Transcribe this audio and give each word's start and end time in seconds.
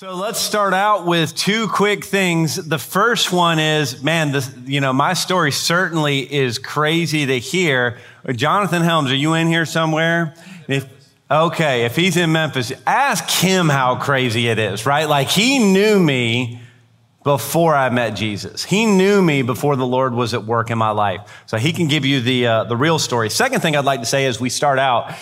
So 0.00 0.14
let's 0.14 0.40
start 0.40 0.72
out 0.72 1.04
with 1.04 1.34
two 1.34 1.68
quick 1.68 2.06
things. 2.06 2.56
The 2.56 2.78
first 2.78 3.34
one 3.34 3.58
is, 3.58 4.02
man, 4.02 4.32
this, 4.32 4.50
you 4.64 4.80
know, 4.80 4.94
my 4.94 5.12
story 5.12 5.52
certainly 5.52 6.20
is 6.20 6.58
crazy 6.58 7.26
to 7.26 7.38
hear. 7.38 7.98
Jonathan 8.34 8.80
Helms, 8.80 9.10
are 9.10 9.14
you 9.14 9.34
in 9.34 9.46
here 9.46 9.66
somewhere? 9.66 10.32
If, 10.68 10.88
okay, 11.30 11.84
if 11.84 11.96
he's 11.96 12.16
in 12.16 12.32
Memphis, 12.32 12.72
ask 12.86 13.28
him 13.28 13.68
how 13.68 13.96
crazy 13.96 14.48
it 14.48 14.58
is, 14.58 14.86
right? 14.86 15.06
Like 15.06 15.28
he 15.28 15.58
knew 15.58 16.00
me 16.00 16.62
before 17.22 17.74
I 17.74 17.90
met 17.90 18.12
Jesus. 18.12 18.64
He 18.64 18.86
knew 18.86 19.20
me 19.20 19.42
before 19.42 19.76
the 19.76 19.86
Lord 19.86 20.14
was 20.14 20.32
at 20.32 20.44
work 20.46 20.70
in 20.70 20.78
my 20.78 20.92
life. 20.92 21.42
So 21.44 21.58
he 21.58 21.74
can 21.74 21.88
give 21.88 22.06
you 22.06 22.22
the, 22.22 22.46
uh, 22.46 22.64
the 22.64 22.76
real 22.76 22.98
story. 22.98 23.28
Second 23.28 23.60
thing 23.60 23.76
I'd 23.76 23.84
like 23.84 24.00
to 24.00 24.06
say 24.06 24.24
as 24.24 24.40
we 24.40 24.48
start 24.48 24.78
out, 24.78 25.12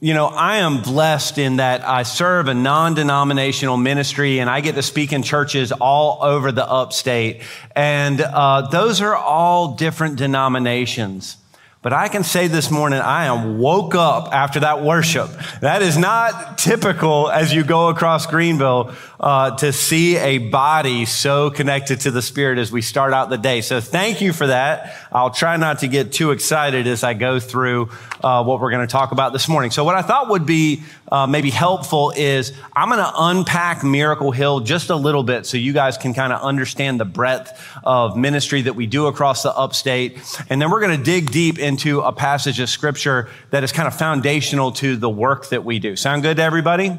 you 0.00 0.14
know, 0.14 0.26
I 0.26 0.58
am 0.58 0.80
blessed 0.82 1.38
in 1.38 1.56
that 1.56 1.86
I 1.86 2.04
serve 2.04 2.46
a 2.46 2.54
non 2.54 2.94
denominational 2.94 3.76
ministry 3.76 4.38
and 4.38 4.48
I 4.48 4.60
get 4.60 4.76
to 4.76 4.82
speak 4.82 5.12
in 5.12 5.24
churches 5.24 5.72
all 5.72 6.22
over 6.22 6.52
the 6.52 6.64
upstate. 6.64 7.42
And 7.74 8.20
uh, 8.20 8.68
those 8.68 9.00
are 9.00 9.16
all 9.16 9.74
different 9.74 10.16
denominations. 10.16 11.36
But 11.80 11.92
I 11.92 12.08
can 12.08 12.24
say 12.24 12.48
this 12.48 12.72
morning, 12.72 12.98
I 12.98 13.26
am 13.26 13.58
woke 13.58 13.94
up 13.94 14.34
after 14.34 14.60
that 14.60 14.82
worship. 14.82 15.30
That 15.60 15.80
is 15.80 15.96
not 15.96 16.58
typical 16.58 17.30
as 17.30 17.54
you 17.54 17.62
go 17.62 17.88
across 17.88 18.26
Greenville 18.26 18.92
uh, 19.20 19.56
to 19.58 19.72
see 19.72 20.16
a 20.16 20.38
body 20.38 21.04
so 21.04 21.50
connected 21.50 22.00
to 22.00 22.10
the 22.10 22.20
Spirit 22.20 22.58
as 22.58 22.72
we 22.72 22.82
start 22.82 23.12
out 23.12 23.30
the 23.30 23.38
day. 23.38 23.60
So 23.60 23.80
thank 23.80 24.20
you 24.20 24.32
for 24.32 24.48
that. 24.48 25.07
I'll 25.12 25.30
try 25.30 25.56
not 25.56 25.80
to 25.80 25.88
get 25.88 26.12
too 26.12 26.30
excited 26.32 26.86
as 26.86 27.02
I 27.02 27.14
go 27.14 27.40
through 27.40 27.90
uh, 28.22 28.44
what 28.44 28.60
we're 28.60 28.70
going 28.70 28.86
to 28.86 28.90
talk 28.90 29.12
about 29.12 29.32
this 29.32 29.48
morning. 29.48 29.70
So 29.70 29.84
what 29.84 29.94
I 29.94 30.02
thought 30.02 30.28
would 30.28 30.46
be 30.46 30.82
uh, 31.10 31.26
maybe 31.26 31.50
helpful 31.50 32.12
is 32.16 32.52
I'm 32.74 32.88
going 32.88 33.00
to 33.00 33.12
unpack 33.16 33.82
Miracle 33.82 34.32
Hill 34.32 34.60
just 34.60 34.90
a 34.90 34.96
little 34.96 35.22
bit 35.22 35.46
so 35.46 35.56
you 35.56 35.72
guys 35.72 35.96
can 35.96 36.14
kind 36.14 36.32
of 36.32 36.42
understand 36.42 37.00
the 37.00 37.04
breadth 37.04 37.58
of 37.84 38.16
ministry 38.16 38.62
that 38.62 38.74
we 38.74 38.86
do 38.86 39.06
across 39.06 39.42
the 39.42 39.54
upstate. 39.56 40.18
And 40.50 40.60
then 40.60 40.70
we're 40.70 40.80
going 40.80 40.96
to 40.96 41.02
dig 41.02 41.30
deep 41.30 41.58
into 41.58 42.00
a 42.00 42.12
passage 42.12 42.60
of 42.60 42.68
scripture 42.68 43.28
that 43.50 43.64
is 43.64 43.72
kind 43.72 43.88
of 43.88 43.94
foundational 43.94 44.72
to 44.72 44.96
the 44.96 45.08
work 45.08 45.48
that 45.48 45.64
we 45.64 45.78
do. 45.78 45.96
Sound 45.96 46.22
good 46.22 46.36
to 46.36 46.42
everybody? 46.42 46.96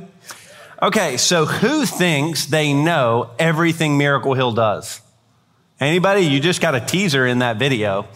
Okay, 0.82 1.18
so 1.18 1.46
who 1.46 1.86
thinks 1.86 2.46
they 2.46 2.74
know 2.74 3.32
everything 3.38 3.98
Miracle 3.98 4.34
Hill 4.34 4.54
does? 4.54 5.02
Anybody? 5.80 6.22
You 6.22 6.40
just 6.40 6.62
got 6.62 6.76
a 6.76 6.82
teaser 6.82 7.26
in 7.26 7.40
that 7.40 7.58
video. 7.58 8.08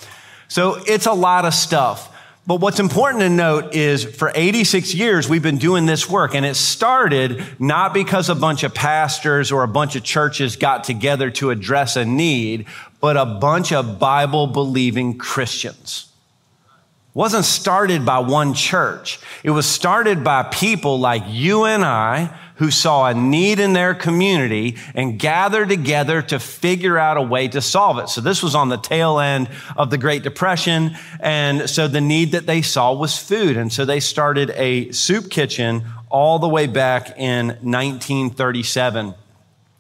So 0.48 0.82
it's 0.86 1.06
a 1.06 1.14
lot 1.14 1.46
of 1.46 1.54
stuff. 1.54 2.10
But 2.46 2.60
what's 2.60 2.82
important 2.82 3.22
to 3.22 3.30
note 3.30 3.74
is 3.74 4.04
for 4.04 4.30
86 4.36 4.94
years, 4.94 5.30
we've 5.30 5.42
been 5.42 5.58
doing 5.58 5.86
this 5.86 6.10
work 6.10 6.36
and 6.36 6.46
it 6.46 6.56
started 6.56 7.42
not 7.58 7.94
because 7.94 8.28
a 8.28 8.36
bunch 8.36 8.64
of 8.64 8.74
pastors 8.74 9.50
or 9.50 9.64
a 9.64 9.68
bunch 9.68 9.96
of 9.96 10.04
churches 10.04 10.58
got 10.58 10.84
together 10.84 11.32
to 11.32 11.52
address 11.52 11.96
a 11.96 12.04
need, 12.04 12.66
but 13.00 13.16
a 13.16 13.26
bunch 13.26 13.72
of 13.72 13.98
Bible 13.98 14.48
believing 14.48 15.18
Christians. 15.18 16.10
It 17.08 17.18
wasn't 17.18 17.46
started 17.46 18.06
by 18.06 18.20
one 18.20 18.54
church. 18.54 19.22
It 19.42 19.52
was 19.52 19.66
started 19.66 20.22
by 20.22 20.44
people 20.44 21.00
like 21.00 21.24
you 21.28 21.64
and 21.64 21.86
I 21.86 22.38
who 22.64 22.72
saw 22.72 23.08
a 23.08 23.14
need 23.14 23.60
in 23.60 23.74
their 23.74 23.94
community 23.94 24.78
and 24.96 25.20
gathered 25.20 25.68
together 25.68 26.22
to 26.22 26.40
figure 26.40 26.98
out 26.98 27.18
a 27.18 27.22
way 27.22 27.46
to 27.46 27.60
solve 27.60 28.00
it. 28.00 28.08
So 28.08 28.22
this 28.22 28.42
was 28.42 28.56
on 28.56 28.70
the 28.70 28.78
tail 28.78 29.20
end 29.20 29.50
of 29.76 29.90
the 29.90 29.98
Great 29.98 30.24
Depression. 30.24 30.96
And 31.20 31.70
so 31.70 31.90
the 31.90 32.00
need 32.00 32.32
that 32.32 32.46
they 32.46 32.62
saw 32.62 32.94
was 32.94 33.18
food. 33.18 33.58
And 33.58 33.74
so 33.74 33.84
they 33.84 34.00
started 34.00 34.50
a 34.52 34.90
soup 34.94 35.30
kitchen 35.30 35.84
all 36.10 36.40
the 36.40 36.48
way 36.48 36.68
back 36.68 37.20
in 37.20 37.48
1937. 37.48 39.14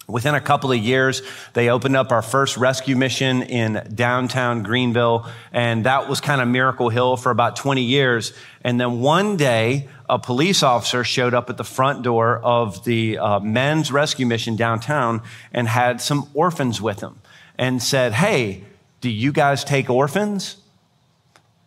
Within 0.06 0.36
a 0.36 0.42
couple 0.42 0.70
of 0.74 0.78
years, 0.78 1.22
they 1.54 1.70
opened 1.70 1.96
up 1.96 2.12
our 2.12 2.22
first 2.22 2.58
rescue 2.58 2.98
mission 2.98 3.44
in 3.44 3.82
downtown 3.96 4.62
Greenville, 4.62 5.26
and 5.54 5.86
that 5.86 6.10
was 6.10 6.20
kind 6.20 6.42
of 6.42 6.50
Miracle 6.50 6.90
Hill 6.90 7.16
for 7.16 7.32
about 7.32 7.56
20 7.56 7.82
years. 7.82 8.34
And 8.62 8.78
then 8.78 9.00
one 9.00 9.38
day, 9.38 9.88
a 10.10 10.20
police 10.20 10.64
officer 10.64 11.04
showed 11.04 11.34
up 11.34 11.50
at 11.50 11.58
the 11.58 11.64
front 11.64 12.04
door 12.04 12.40
of 12.40 12.84
the 12.84 13.18
uh, 13.18 13.40
men's 13.40 13.92
rescue 13.92 14.26
mission 14.26 14.56
downtown 14.56 15.22
and 15.52 15.68
had 15.68 16.02
some 16.02 16.30
orphans 16.34 16.82
with 16.82 17.00
him 17.00 17.20
and 17.58 17.82
said, 17.82 18.14
Hey, 18.14 18.64
do 19.02 19.10
you 19.10 19.32
guys 19.32 19.64
take 19.64 19.90
orphans? 19.90 20.58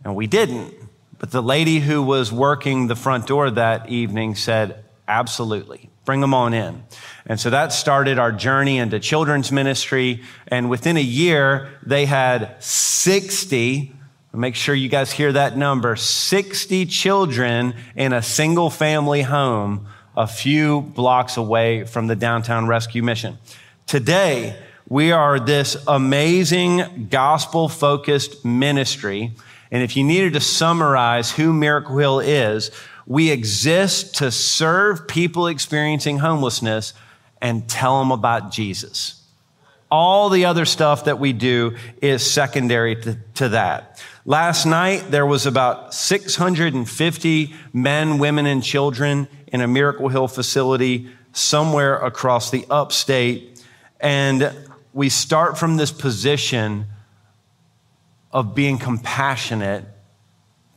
And 0.05 0.15
we 0.15 0.27
didn't. 0.27 0.75
But 1.19 1.31
the 1.31 1.43
lady 1.43 1.81
who 1.81 2.03
was 2.03 2.33
working 2.33 2.87
the 2.87 2.97
front 2.97 3.27
door 3.27 3.51
that 3.51 3.89
evening 3.89 4.35
said, 4.35 4.85
Absolutely. 5.09 5.89
Bring 6.05 6.21
them 6.21 6.35
on 6.35 6.55
in. 6.55 6.85
And 7.27 7.41
so 7.41 7.51
that 7.51 7.73
started 7.73 8.19
our 8.19 8.31
journey 8.31 8.79
into 8.79 9.01
children's 9.01 9.51
ministry. 9.51 10.23
And 10.49 10.71
within 10.71 10.97
a 10.97 11.01
year, 11.01 11.69
they 11.85 12.07
had 12.07 12.63
60, 12.63 13.93
make 14.37 14.55
sure 14.55 14.75
you 14.75 14.89
guys 14.89 15.11
hear 15.13 15.33
that 15.33 15.57
number, 15.57 15.97
60 15.97 16.87
children 16.87 17.75
in 17.95 18.13
a 18.13 18.23
single 18.23 18.71
family 18.71 19.23
home 19.23 19.87
a 20.17 20.27
few 20.27 20.81
blocks 20.81 21.37
away 21.37 21.85
from 21.85 22.07
the 22.07 22.17
downtown 22.17 22.67
rescue 22.67 23.03
mission. 23.03 23.39
Today, 23.87 24.57
we 24.89 25.13
are 25.13 25.39
this 25.39 25.77
amazing 25.87 27.09
gospel 27.11 27.69
focused 27.69 28.45
ministry. 28.45 29.33
And 29.71 29.83
if 29.83 29.97
you 29.97 30.05
needed 30.05 30.33
to 30.35 30.41
summarize 30.41 31.33
who 31.33 31.53
Miracle 31.53 31.99
Hill 31.99 32.21
is, 32.21 32.71
we 33.07 33.31
exist 33.31 34.17
to 34.17 34.31
serve 34.31 35.07
people 35.07 35.49
experiencing 35.49 36.19
homelessness 36.19 36.95
and 37.41 37.69
tell 37.69 37.99
them 37.99 38.11
about 38.11 38.51
Jesus. 38.51 39.23
All 39.91 40.31
the 40.31 40.47
other 40.47 40.65
stuff 40.65 41.05
that 41.05 41.21
we 41.21 41.33
do 41.33 41.77
is 42.03 42.29
secondary 42.29 42.97
to, 42.97 43.19
to, 43.35 43.51
that. 43.51 44.03
Last 44.29 44.67
night, 44.67 45.13
there 45.13 45.25
was 45.25 45.47
about 45.47 45.95
650 45.95 47.55
men, 47.73 48.19
women, 48.19 48.45
and 48.47 48.61
children 48.61 49.29
in 49.47 49.61
a 49.61 49.69
Miracle 49.69 50.09
Hill 50.09 50.27
facility 50.27 51.09
somewhere 51.33 51.97
across 51.99 52.51
the 52.51 52.67
upstate. 52.69 53.63
And 54.01 54.53
we 54.93 55.11
start 55.11 55.57
from 55.57 55.77
this 55.77 55.93
position 55.93 56.87
of 58.33 58.53
being 58.53 58.79
compassionate 58.79 59.85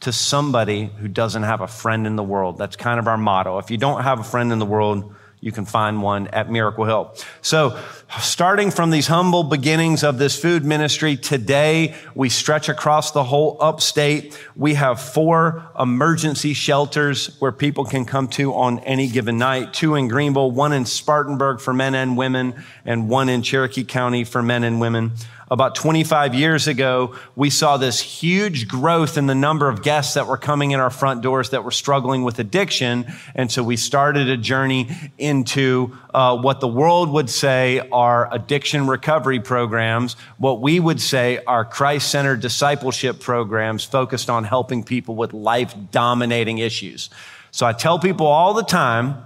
to 0.02 0.14
somebody 0.14 0.86
who 1.00 1.08
doesn't 1.08 1.42
have 1.42 1.62
a 1.62 1.68
friend 1.68 2.06
in 2.06 2.18
the 2.18 2.24
world. 2.24 2.60
That's 2.60 2.76
kind 2.76 3.00
of 3.00 3.08
our 3.08 3.18
motto. 3.18 3.58
If 3.58 3.72
you 3.72 3.78
don't 3.78 4.04
have 4.04 4.20
a 4.20 4.24
friend 4.24 4.54
in 4.54 4.60
the 4.60 4.66
world, 4.68 5.16
you 5.42 5.52
can 5.54 5.66
find 5.66 6.02
one 6.02 6.28
at 6.28 6.52
Miracle 6.52 6.84
Hill. 6.86 7.16
So, 7.42 7.80
starting 8.20 8.72
from 8.72 8.90
these 8.90 9.08
humble 9.08 9.44
beginnings 9.44 10.04
of 10.04 10.18
this 10.18 10.40
food 10.40 10.66
ministry, 10.66 11.16
today 11.16 11.96
we 12.14 12.28
stretch 12.28 12.68
across 12.68 13.12
the 13.12 13.24
whole 13.24 13.58
upstate. 13.62 14.38
We 14.56 14.74
have 14.74 15.02
four 15.02 15.70
emergency 15.80 16.54
shelters 16.54 17.38
where 17.40 17.54
people 17.54 17.86
can 17.86 18.04
come 18.04 18.28
to 18.30 18.54
on 18.54 18.80
any 18.80 19.08
given 19.08 19.38
night. 19.38 19.74
Two 19.74 19.96
in 19.96 20.10
Greenville, 20.10 20.52
one 20.52 20.74
in 20.74 20.86
Spartanburg 20.86 21.62
for 21.62 21.74
men 21.74 21.96
and 21.96 22.18
women, 22.18 22.56
and 22.84 23.08
one 23.08 23.30
in 23.30 23.42
Cherokee 23.42 23.86
County 23.86 24.26
for 24.26 24.44
men 24.44 24.64
and 24.66 24.82
women 24.82 25.14
about 25.52 25.76
25 25.76 26.36
years 26.36 26.68
ago, 26.68 27.16
we 27.36 27.50
saw 27.50 27.78
this 27.78 28.00
huge 28.00 28.68
growth 28.68 29.18
in 29.18 29.26
the 29.26 29.36
number 29.36 29.68
of 29.68 29.82
guests 29.82 30.14
that 30.14 30.28
were 30.28 30.38
coming 30.38 30.72
in 30.72 30.80
our 30.80 30.90
front 30.90 31.22
doors 31.22 31.50
that 31.50 31.64
were 31.64 31.72
struggling 31.72 32.24
with 32.24 32.40
addiction. 32.40 33.12
And 33.34 33.52
so 33.52 33.64
we 33.64 33.76
started 33.76 34.30
a 34.30 34.38
journey 34.38 34.90
into 35.18 35.98
uh, 36.14 36.38
what 36.38 36.60
the 36.60 36.68
world 36.68 37.10
would 37.10 37.30
say 37.30 37.80
are 37.92 38.32
addiction 38.34 38.88
recovery 38.88 39.40
programs, 39.40 40.16
what 40.38 40.62
we 40.62 40.80
would 40.80 41.02
say 41.02 41.40
are 41.46 41.66
Christ 41.66 42.10
centered 42.10 42.42
discipleship 42.42 43.20
programs 43.20 43.84
focused 43.84 44.30
on 44.30 44.44
helping 44.44 44.84
people 44.84 45.16
with 45.16 45.34
life 45.34 45.74
dominating 45.92 46.60
issues. 46.60 47.10
So 47.52 47.66
I 47.66 47.74
tell 47.74 47.98
people 47.98 48.28
all 48.28 48.54
the 48.54 48.64
time, 48.64 49.26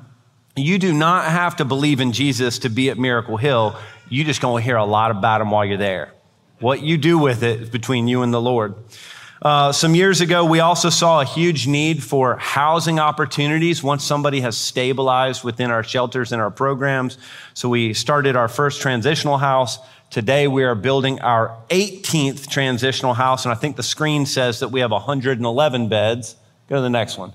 you 0.56 0.78
do 0.78 0.94
not 0.94 1.26
have 1.26 1.56
to 1.58 1.66
believe 1.66 2.00
in 2.00 2.12
Jesus 2.12 2.60
to 2.60 2.70
be 2.70 2.90
at 2.90 2.98
Miracle 2.98 3.38
Hill. 3.38 3.76
You 4.10 4.24
just 4.24 4.42
going 4.42 4.62
to 4.62 4.66
hear 4.66 4.76
a 4.76 4.86
lot 4.86 5.12
about 5.12 5.40
them 5.40 5.52
while 5.52 5.66
you're 5.66 5.78
there. 5.78 6.14
What 6.60 6.82
you 6.82 6.98
do 6.98 7.18
with 7.18 7.44
it 7.44 7.62
is 7.62 7.70
between 7.70 8.08
you 8.08 8.22
and 8.22 8.34
the 8.34 8.42
Lord. 8.42 8.76
Uh, 9.42 9.74
some 9.74 9.94
years 9.94 10.22
ago, 10.22 10.46
we 10.46 10.62
also 10.62 10.90
saw 10.90 11.20
a 11.20 11.26
huge 11.26 11.68
need 11.68 12.02
for 12.02 12.38
housing 12.38 12.98
opportunities 12.98 13.84
once 13.84 14.06
somebody 14.06 14.40
has 14.40 14.58
stabilized 14.58 15.44
within 15.44 15.70
our 15.70 15.84
shelters 15.84 16.32
and 16.32 16.42
our 16.42 16.50
programs. 16.50 17.18
So 17.54 17.68
we 17.68 17.94
started 17.94 18.38
our 18.38 18.48
first 18.48 18.82
transitional 18.82 19.38
house. 19.38 19.80
Today, 20.10 20.48
we 20.48 20.64
are 20.64 20.76
building 20.76 21.20
our 21.20 21.58
18th 21.70 22.48
transitional 22.48 23.14
house. 23.14 23.44
And 23.44 23.52
I 23.52 23.56
think 23.56 23.76
the 23.76 23.84
screen 23.84 24.26
says 24.26 24.62
that 24.62 24.70
we 24.70 24.80
have 24.80 24.92
111 24.92 25.90
beds. 25.90 26.38
Go 26.70 26.78
to 26.78 26.82
the 26.82 26.90
next 26.90 27.18
one. 27.18 27.34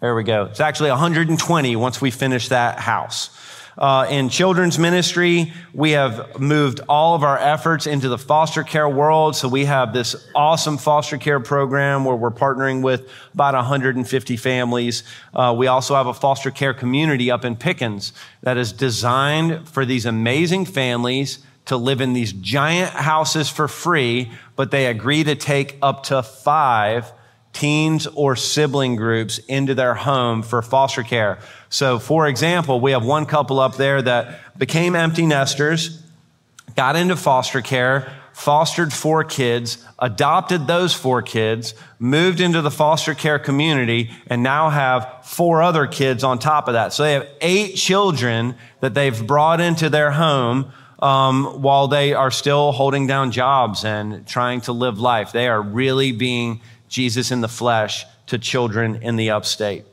There 0.00 0.14
we 0.14 0.22
go. 0.22 0.44
It's 0.44 0.60
actually 0.60 0.90
120 0.90 1.74
once 1.74 2.00
we 2.00 2.12
finish 2.12 2.50
that 2.50 2.78
house. 2.78 3.30
Uh, 3.78 4.08
in 4.10 4.28
children's 4.28 4.76
ministry, 4.76 5.52
we 5.72 5.92
have 5.92 6.40
moved 6.40 6.80
all 6.88 7.14
of 7.14 7.22
our 7.22 7.38
efforts 7.38 7.86
into 7.86 8.08
the 8.08 8.18
foster 8.18 8.64
care 8.64 8.88
world. 8.88 9.36
So 9.36 9.46
we 9.46 9.66
have 9.66 9.92
this 9.92 10.16
awesome 10.34 10.78
foster 10.78 11.16
care 11.16 11.38
program 11.38 12.04
where 12.04 12.16
we're 12.16 12.32
partnering 12.32 12.82
with 12.82 13.08
about 13.34 13.54
150 13.54 14.36
families. 14.36 15.04
Uh, 15.32 15.54
we 15.56 15.68
also 15.68 15.94
have 15.94 16.08
a 16.08 16.14
foster 16.14 16.50
care 16.50 16.74
community 16.74 17.30
up 17.30 17.44
in 17.44 17.54
Pickens 17.54 18.12
that 18.42 18.56
is 18.56 18.72
designed 18.72 19.68
for 19.68 19.84
these 19.84 20.06
amazing 20.06 20.64
families 20.64 21.38
to 21.66 21.76
live 21.76 22.00
in 22.00 22.14
these 22.14 22.32
giant 22.32 22.90
houses 22.90 23.48
for 23.48 23.68
free, 23.68 24.32
but 24.56 24.72
they 24.72 24.86
agree 24.86 25.22
to 25.22 25.36
take 25.36 25.76
up 25.82 26.02
to 26.02 26.22
five 26.22 27.12
teens 27.52 28.06
or 28.14 28.36
sibling 28.36 28.96
groups 28.96 29.38
into 29.48 29.74
their 29.74 29.94
home 29.94 30.42
for 30.42 30.62
foster 30.62 31.02
care. 31.02 31.38
So, 31.70 31.98
for 31.98 32.26
example, 32.26 32.80
we 32.80 32.92
have 32.92 33.04
one 33.04 33.26
couple 33.26 33.60
up 33.60 33.76
there 33.76 34.00
that 34.02 34.58
became 34.58 34.94
empty 34.94 35.26
nesters, 35.26 36.02
got 36.74 36.96
into 36.96 37.16
foster 37.16 37.60
care, 37.60 38.12
fostered 38.32 38.92
four 38.92 39.24
kids, 39.24 39.84
adopted 39.98 40.66
those 40.66 40.94
four 40.94 41.22
kids, 41.22 41.74
moved 41.98 42.40
into 42.40 42.62
the 42.62 42.70
foster 42.70 43.12
care 43.12 43.38
community, 43.38 44.10
and 44.28 44.42
now 44.42 44.70
have 44.70 45.24
four 45.24 45.60
other 45.60 45.86
kids 45.88 46.22
on 46.22 46.38
top 46.38 46.68
of 46.68 46.74
that. 46.74 46.92
So 46.92 47.02
they 47.02 47.14
have 47.14 47.26
eight 47.40 47.74
children 47.74 48.54
that 48.80 48.94
they've 48.94 49.26
brought 49.26 49.60
into 49.60 49.90
their 49.90 50.12
home 50.12 50.72
um, 51.00 51.62
while 51.62 51.88
they 51.88 52.14
are 52.14 52.30
still 52.30 52.72
holding 52.72 53.06
down 53.06 53.32
jobs 53.32 53.84
and 53.84 54.26
trying 54.26 54.60
to 54.62 54.72
live 54.72 54.98
life. 55.00 55.32
They 55.32 55.48
are 55.48 55.60
really 55.60 56.12
being 56.12 56.60
Jesus 56.88 57.30
in 57.30 57.40
the 57.40 57.48
flesh 57.48 58.04
to 58.28 58.38
children 58.38 59.02
in 59.02 59.16
the 59.16 59.30
upstate. 59.30 59.84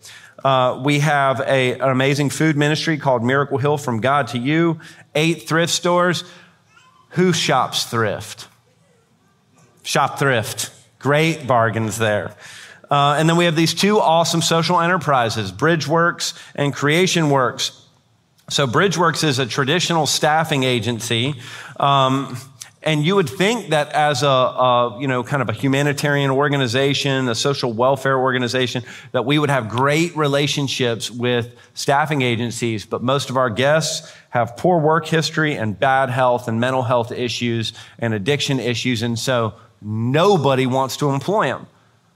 Uh, 0.45 0.79
we 0.83 0.99
have 0.99 1.41
a, 1.41 1.73
an 1.73 1.89
amazing 1.89 2.29
food 2.29 2.55
ministry 2.55 2.99
called 2.99 3.23
Miracle 3.23 3.57
Hill 3.57 3.79
from 3.79 3.99
God 3.99 4.27
to 4.27 4.37
You, 4.37 4.79
eight 5.15 5.47
thrift 5.47 5.73
stores. 5.73 6.23
Who 7.09 7.33
shops 7.33 7.85
thrift? 7.85 8.47
Shop 9.81 10.19
thrift. 10.19 10.69
Great 10.99 11.47
bargains 11.47 11.97
there. 11.97 12.35
Uh, 12.91 13.15
and 13.17 13.27
then 13.27 13.37
we 13.37 13.45
have 13.45 13.55
these 13.55 13.73
two 13.73 13.99
awesome 13.99 14.43
social 14.43 14.79
enterprises, 14.79 15.51
Bridgeworks 15.51 16.39
and 16.53 16.71
Creation 16.71 17.31
Works. 17.31 17.83
So, 18.47 18.67
Bridgeworks 18.67 19.23
is 19.23 19.39
a 19.39 19.47
traditional 19.47 20.05
staffing 20.05 20.61
agency. 20.61 21.41
Um, 21.79 22.37
and 22.85 23.03
you 23.03 23.15
would 23.15 23.27
think 23.27 23.69
that 23.69 23.91
as 23.93 24.21
a, 24.21 24.27
a, 24.27 24.97
you 25.01 25.07
know, 25.07 25.23
kind 25.23 25.41
of 25.41 25.49
a 25.49 25.53
humanitarian 25.53 26.29
organization, 26.29 27.27
a 27.27 27.33
social 27.33 27.73
welfare 27.73 28.17
organization, 28.17 28.83
that 29.11 29.25
we 29.25 29.39
would 29.39 29.49
have 29.49 29.67
great 29.69 30.15
relationships 30.15 31.09
with 31.09 31.55
staffing 31.73 32.21
agencies. 32.21 32.85
But 32.85 33.01
most 33.01 33.31
of 33.31 33.37
our 33.37 33.49
guests 33.49 34.13
have 34.29 34.55
poor 34.55 34.79
work 34.79 35.07
history 35.07 35.55
and 35.55 35.77
bad 35.77 36.11
health 36.11 36.47
and 36.47 36.59
mental 36.59 36.83
health 36.83 37.11
issues 37.11 37.73
and 37.97 38.13
addiction 38.13 38.59
issues. 38.59 39.01
And 39.01 39.17
so 39.17 39.55
nobody 39.81 40.67
wants 40.67 40.95
to 40.97 41.09
employ 41.09 41.47
them. 41.47 41.65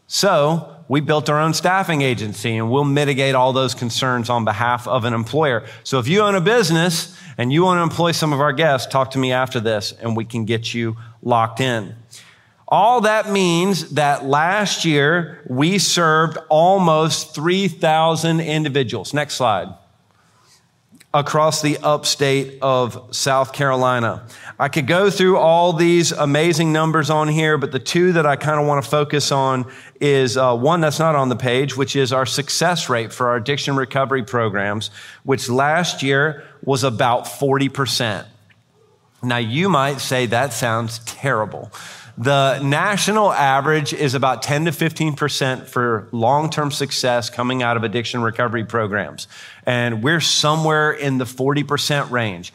So 0.06 0.76
we 0.88 1.02
built 1.02 1.30
our 1.30 1.40
own 1.40 1.54
staffing 1.54 2.02
agency 2.02 2.58
and 2.58 2.70
we'll 2.70 2.84
mitigate 2.84 3.34
all 3.34 3.54
those 3.54 3.74
concerns 3.74 4.30
on 4.30 4.46
behalf 4.46 4.88
of 4.88 5.04
an 5.06 5.14
employer. 5.14 5.66
So 5.84 5.98
if 6.00 6.08
you 6.08 6.22
own 6.22 6.36
a 6.36 6.42
business 6.42 7.16
and 7.40 7.54
you 7.54 7.64
want 7.64 7.78
to 7.78 7.84
employ 7.84 8.12
some 8.12 8.34
of 8.34 8.42
our 8.42 8.52
guests, 8.52 8.92
talk 8.92 9.12
to 9.12 9.18
me 9.18 9.32
after 9.32 9.62
this 9.62 9.94
and 9.94 10.18
we 10.18 10.26
can 10.26 10.44
get 10.44 10.74
you 10.74 10.98
locked 11.24 11.62
in. 11.62 11.96
All 12.68 13.00
that 13.02 13.30
means 13.32 13.92
that 13.92 14.26
last 14.26 14.84
year 14.84 15.42
we 15.48 15.80
served 15.80 16.38
almost 16.50 17.34
3,000 17.34 18.42
individuals. 18.42 19.14
Next 19.14 19.36
slide. 19.36 19.70
Across 21.12 21.64
the 21.64 21.80
upstate 21.80 22.60
of 22.62 23.16
South 23.16 23.52
Carolina. 23.52 24.28
I 24.60 24.68
could 24.70 24.86
go 24.86 25.10
through 25.10 25.38
all 25.38 25.74
these 25.74 26.12
amazing 26.12 26.72
numbers 26.72 27.10
on 27.10 27.28
here, 27.28 27.58
but 27.58 27.72
the 27.72 27.80
two 27.80 28.12
that 28.12 28.28
I 28.28 28.36
kind 28.36 28.60
of 28.60 28.68
want 28.68 28.84
to 28.84 28.90
focus 28.90 29.32
on 29.32 29.66
is 30.00 30.38
uh, 30.38 30.56
one 30.56 30.82
that's 30.82 31.00
not 31.00 31.16
on 31.16 31.30
the 31.30 31.36
page, 31.36 31.76
which 31.76 31.96
is 31.96 32.14
our 32.14 32.28
success 32.28 32.90
rate 32.90 33.12
for 33.12 33.30
our 33.30 33.38
addiction 33.38 33.76
recovery 33.76 34.22
programs, 34.22 34.92
which 35.24 35.50
last 35.50 36.04
year 36.04 36.44
was 36.64 36.84
about 36.84 37.26
40%. 37.26 38.28
Now, 39.24 39.38
you 39.38 39.68
might 39.68 40.00
say 40.00 40.28
that 40.28 40.54
sounds 40.54 41.00
terrible. 41.00 41.72
The 42.20 42.60
national 42.60 43.32
average 43.32 43.94
is 43.94 44.14
about 44.14 44.44
10 44.44 44.66
to 44.66 44.72
15% 44.72 45.68
for 45.68 46.10
long 46.12 46.50
term 46.50 46.70
success 46.70 47.30
coming 47.30 47.64
out 47.64 47.78
of 47.78 47.86
addiction 47.86 48.22
recovery 48.22 48.66
programs. 48.66 49.30
And 49.66 50.04
we're 50.04 50.20
somewhere 50.20 50.92
in 50.92 51.18
the 51.18 51.24
40% 51.24 52.12
range. 52.12 52.52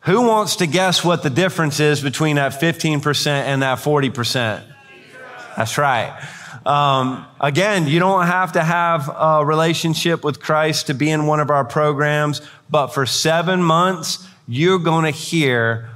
Who 0.00 0.28
wants 0.28 0.56
to 0.56 0.66
guess 0.66 1.02
what 1.02 1.22
the 1.22 1.30
difference 1.30 1.80
is 1.80 2.02
between 2.02 2.36
that 2.36 2.60
15% 2.60 3.26
and 3.26 3.62
that 3.62 3.78
40%? 3.78 4.62
That's 5.56 5.78
right. 5.78 6.22
Um, 6.66 7.24
again, 7.40 7.86
you 7.86 8.00
don't 8.00 8.26
have 8.26 8.52
to 8.52 8.62
have 8.62 9.08
a 9.08 9.46
relationship 9.46 10.22
with 10.22 10.40
Christ 10.40 10.88
to 10.88 10.94
be 10.94 11.10
in 11.10 11.24
one 11.24 11.40
of 11.40 11.48
our 11.48 11.64
programs, 11.64 12.42
but 12.68 12.88
for 12.88 13.06
seven 13.06 13.62
months, 13.62 14.28
you're 14.46 14.78
going 14.78 15.06
to 15.06 15.10
hear 15.10 15.88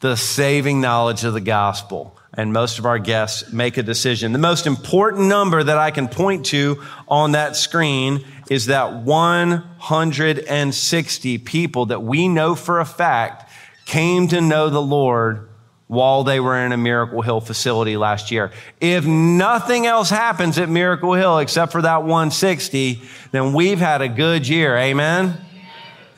the 0.00 0.16
saving 0.16 0.80
knowledge 0.80 1.24
of 1.24 1.34
the 1.34 1.40
gospel. 1.42 2.16
And 2.40 2.52
most 2.54 2.78
of 2.78 2.86
our 2.86 2.98
guests 2.98 3.52
make 3.52 3.76
a 3.76 3.82
decision. 3.82 4.32
The 4.32 4.38
most 4.38 4.66
important 4.66 5.28
number 5.28 5.62
that 5.62 5.76
I 5.76 5.90
can 5.90 6.08
point 6.08 6.46
to 6.46 6.82
on 7.06 7.32
that 7.32 7.54
screen 7.54 8.24
is 8.48 8.64
that 8.66 8.94
160 8.94 11.36
people 11.36 11.86
that 11.86 12.02
we 12.02 12.28
know 12.28 12.54
for 12.54 12.80
a 12.80 12.86
fact 12.86 13.52
came 13.84 14.26
to 14.28 14.40
know 14.40 14.70
the 14.70 14.80
Lord 14.80 15.50
while 15.86 16.24
they 16.24 16.40
were 16.40 16.56
in 16.64 16.72
a 16.72 16.78
Miracle 16.78 17.20
Hill 17.20 17.42
facility 17.42 17.98
last 17.98 18.30
year. 18.30 18.52
If 18.80 19.04
nothing 19.04 19.84
else 19.84 20.08
happens 20.08 20.58
at 20.58 20.70
Miracle 20.70 21.12
Hill 21.12 21.40
except 21.40 21.72
for 21.72 21.82
that 21.82 22.04
160, 22.04 23.02
then 23.32 23.52
we've 23.52 23.80
had 23.80 24.00
a 24.00 24.08
good 24.08 24.48
year. 24.48 24.78
Amen? 24.78 25.36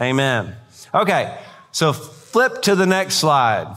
Amen. 0.01 0.55
Okay, 0.95 1.37
so 1.73 1.93
flip 1.93 2.63
to 2.63 2.77
the 2.77 2.87
next 2.87 3.17
slide. 3.17 3.77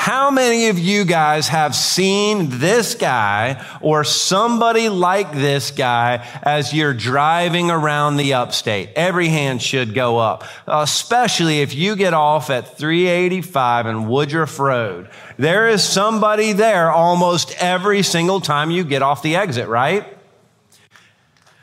How 0.00 0.30
many 0.30 0.68
of 0.68 0.78
you 0.78 1.04
guys 1.04 1.48
have 1.48 1.74
seen 1.74 2.48
this 2.58 2.94
guy 2.94 3.62
or 3.82 4.02
somebody 4.02 4.88
like 4.88 5.30
this 5.30 5.70
guy 5.72 6.26
as 6.42 6.72
you're 6.72 6.94
driving 6.94 7.70
around 7.70 8.16
the 8.16 8.32
upstate? 8.32 8.92
Every 8.96 9.28
hand 9.28 9.60
should 9.60 9.92
go 9.92 10.16
up, 10.16 10.44
especially 10.66 11.60
if 11.60 11.74
you 11.74 11.96
get 11.96 12.14
off 12.14 12.48
at 12.48 12.78
385 12.78 13.84
and 13.84 14.08
Woodruff 14.08 14.58
Road. 14.58 15.10
There 15.36 15.68
is 15.68 15.84
somebody 15.84 16.54
there 16.54 16.90
almost 16.90 17.54
every 17.58 18.02
single 18.02 18.40
time 18.40 18.70
you 18.70 18.84
get 18.84 19.02
off 19.02 19.22
the 19.22 19.36
exit, 19.36 19.68
right? 19.68 20.06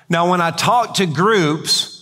Now, 0.09 0.29
when 0.29 0.41
I 0.41 0.51
talk 0.51 0.93
to 0.97 1.07
groups, 1.07 1.96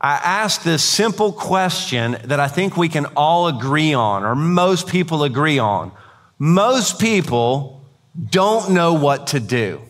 I 0.00 0.14
ask 0.14 0.62
this 0.62 0.82
simple 0.82 1.30
question 1.30 2.16
that 2.24 2.40
I 2.40 2.48
think 2.48 2.76
we 2.76 2.88
can 2.88 3.04
all 3.16 3.48
agree 3.48 3.92
on, 3.92 4.24
or 4.24 4.34
most 4.34 4.86
people 4.86 5.24
agree 5.24 5.58
on. 5.58 5.92
Most 6.38 6.98
people 6.98 7.84
don't 8.30 8.70
know 8.70 8.94
what 8.94 9.28
to 9.28 9.40
do. 9.40 9.82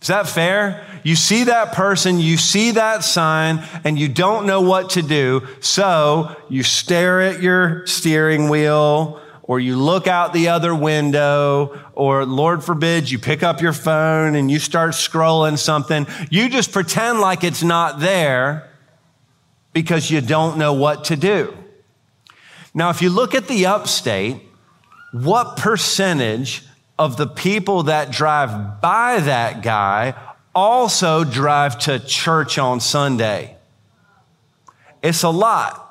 Is 0.00 0.08
that 0.08 0.26
fair? 0.26 0.86
You 1.02 1.16
see 1.16 1.44
that 1.44 1.72
person, 1.72 2.18
you 2.18 2.38
see 2.38 2.72
that 2.72 3.04
sign, 3.04 3.62
and 3.84 3.98
you 3.98 4.08
don't 4.08 4.46
know 4.46 4.62
what 4.62 4.90
to 4.90 5.02
do. 5.02 5.46
So 5.60 6.34
you 6.48 6.62
stare 6.62 7.20
at 7.20 7.42
your 7.42 7.86
steering 7.86 8.48
wheel, 8.48 9.20
or 9.42 9.60
you 9.60 9.76
look 9.76 10.06
out 10.06 10.32
the 10.32 10.48
other 10.48 10.74
window, 10.74 11.78
or 11.92 12.24
Lord 12.24 12.64
forbid, 12.64 13.10
you 13.10 13.18
pick 13.18 13.42
up 13.42 13.60
your 13.60 13.74
phone 13.74 14.34
and 14.34 14.50
you 14.50 14.58
start 14.58 14.92
scrolling 14.92 15.58
something. 15.58 16.06
You 16.30 16.48
just 16.48 16.72
pretend 16.72 17.20
like 17.20 17.44
it's 17.44 17.62
not 17.62 18.00
there 18.00 18.70
because 19.74 20.10
you 20.10 20.22
don't 20.22 20.56
know 20.56 20.72
what 20.72 21.04
to 21.04 21.16
do. 21.16 21.54
Now, 22.72 22.88
if 22.88 23.02
you 23.02 23.10
look 23.10 23.34
at 23.34 23.48
the 23.48 23.66
upstate, 23.66 24.40
what 25.12 25.58
percentage 25.58 26.64
of 26.98 27.16
the 27.16 27.26
people 27.26 27.84
that 27.84 28.10
drive 28.10 28.80
by 28.80 29.20
that 29.20 29.62
guy 29.62 30.14
also 30.54 31.24
drive 31.24 31.78
to 31.80 31.98
church 31.98 32.56
on 32.56 32.80
Sunday? 32.80 33.56
It's 35.02 35.22
a 35.22 35.28
lot. 35.28 35.82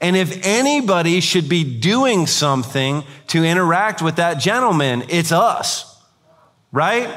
And 0.00 0.16
if 0.16 0.46
anybody 0.46 1.20
should 1.20 1.48
be 1.48 1.64
doing 1.64 2.26
something 2.26 3.04
to 3.28 3.44
interact 3.44 4.00
with 4.00 4.16
that 4.16 4.34
gentleman, 4.34 5.04
it's 5.08 5.32
us, 5.32 6.00
right? 6.70 7.10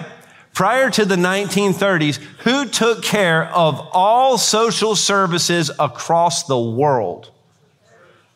Prior 0.54 0.90
to 0.92 1.06
the 1.06 1.16
1930s, 1.16 2.18
who 2.40 2.68
took 2.68 3.04
care 3.04 3.46
of 3.54 3.80
all 3.94 4.38
social 4.38 4.96
services 4.96 5.72
across 5.80 6.44
the 6.44 6.60
world? 6.60 7.32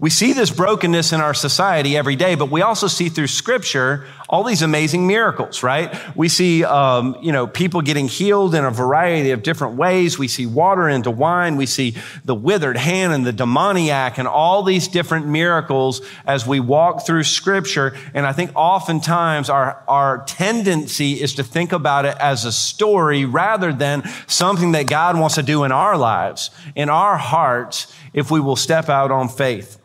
We 0.00 0.08
see 0.08 0.32
this 0.32 0.50
brokenness 0.50 1.12
in 1.12 1.20
our 1.20 1.34
society 1.34 1.96
every 1.96 2.16
day, 2.16 2.34
but 2.34 2.50
we 2.50 2.62
also 2.62 2.86
see 2.86 3.10
through 3.10 3.26
scripture 3.26 4.06
all 4.30 4.44
these 4.44 4.62
amazing 4.62 5.08
miracles, 5.08 5.64
right? 5.64 5.92
We 6.16 6.28
see, 6.28 6.62
um, 6.64 7.16
you 7.20 7.32
know, 7.32 7.48
people 7.48 7.82
getting 7.82 8.06
healed 8.06 8.54
in 8.54 8.64
a 8.64 8.70
variety 8.70 9.32
of 9.32 9.42
different 9.42 9.74
ways. 9.74 10.20
We 10.20 10.28
see 10.28 10.46
water 10.46 10.88
into 10.88 11.10
wine. 11.10 11.56
We 11.56 11.66
see 11.66 11.96
the 12.24 12.36
withered 12.36 12.76
hand 12.76 13.12
and 13.12 13.26
the 13.26 13.32
demoniac 13.32 14.18
and 14.18 14.28
all 14.28 14.62
these 14.62 14.86
different 14.86 15.26
miracles 15.26 16.00
as 16.24 16.46
we 16.46 16.60
walk 16.60 17.04
through 17.04 17.24
scripture. 17.24 17.96
And 18.14 18.24
I 18.24 18.32
think 18.32 18.52
oftentimes 18.54 19.50
our, 19.50 19.82
our 19.88 20.24
tendency 20.26 21.20
is 21.20 21.34
to 21.34 21.42
think 21.42 21.72
about 21.72 22.04
it 22.04 22.16
as 22.20 22.44
a 22.44 22.52
story 22.52 23.24
rather 23.24 23.72
than 23.72 24.08
something 24.28 24.70
that 24.72 24.86
God 24.88 25.18
wants 25.18 25.34
to 25.34 25.42
do 25.42 25.64
in 25.64 25.72
our 25.72 25.98
lives, 25.98 26.50
in 26.76 26.88
our 26.88 27.16
hearts, 27.16 27.92
if 28.12 28.30
we 28.30 28.38
will 28.38 28.54
step 28.54 28.88
out 28.88 29.10
on 29.10 29.28
faith. 29.28 29.80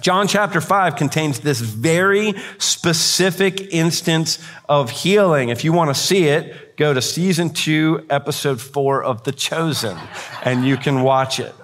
John 0.00 0.26
chapter 0.26 0.60
5 0.60 0.96
contains 0.96 1.40
this 1.40 1.60
very 1.60 2.34
specific 2.58 3.72
instance 3.72 4.38
of 4.68 4.90
healing. 4.90 5.50
If 5.50 5.64
you 5.64 5.72
want 5.72 5.94
to 5.94 6.00
see 6.00 6.24
it, 6.24 6.76
go 6.76 6.94
to 6.94 7.02
season 7.02 7.50
2, 7.50 8.06
episode 8.10 8.60
4 8.60 9.04
of 9.04 9.24
The 9.24 9.32
Chosen, 9.32 9.96
and 10.44 10.66
you 10.66 10.76
can 10.76 11.02
watch 11.02 11.38
it. 11.38 11.54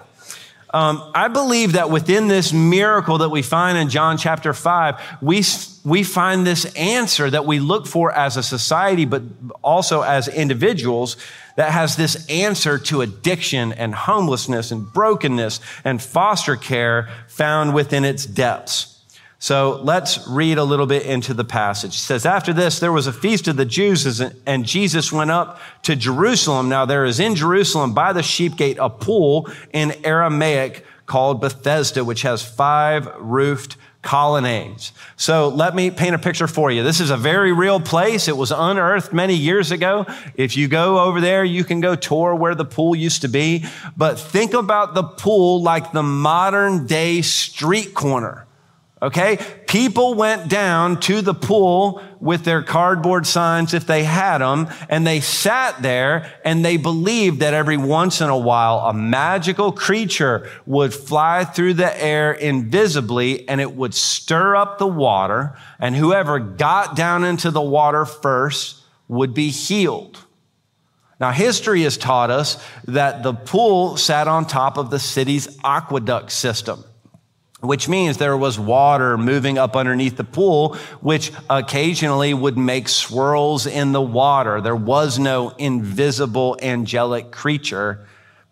Um, 0.71 1.11
I 1.15 1.27
believe 1.27 1.73
that 1.73 1.89
within 1.89 2.27
this 2.27 2.53
miracle 2.53 3.17
that 3.19 3.29
we 3.29 3.41
find 3.41 3.77
in 3.77 3.89
John 3.89 4.17
chapter 4.17 4.53
5, 4.53 5.17
we, 5.21 5.41
we 5.89 6.03
find 6.03 6.45
this 6.45 6.65
answer 6.75 7.29
that 7.29 7.45
we 7.45 7.59
look 7.59 7.87
for 7.87 8.11
as 8.11 8.37
a 8.37 8.43
society, 8.43 9.05
but 9.05 9.23
also 9.61 10.01
as 10.01 10.27
individuals 10.27 11.17
that 11.55 11.71
has 11.71 11.95
this 11.95 12.29
answer 12.29 12.77
to 12.77 13.01
addiction 13.01 13.73
and 13.73 13.93
homelessness 13.93 14.71
and 14.71 14.91
brokenness 14.93 15.59
and 15.83 16.01
foster 16.01 16.55
care 16.55 17.09
found 17.27 17.73
within 17.73 18.05
its 18.05 18.25
depths. 18.25 18.95
So 19.41 19.79
let's 19.83 20.27
read 20.27 20.57
a 20.57 20.63
little 20.65 20.85
bit 20.85 21.03
into 21.03 21.33
the 21.33 21.45
passage. 21.45 21.95
It 21.95 21.99
says, 21.99 22.25
After 22.25 22.51
this, 22.51 22.79
there 22.79 22.91
was 22.91 23.07
a 23.07 23.13
feast 23.13 23.47
of 23.47 23.55
the 23.55 23.65
Jews, 23.65 24.19
and 24.45 24.65
Jesus 24.65 25.13
went 25.13 25.31
up 25.31 25.61
to 25.83 25.95
Jerusalem. 25.95 26.67
Now, 26.67 26.85
there 26.85 27.05
is 27.05 27.21
in 27.21 27.35
Jerusalem 27.35 27.93
by 27.93 28.11
the 28.11 28.21
sheep 28.21 28.57
gate 28.57 28.77
a 28.81 28.89
pool 28.89 29.49
in 29.71 29.93
Aramaic 30.03 30.85
called 31.05 31.39
Bethesda, 31.39 32.03
which 32.03 32.21
has 32.23 32.43
five 32.43 33.07
roofed 33.17 33.77
colonnades. 34.01 34.93
So 35.17 35.49
let 35.49 35.75
me 35.75 35.91
paint 35.91 36.15
a 36.15 36.19
picture 36.19 36.47
for 36.47 36.71
you. 36.71 36.83
This 36.83 36.99
is 36.99 37.09
a 37.09 37.17
very 37.17 37.51
real 37.51 37.79
place. 37.79 38.27
It 38.27 38.37
was 38.37 38.51
unearthed 38.51 39.11
many 39.11 39.35
years 39.35 39.71
ago. 39.71 40.05
If 40.35 40.55
you 40.55 40.67
go 40.67 40.99
over 40.99 41.19
there, 41.19 41.43
you 41.43 41.63
can 41.63 41.81
go 41.81 41.95
tour 41.95 42.33
where 42.33 42.55
the 42.55 42.65
pool 42.65 42.95
used 42.95 43.21
to 43.21 43.27
be. 43.27 43.65
But 43.97 44.17
think 44.17 44.53
about 44.53 44.93
the 44.93 45.03
pool 45.03 45.61
like 45.61 45.91
the 45.91 46.03
modern 46.03 46.87
day 46.87 47.21
street 47.21 47.93
corner. 47.93 48.45
Okay? 49.01 49.39
People 49.67 50.13
went 50.13 50.49
down 50.49 50.99
to 51.01 51.21
the 51.21 51.33
pool 51.33 52.01
with 52.19 52.43
their 52.43 52.61
cardboard 52.61 53.25
signs 53.25 53.73
if 53.73 53.87
they 53.87 54.03
had 54.03 54.39
them, 54.39 54.67
and 54.89 55.07
they 55.07 55.21
sat 55.21 55.81
there 55.81 56.33
and 56.43 56.65
they 56.65 56.75
believed 56.75 57.39
that 57.39 57.53
every 57.53 57.77
once 57.77 58.19
in 58.19 58.29
a 58.29 58.37
while 58.37 58.79
a 58.79 58.93
magical 58.93 59.71
creature 59.71 60.49
would 60.65 60.93
fly 60.93 61.45
through 61.45 61.75
the 61.75 62.03
air 62.03 62.33
invisibly 62.33 63.47
and 63.47 63.61
it 63.61 63.73
would 63.73 63.93
stir 63.93 64.55
up 64.55 64.79
the 64.79 64.87
water, 64.87 65.57
and 65.79 65.95
whoever 65.95 66.39
got 66.39 66.95
down 66.95 67.23
into 67.23 67.51
the 67.51 67.61
water 67.61 68.03
first 68.03 68.83
would 69.07 69.33
be 69.33 69.49
healed. 69.49 70.25
Now, 71.21 71.31
history 71.31 71.83
has 71.83 71.97
taught 71.97 72.31
us 72.31 72.63
that 72.85 73.23
the 73.23 73.33
pool 73.33 73.97
sat 73.97 74.27
on 74.27 74.45
top 74.45 74.77
of 74.77 74.89
the 74.89 74.99
city's 74.99 75.57
aqueduct 75.63 76.31
system 76.31 76.83
which 77.61 77.89
means 77.89 78.17
there 78.17 78.37
was 78.37 78.57
water 78.59 79.17
moving 79.17 79.57
up 79.57 79.75
underneath 79.75 80.17
the 80.17 80.23
pool, 80.23 80.75
which 81.01 81.31
occasionally 81.49 82.33
would 82.33 82.57
make 82.57 82.87
swirls 82.87 83.67
in 83.67 83.91
the 83.91 84.01
water. 84.01 84.61
There 84.61 84.75
was 84.75 85.19
no 85.19 85.49
invisible 85.57 86.57
angelic 86.61 87.31
creature 87.31 88.05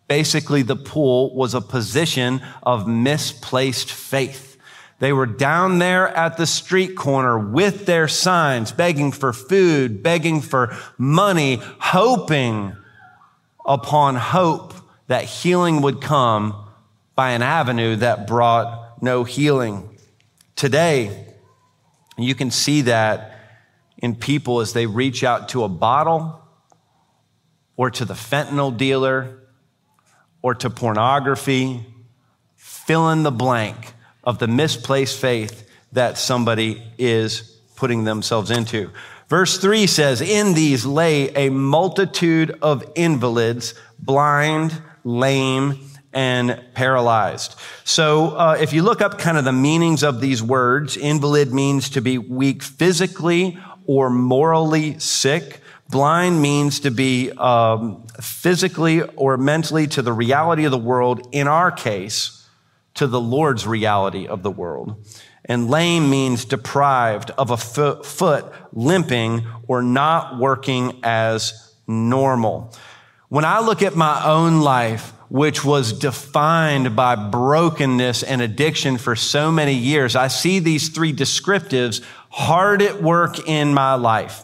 Basically, 0.07 0.61
the 0.61 0.75
pool 0.75 1.35
was 1.35 1.53
a 1.53 1.61
position 1.61 2.41
of 2.63 2.87
misplaced 2.87 3.91
faith. 3.91 4.57
They 4.99 5.13
were 5.13 5.25
down 5.25 5.79
there 5.79 6.07
at 6.07 6.37
the 6.37 6.47
street 6.47 6.95
corner 6.95 7.37
with 7.37 7.85
their 7.85 8.07
signs, 8.07 8.71
begging 8.71 9.11
for 9.11 9.33
food, 9.33 10.01
begging 10.01 10.41
for 10.41 10.75
money, 10.97 11.59
hoping 11.79 12.75
upon 13.65 14.15
hope 14.15 14.73
that 15.07 15.25
healing 15.25 15.81
would 15.81 16.01
come 16.01 16.55
by 17.15 17.31
an 17.31 17.41
avenue 17.41 17.97
that 17.97 18.27
brought 18.27 18.86
no 19.01 19.23
healing. 19.23 19.97
Today, 20.55 21.25
you 22.17 22.35
can 22.35 22.51
see 22.51 22.81
that 22.81 23.33
in 23.97 24.15
people 24.15 24.59
as 24.59 24.73
they 24.73 24.85
reach 24.85 25.23
out 25.23 25.49
to 25.49 25.63
a 25.63 25.69
bottle 25.69 26.41
or 27.75 27.91
to 27.91 28.05
the 28.05 28.13
fentanyl 28.13 28.75
dealer 28.75 29.39
or 30.41 30.55
to 30.55 30.69
pornography, 30.69 31.85
fill 32.55 33.09
in 33.09 33.23
the 33.23 33.31
blank 33.31 33.93
of 34.23 34.39
the 34.39 34.47
misplaced 34.47 35.19
faith 35.19 35.69
that 35.91 36.17
somebody 36.17 36.81
is 36.97 37.59
putting 37.75 38.03
themselves 38.03 38.51
into. 38.51 38.91
Verse 39.29 39.57
3 39.57 39.87
says, 39.87 40.21
In 40.21 40.53
these 40.53 40.85
lay 40.85 41.29
a 41.35 41.49
multitude 41.49 42.57
of 42.61 42.83
invalids, 42.95 43.73
blind, 43.99 44.81
lame, 45.03 45.79
and 46.17 46.59
paralyzed. 46.73 47.53
So, 47.83 48.29
uh, 48.29 48.57
if 48.59 48.73
you 48.73 48.81
look 48.81 49.03
up 49.03 49.19
kind 49.19 49.37
of 49.37 49.45
the 49.45 49.51
meanings 49.51 50.01
of 50.01 50.19
these 50.19 50.41
words, 50.41 50.97
invalid 50.97 51.53
means 51.53 51.91
to 51.91 52.01
be 52.01 52.17
weak 52.17 52.63
physically 52.63 53.59
or 53.85 54.09
morally 54.09 54.97
sick. 54.97 55.61
Blind 55.89 56.41
means 56.41 56.79
to 56.79 56.89
be 56.89 57.29
um, 57.33 58.07
physically 58.19 59.03
or 59.03 59.37
mentally 59.37 59.85
to 59.85 60.01
the 60.01 60.11
reality 60.11 60.65
of 60.65 60.71
the 60.71 60.77
world. 60.79 61.27
In 61.31 61.47
our 61.47 61.71
case, 61.71 62.49
to 62.95 63.05
the 63.05 63.21
Lord's 63.21 63.67
reality 63.67 64.25
of 64.25 64.41
the 64.41 64.49
world. 64.49 64.95
And 65.45 65.69
lame 65.69 66.09
means 66.09 66.45
deprived 66.45 67.29
of 67.37 67.51
a 67.51 67.57
foot, 67.57 68.07
foot 68.07 68.51
limping 68.73 69.45
or 69.67 69.83
not 69.83 70.39
working 70.39 70.99
as 71.03 71.75
normal. 71.85 72.73
When 73.29 73.45
I 73.45 73.59
look 73.59 73.83
at 73.83 73.95
my 73.95 74.25
own 74.25 74.61
life, 74.61 75.13
which 75.29 75.65
was 75.65 75.91
defined 75.93 76.95
by 76.95 77.15
brokenness 77.15 78.23
and 78.23 78.41
addiction 78.41 78.97
for 78.97 79.15
so 79.15 79.51
many 79.51 79.73
years, 79.73 80.15
I 80.15 80.27
see 80.27 80.59
these 80.59 80.89
three 80.89 81.13
descriptives 81.13 82.03
hard 82.29 82.81
at 82.81 83.01
work 83.01 83.47
in 83.47 83.73
my 83.73 83.95
life. 83.95 84.43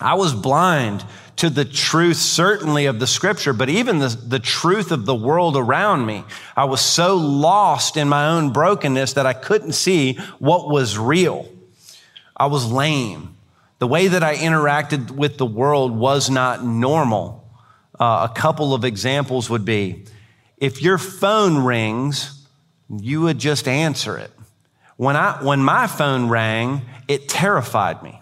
I 0.00 0.14
was 0.14 0.32
blind 0.32 1.04
to 1.36 1.50
the 1.50 1.64
truth, 1.64 2.16
certainly 2.16 2.86
of 2.86 3.00
the 3.00 3.06
scripture, 3.06 3.52
but 3.52 3.68
even 3.68 3.98
the, 3.98 4.08
the 4.08 4.38
truth 4.38 4.92
of 4.92 5.06
the 5.06 5.14
world 5.14 5.56
around 5.56 6.06
me. 6.06 6.24
I 6.56 6.64
was 6.64 6.80
so 6.80 7.16
lost 7.16 7.96
in 7.96 8.08
my 8.08 8.28
own 8.28 8.52
brokenness 8.52 9.14
that 9.14 9.26
I 9.26 9.32
couldn't 9.32 9.72
see 9.72 10.18
what 10.38 10.68
was 10.68 10.98
real. 10.98 11.48
I 12.36 12.46
was 12.46 12.70
lame. 12.70 13.36
The 13.78 13.86
way 13.86 14.08
that 14.08 14.22
I 14.22 14.36
interacted 14.36 15.10
with 15.10 15.38
the 15.38 15.46
world 15.46 15.96
was 15.96 16.28
not 16.28 16.64
normal. 16.64 17.39
Uh, 18.00 18.26
a 18.30 18.34
couple 18.34 18.72
of 18.72 18.84
examples 18.84 19.50
would 19.50 19.64
be 19.64 20.04
if 20.56 20.82
your 20.82 20.98
phone 20.98 21.64
rings, 21.64 22.46
you 22.88 23.20
would 23.22 23.38
just 23.38 23.68
answer 23.68 24.16
it. 24.16 24.30
When, 24.96 25.16
I, 25.16 25.42
when 25.42 25.60
my 25.60 25.86
phone 25.86 26.28
rang, 26.28 26.82
it 27.08 27.28
terrified 27.28 28.02
me. 28.02 28.20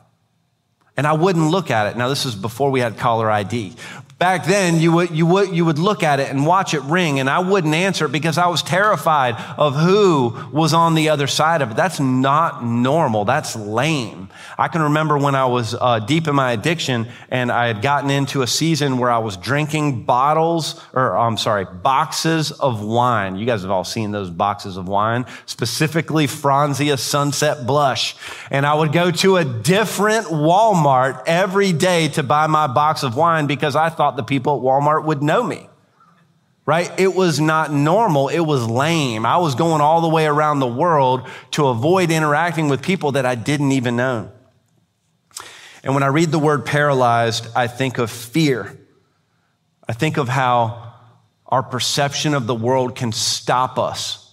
And 0.97 1.07
I 1.07 1.13
wouldn't 1.13 1.51
look 1.51 1.71
at 1.71 1.87
it. 1.87 1.97
Now, 1.97 2.09
this 2.09 2.25
is 2.25 2.35
before 2.35 2.71
we 2.71 2.81
had 2.81 2.99
caller 2.99 3.31
ID. 3.31 3.75
Back 4.19 4.47
then, 4.47 4.81
you 4.81 4.91
would, 4.91 5.11
you, 5.13 5.27
would, 5.27 5.55
you 5.55 5.65
would 5.65 5.79
look 5.79 6.03
at 6.03 6.19
it 6.19 6.29
and 6.29 6.45
watch 6.45 6.75
it 6.75 6.83
ring, 6.83 7.21
and 7.21 7.31
I 7.31 7.39
wouldn't 7.39 7.73
answer 7.73 8.09
because 8.09 8.37
I 8.37 8.49
was 8.49 8.65
terrified 8.65 9.37
of 9.57 9.77
who 9.77 10.37
was 10.51 10.75
on 10.75 10.97
the 10.97 11.11
other 11.11 11.29
side 11.29 11.63
of 11.63 11.71
it. 11.71 11.77
That's 11.77 12.01
not 12.01 12.65
normal. 12.65 13.25
That's 13.25 13.55
lame. 13.55 14.29
I 14.59 14.67
can 14.67 14.83
remember 14.83 15.17
when 15.17 15.37
I 15.37 15.47
was 15.47 15.73
uh, 15.73 16.01
deep 16.01 16.27
in 16.27 16.35
my 16.35 16.51
addiction 16.51 17.07
and 17.29 17.53
I 17.53 17.69
had 17.69 17.81
gotten 17.81 18.11
into 18.11 18.43
a 18.43 18.47
season 18.49 18.99
where 18.99 19.11
I 19.11 19.19
was 19.19 19.37
drinking 19.37 20.03
bottles, 20.03 20.83
or 20.93 21.17
I'm 21.17 21.37
sorry, 21.37 21.65
boxes 21.65 22.51
of 22.51 22.83
wine. 22.83 23.37
You 23.37 23.47
guys 23.47 23.63
have 23.63 23.71
all 23.71 23.85
seen 23.85 24.11
those 24.11 24.31
boxes 24.31 24.77
of 24.77 24.89
wine, 24.89 25.27
specifically 25.47 26.27
Franzia 26.27 26.99
Sunset 26.99 27.69
Blush. 27.69 28.17
And 28.51 28.67
I 28.67 28.75
would 28.75 28.93
go 28.93 29.13
to 29.13 29.37
a 29.37 29.45
different 29.45 30.27
Walmart 30.27 31.23
every 31.27 31.73
day 31.73 32.09
to 32.09 32.25
buy 32.25 32.49
my 32.49 32.67
box 32.67 33.05
of 33.05 33.15
wine 33.15 33.47
because 33.47 33.77
I 33.77 33.91
thought 33.91 34.08
the 34.17 34.23
people 34.23 34.57
at 34.57 34.63
Walmart 34.63 35.05
would 35.05 35.23
know 35.23 35.43
me 35.43 35.69
right? 36.69 36.93
It 37.01 37.15
was 37.15 37.41
not 37.41 37.73
normal. 37.73 38.29
It 38.29 38.41
was 38.41 38.69
lame. 38.69 39.25
I 39.25 39.39
was 39.39 39.55
going 39.55 39.81
all 39.81 40.03
the 40.03 40.09
way 40.11 40.27
around 40.27 40.59
the 40.59 40.67
world 40.67 41.27
to 41.53 41.69
avoid 41.69 42.11
interacting 42.11 42.69
with 42.69 42.83
people 42.83 43.13
that 43.13 43.25
I 43.25 43.37
didn't 43.37 43.73
even 43.73 43.97
know. 43.97 44.31
And 45.83 45.95
when 45.95 46.03
I 46.03 46.09
read 46.09 46.31
the 46.31 46.39
word 46.39 46.67
paralyzed, 46.67 47.47
I 47.57 47.69
think 47.69 47.97
of 47.97 48.11
fear. 48.11 48.79
I 49.89 49.95
think 49.95 50.19
of 50.19 50.29
how 50.29 50.93
our 51.47 51.63
perception 51.63 52.35
of 52.35 52.47
the 52.47 52.55
world 52.55 52.95
can 52.95 53.13
stop 53.13 53.79
us 53.79 54.28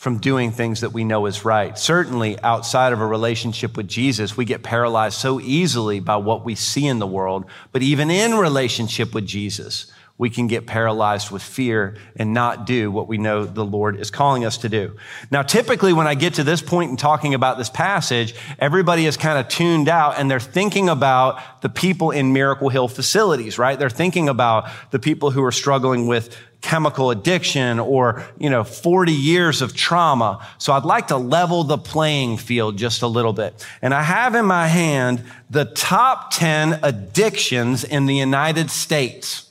from 0.00 0.16
doing 0.16 0.50
things 0.50 0.80
that 0.80 0.94
we 0.94 1.04
know 1.04 1.26
is 1.26 1.44
right. 1.44 1.78
Certainly, 1.78 2.40
outside 2.40 2.94
of 2.94 3.02
a 3.02 3.06
relationship 3.06 3.76
with 3.76 3.86
Jesus, 3.86 4.34
we 4.34 4.46
get 4.46 4.62
paralyzed 4.62 5.18
so 5.18 5.38
easily 5.42 6.00
by 6.00 6.16
what 6.16 6.42
we 6.42 6.54
see 6.54 6.86
in 6.86 6.98
the 6.98 7.06
world. 7.06 7.44
But 7.70 7.82
even 7.82 8.10
in 8.10 8.32
relationship 8.32 9.12
with 9.14 9.26
Jesus, 9.26 9.92
we 10.16 10.30
can 10.30 10.46
get 10.46 10.66
paralyzed 10.66 11.30
with 11.30 11.42
fear 11.42 11.96
and 12.16 12.32
not 12.32 12.64
do 12.64 12.90
what 12.90 13.08
we 13.08 13.18
know 13.18 13.44
the 13.44 13.64
Lord 13.64 14.00
is 14.00 14.10
calling 14.10 14.46
us 14.46 14.56
to 14.58 14.70
do. 14.70 14.96
Now, 15.30 15.42
typically, 15.42 15.92
when 15.92 16.06
I 16.06 16.14
get 16.14 16.32
to 16.34 16.44
this 16.44 16.62
point 16.62 16.90
in 16.90 16.96
talking 16.96 17.34
about 17.34 17.58
this 17.58 17.68
passage, 17.68 18.34
everybody 18.58 19.04
is 19.04 19.18
kind 19.18 19.38
of 19.38 19.48
tuned 19.48 19.90
out 19.90 20.18
and 20.18 20.30
they're 20.30 20.40
thinking 20.40 20.88
about 20.88 21.60
the 21.60 21.68
people 21.68 22.10
in 22.10 22.32
Miracle 22.32 22.70
Hill 22.70 22.88
facilities, 22.88 23.58
right? 23.58 23.78
They're 23.78 23.90
thinking 23.90 24.30
about 24.30 24.70
the 24.92 24.98
people 24.98 25.30
who 25.30 25.44
are 25.44 25.52
struggling 25.52 26.06
with 26.06 26.34
chemical 26.60 27.10
addiction 27.10 27.78
or, 27.78 28.24
you 28.38 28.50
know, 28.50 28.64
40 28.64 29.12
years 29.12 29.62
of 29.62 29.74
trauma. 29.74 30.46
So 30.58 30.72
I'd 30.72 30.84
like 30.84 31.08
to 31.08 31.16
level 31.16 31.64
the 31.64 31.78
playing 31.78 32.36
field 32.36 32.76
just 32.76 33.02
a 33.02 33.06
little 33.06 33.32
bit. 33.32 33.66
And 33.82 33.94
I 33.94 34.02
have 34.02 34.34
in 34.34 34.44
my 34.44 34.66
hand 34.66 35.24
the 35.48 35.64
top 35.64 36.32
10 36.32 36.80
addictions 36.82 37.84
in 37.84 38.06
the 38.06 38.14
United 38.14 38.70
States. 38.70 39.48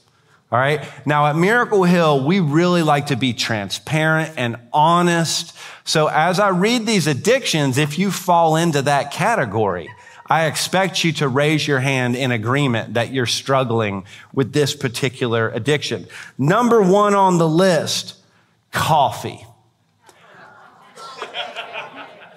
All 0.51 0.59
right. 0.59 0.83
Now 1.05 1.27
at 1.27 1.35
Miracle 1.35 1.83
Hill, 1.83 2.25
we 2.25 2.39
really 2.39 2.81
like 2.81 3.07
to 3.07 3.15
be 3.15 3.33
transparent 3.33 4.33
and 4.35 4.57
honest. 4.73 5.55
So 5.83 6.07
as 6.07 6.39
I 6.39 6.49
read 6.49 6.85
these 6.85 7.05
addictions, 7.05 7.77
if 7.77 7.99
you 7.99 8.09
fall 8.11 8.55
into 8.55 8.81
that 8.83 9.11
category, 9.11 9.89
I 10.29 10.45
expect 10.45 11.03
you 11.03 11.11
to 11.13 11.27
raise 11.27 11.67
your 11.67 11.79
hand 11.79 12.15
in 12.15 12.31
agreement 12.31 12.93
that 12.93 13.11
you're 13.11 13.25
struggling 13.25 14.05
with 14.31 14.53
this 14.53 14.75
particular 14.75 15.49
addiction. 15.49 16.05
Number 16.37 16.81
one 16.81 17.15
on 17.15 17.39
the 17.39 17.47
list, 17.47 18.15
coffee. 18.71 19.43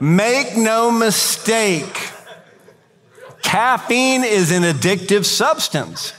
Make 0.01 0.57
no 0.57 0.91
mistake, 0.91 2.11
caffeine 3.43 4.25
is 4.25 4.51
an 4.51 4.63
addictive 4.63 5.25
substance. 5.25 6.13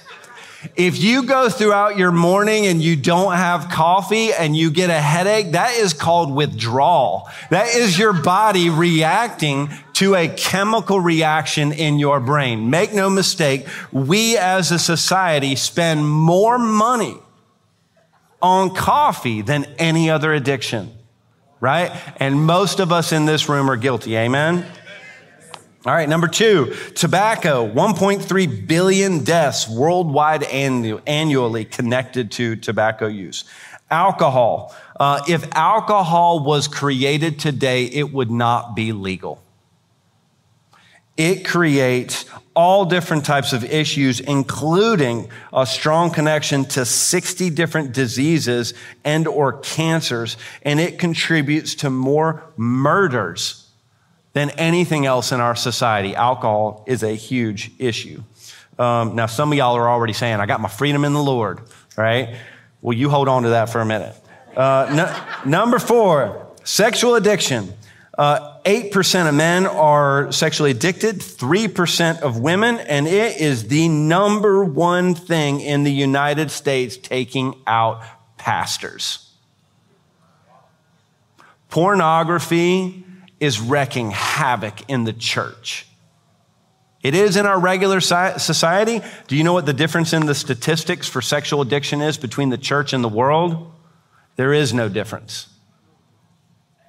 If 0.76 1.02
you 1.02 1.24
go 1.24 1.50
throughout 1.50 1.98
your 1.98 2.12
morning 2.12 2.66
and 2.66 2.82
you 2.82 2.96
don't 2.96 3.34
have 3.34 3.70
coffee 3.70 4.32
and 4.34 4.56
you 4.56 4.72
get 4.72 4.90
a 4.90 5.00
headache, 5.00 5.52
that 5.52 5.76
is 5.76 5.94
called 5.94 6.34
withdrawal. 6.34 7.30
That 7.50 7.68
is 7.76 7.98
your 7.98 8.14
body 8.14 8.70
reacting 8.70 9.70
to 9.94 10.16
a 10.16 10.28
chemical 10.28 11.00
reaction 11.00 11.72
in 11.72 12.00
your 12.00 12.20
brain. 12.20 12.70
Make 12.70 12.94
no 12.94 13.10
mistake, 13.10 13.68
we 13.92 14.38
as 14.38 14.72
a 14.72 14.80
society 14.80 15.56
spend 15.56 16.08
more 16.08 16.58
money 16.58 17.18
on 18.42 18.76
coffee 18.76 19.42
than 19.42 19.66
any 19.78 20.10
other 20.10 20.34
addiction, 20.34 20.92
right? 21.60 21.92
And 22.18 22.46
most 22.46 22.80
of 22.80 22.92
us 22.92 23.12
in 23.12 23.26
this 23.26 23.48
room 23.48 23.70
are 23.70 23.78
guilty. 23.78 24.18
Amen. 24.18 24.66
All 25.86 25.94
right, 25.94 26.08
number 26.08 26.30
two, 26.30 26.74
tobacco, 26.96 27.70
1.3 27.70 28.68
billion 28.68 29.26
deaths 29.26 29.68
worldwide 29.68 30.44
annually 30.44 31.66
connected 31.66 32.32
to 32.32 32.56
tobacco 32.56 33.08
use. 33.08 33.44
Alcohol, 33.92 34.74
uh, 34.98 35.22
if 35.28 35.46
alcohol 35.54 36.42
was 36.42 36.70
created 36.70 37.38
today, 37.38 37.84
it 37.84 38.14
would 38.14 38.32
not 38.32 38.78
be 38.78 38.94
legal. 38.94 39.44
It 41.18 41.46
creates 41.46 42.28
all 42.56 42.86
different 42.86 43.26
types 43.26 43.52
of 43.52 43.66
issues, 43.66 44.22
including 44.22 45.30
a 45.52 45.66
strong 45.66 46.12
connection 46.12 46.64
to 46.64 46.86
60 46.86 47.50
different 47.50 47.92
diseases 47.92 48.74
and 49.04 49.28
or 49.28 49.60
cancers, 49.60 50.38
and 50.62 50.80
it 50.80 50.98
contributes 50.98 51.76
to 51.76 51.90
more 51.90 52.42
murders 52.56 53.63
than 54.34 54.50
anything 54.52 55.06
else 55.06 55.32
in 55.32 55.40
our 55.40 55.56
society. 55.56 56.16
Alcohol 56.16 56.84
is 56.88 57.04
a 57.04 57.14
huge 57.14 57.72
issue. 57.80 58.24
Um, 58.78 59.16
now, 59.16 59.28
some 59.28 59.52
of 59.52 59.58
y'all 59.58 59.78
are 59.78 59.90
already 59.90 60.14
saying, 60.14 60.40
I 60.40 60.48
got 60.48 60.60
my 60.60 60.70
freedom 60.70 61.06
in 61.06 61.14
the 61.14 61.22
Lord, 61.22 61.62
right? 61.96 62.36
Well, 62.82 62.98
you 62.98 63.10
hold 63.10 63.28
on 63.28 63.44
to 63.44 63.50
that 63.50 63.70
for 63.70 63.82
a 63.82 63.86
minute. 63.86 64.16
Uh, 64.56 65.14
number 65.46 65.80
four, 65.80 66.48
sexual 66.64 67.16
addiction. 67.16 67.74
Uh, 68.18 68.60
8% 68.64 69.28
of 69.28 69.34
men 69.34 69.66
are 69.66 70.32
sexually 70.32 70.72
addicted, 70.72 71.18
3% 71.18 72.22
of 72.22 72.38
women, 72.40 72.78
and 72.78 73.08
it 73.08 73.42
is 73.42 73.68
the 73.68 73.88
number 73.90 74.64
one 74.64 75.16
thing 75.16 75.62
in 75.62 75.84
the 75.84 75.92
United 75.92 76.52
States 76.52 76.96
taking 76.96 77.56
out 77.66 78.04
pastors. 78.38 79.32
Pornography 81.70 83.04
is 83.44 83.60
wrecking 83.60 84.10
havoc 84.12 84.90
in 84.90 85.04
the 85.04 85.12
church. 85.12 85.86
It 87.02 87.14
is 87.14 87.36
in 87.36 87.46
our 87.46 87.60
regular 87.60 88.00
society. 88.00 89.02
Do 89.28 89.36
you 89.36 89.44
know 89.44 89.52
what 89.52 89.66
the 89.66 89.74
difference 89.74 90.14
in 90.14 90.28
the 90.28 90.34
statistics 90.34 91.10
for 91.10 91.22
sexual 91.22 91.60
addiction 91.60 92.02
is 92.02 92.18
between 92.18 92.52
the 92.52 92.58
church 92.58 92.94
and 92.94 93.04
the 93.04 93.10
world? 93.10 93.70
There 94.38 94.54
is 94.54 94.74
no 94.74 94.88
difference. 94.88 95.50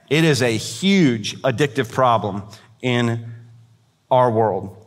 It 0.08 0.22
is 0.22 0.42
a 0.42 0.56
huge 0.56 1.42
addictive 1.42 1.90
problem 1.90 2.44
in 2.80 3.32
our 4.08 4.30
world. 4.30 4.83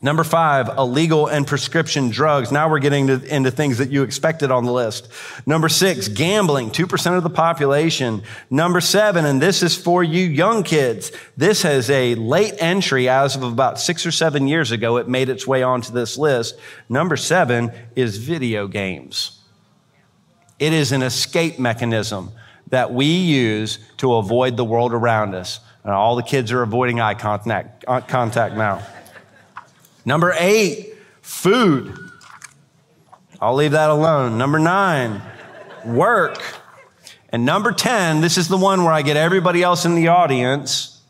Number 0.00 0.22
five, 0.22 0.68
illegal 0.78 1.26
and 1.26 1.44
prescription 1.44 2.10
drugs. 2.10 2.52
Now 2.52 2.70
we're 2.70 2.78
getting 2.78 3.08
to, 3.08 3.34
into 3.34 3.50
things 3.50 3.78
that 3.78 3.90
you 3.90 4.04
expected 4.04 4.52
on 4.52 4.64
the 4.64 4.70
list. 4.70 5.08
Number 5.44 5.68
six, 5.68 6.06
gambling, 6.06 6.70
2% 6.70 7.16
of 7.16 7.24
the 7.24 7.30
population. 7.30 8.22
Number 8.48 8.80
seven, 8.80 9.24
and 9.24 9.42
this 9.42 9.60
is 9.60 9.76
for 9.76 10.04
you 10.04 10.24
young 10.24 10.62
kids. 10.62 11.10
This 11.36 11.62
has 11.62 11.90
a 11.90 12.14
late 12.14 12.54
entry 12.58 13.08
as 13.08 13.34
of 13.34 13.42
about 13.42 13.80
six 13.80 14.06
or 14.06 14.12
seven 14.12 14.46
years 14.46 14.70
ago. 14.70 14.98
It 14.98 15.08
made 15.08 15.28
its 15.28 15.48
way 15.48 15.64
onto 15.64 15.92
this 15.92 16.16
list. 16.16 16.56
Number 16.88 17.16
seven 17.16 17.72
is 17.96 18.18
video 18.18 18.68
games. 18.68 19.40
It 20.60 20.72
is 20.72 20.92
an 20.92 21.02
escape 21.02 21.58
mechanism 21.58 22.30
that 22.68 22.92
we 22.92 23.06
use 23.06 23.80
to 23.96 24.14
avoid 24.14 24.56
the 24.56 24.64
world 24.64 24.92
around 24.92 25.34
us. 25.34 25.58
And 25.82 25.92
all 25.92 26.14
the 26.14 26.22
kids 26.22 26.52
are 26.52 26.62
avoiding 26.62 27.00
eye 27.00 27.14
contact, 27.14 27.84
contact 28.06 28.54
now. 28.54 28.86
Number 30.08 30.34
eight, 30.38 30.94
food. 31.20 31.94
I'll 33.42 33.54
leave 33.54 33.72
that 33.72 33.90
alone. 33.90 34.38
Number 34.38 34.58
nine, 34.58 35.20
work. 35.84 36.42
And 37.28 37.44
number 37.44 37.72
10, 37.72 38.22
this 38.22 38.38
is 38.38 38.48
the 38.48 38.56
one 38.56 38.84
where 38.84 38.92
I 38.94 39.02
get 39.02 39.18
everybody 39.18 39.62
else 39.62 39.84
in 39.84 39.96
the 39.96 40.08
audience. 40.08 41.02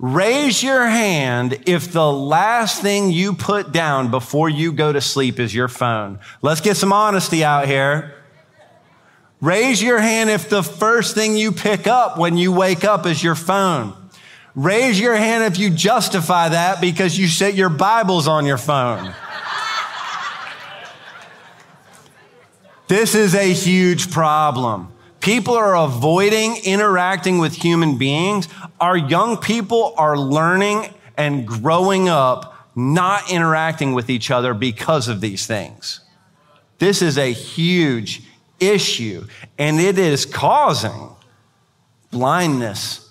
Raise 0.00 0.64
your 0.64 0.84
hand 0.84 1.62
if 1.66 1.92
the 1.92 2.12
last 2.12 2.82
thing 2.82 3.12
you 3.12 3.34
put 3.34 3.70
down 3.70 4.10
before 4.10 4.48
you 4.48 4.72
go 4.72 4.92
to 4.92 5.00
sleep 5.00 5.38
is 5.38 5.54
your 5.54 5.68
phone. 5.68 6.18
Let's 6.42 6.60
get 6.60 6.76
some 6.76 6.92
honesty 6.92 7.44
out 7.44 7.68
here. 7.68 8.16
Raise 9.40 9.80
your 9.80 10.00
hand 10.00 10.28
if 10.28 10.48
the 10.48 10.64
first 10.64 11.14
thing 11.14 11.36
you 11.36 11.52
pick 11.52 11.86
up 11.86 12.18
when 12.18 12.36
you 12.36 12.50
wake 12.50 12.82
up 12.82 13.06
is 13.06 13.22
your 13.22 13.36
phone. 13.36 13.94
Raise 14.54 14.98
your 14.98 15.14
hand 15.14 15.44
if 15.44 15.58
you 15.58 15.70
justify 15.70 16.48
that 16.48 16.80
because 16.80 17.16
you 17.16 17.28
set 17.28 17.54
your 17.54 17.68
Bibles 17.68 18.26
on 18.26 18.46
your 18.46 18.58
phone. 18.58 19.14
this 22.88 23.14
is 23.14 23.34
a 23.34 23.52
huge 23.52 24.10
problem. 24.10 24.92
People 25.20 25.54
are 25.54 25.76
avoiding 25.76 26.56
interacting 26.64 27.38
with 27.38 27.54
human 27.54 27.98
beings. 27.98 28.48
Our 28.80 28.96
young 28.96 29.36
people 29.36 29.94
are 29.96 30.18
learning 30.18 30.92
and 31.16 31.46
growing 31.46 32.08
up 32.08 32.50
not 32.74 33.30
interacting 33.30 33.92
with 33.92 34.08
each 34.08 34.30
other 34.30 34.54
because 34.54 35.08
of 35.08 35.20
these 35.20 35.46
things. 35.46 36.00
This 36.78 37.02
is 37.02 37.18
a 37.18 37.32
huge 37.32 38.22
issue, 38.58 39.26
and 39.58 39.78
it 39.80 39.98
is 39.98 40.24
causing 40.24 41.10
blindness 42.10 43.09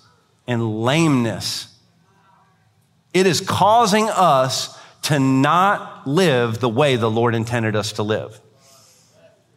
and 0.50 0.82
lameness. 0.82 1.68
It 3.14 3.24
is 3.24 3.40
causing 3.40 4.08
us 4.08 4.76
to 5.02 5.20
not 5.20 6.08
live 6.08 6.58
the 6.58 6.68
way 6.68 6.96
the 6.96 7.08
Lord 7.08 7.36
intended 7.36 7.76
us 7.76 7.92
to 7.92 8.02
live. 8.02 8.40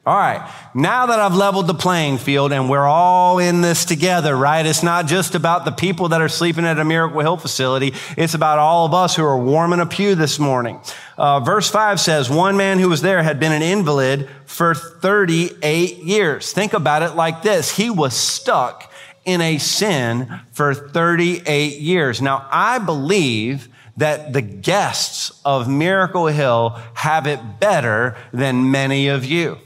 All 0.06 0.16
right. 0.16 0.48
Now 0.76 1.08
that 1.08 1.18
I've 1.18 1.34
leveled 1.34 1.66
the 1.66 1.74
playing 1.74 2.20
field 2.20 2.52
and 2.52 2.70
we're 2.70 2.86
all 2.86 3.40
in 3.40 3.62
this 3.62 3.86
together, 3.86 4.36
right? 4.36 4.64
It's 4.64 4.84
not 4.84 5.08
just 5.08 5.34
about 5.34 5.66
the 5.66 5.72
people 5.72 6.10
that 6.10 6.22
are 6.22 6.30
sleeping 6.30 6.66
at 6.66 6.78
a 6.78 6.86
Miracle 6.86 7.22
Hill 7.22 7.38
facility. 7.38 7.94
It's 8.16 8.36
about 8.36 8.60
all 8.60 8.86
of 8.86 8.94
us 8.94 9.16
who 9.16 9.24
are 9.24 9.38
warming 9.38 9.80
a 9.80 9.88
pew 9.88 10.14
this 10.14 10.38
morning. 10.38 10.80
Uh, 11.18 11.40
verse 11.40 11.72
five 11.72 12.00
says, 12.00 12.30
one 12.30 12.56
man 12.56 12.78
who 12.78 12.90
was 12.90 13.02
there 13.02 13.24
had 13.24 13.40
been 13.40 13.52
an 13.52 13.64
invalid 13.64 14.30
for 14.46 14.76
38 14.76 15.98
years. 15.98 16.52
Think 16.52 16.74
about 16.74 17.02
it 17.02 17.16
like 17.16 17.42
this. 17.42 17.76
He 17.76 17.90
was 17.90 18.14
stuck 18.14 18.93
in 19.26 19.42
a 19.42 19.58
sin 19.58 20.42
for 20.52 20.74
38 20.74 21.80
years. 21.80 22.22
Now, 22.22 22.48
I 22.52 22.80
believe 22.80 23.70
that 23.98 24.34
the 24.34 24.42
guests 24.42 25.40
of 25.46 25.70
Miracle 25.70 26.28
Hill 26.28 26.80
have 26.96 27.28
it 27.28 27.60
better 27.60 28.18
than 28.32 28.72
many 28.72 29.08
of 29.08 29.24
you. 29.24 29.60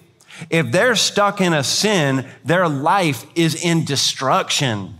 If 0.49 0.71
they're 0.71 0.95
stuck 0.95 1.41
in 1.41 1.53
a 1.53 1.63
sin, 1.63 2.27
their 2.45 2.67
life 2.67 3.25
is 3.35 3.55
in 3.55 3.85
destruction. 3.85 4.97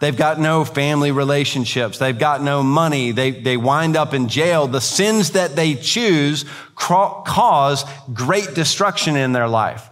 They've 0.00 0.16
got 0.16 0.38
no 0.38 0.64
family 0.64 1.10
relationships. 1.10 1.98
They've 1.98 2.18
got 2.18 2.42
no 2.42 2.62
money. 2.62 3.12
They, 3.12 3.30
they 3.30 3.56
wind 3.56 3.96
up 3.96 4.12
in 4.12 4.28
jail. 4.28 4.66
The 4.66 4.80
sins 4.80 5.30
that 5.30 5.56
they 5.56 5.74
choose 5.74 6.44
cause 6.74 7.84
great 8.12 8.54
destruction 8.54 9.16
in 9.16 9.32
their 9.32 9.48
life. 9.48 9.88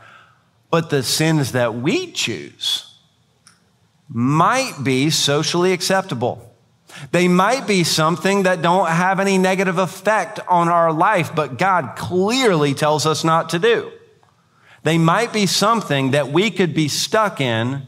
But 0.70 0.90
the 0.90 1.02
sins 1.02 1.52
that 1.52 1.74
we 1.74 2.12
choose, 2.12 2.93
might 4.08 4.74
be 4.82 5.10
socially 5.10 5.72
acceptable. 5.72 6.50
They 7.10 7.28
might 7.28 7.66
be 7.66 7.84
something 7.84 8.44
that 8.44 8.62
don't 8.62 8.88
have 8.88 9.18
any 9.18 9.38
negative 9.38 9.78
effect 9.78 10.40
on 10.48 10.68
our 10.68 10.92
life, 10.92 11.34
but 11.34 11.58
God 11.58 11.96
clearly 11.96 12.74
tells 12.74 13.06
us 13.06 13.24
not 13.24 13.50
to 13.50 13.58
do. 13.58 13.90
They 14.84 14.98
might 14.98 15.32
be 15.32 15.46
something 15.46 16.12
that 16.12 16.30
we 16.30 16.50
could 16.50 16.74
be 16.74 16.88
stuck 16.88 17.40
in 17.40 17.82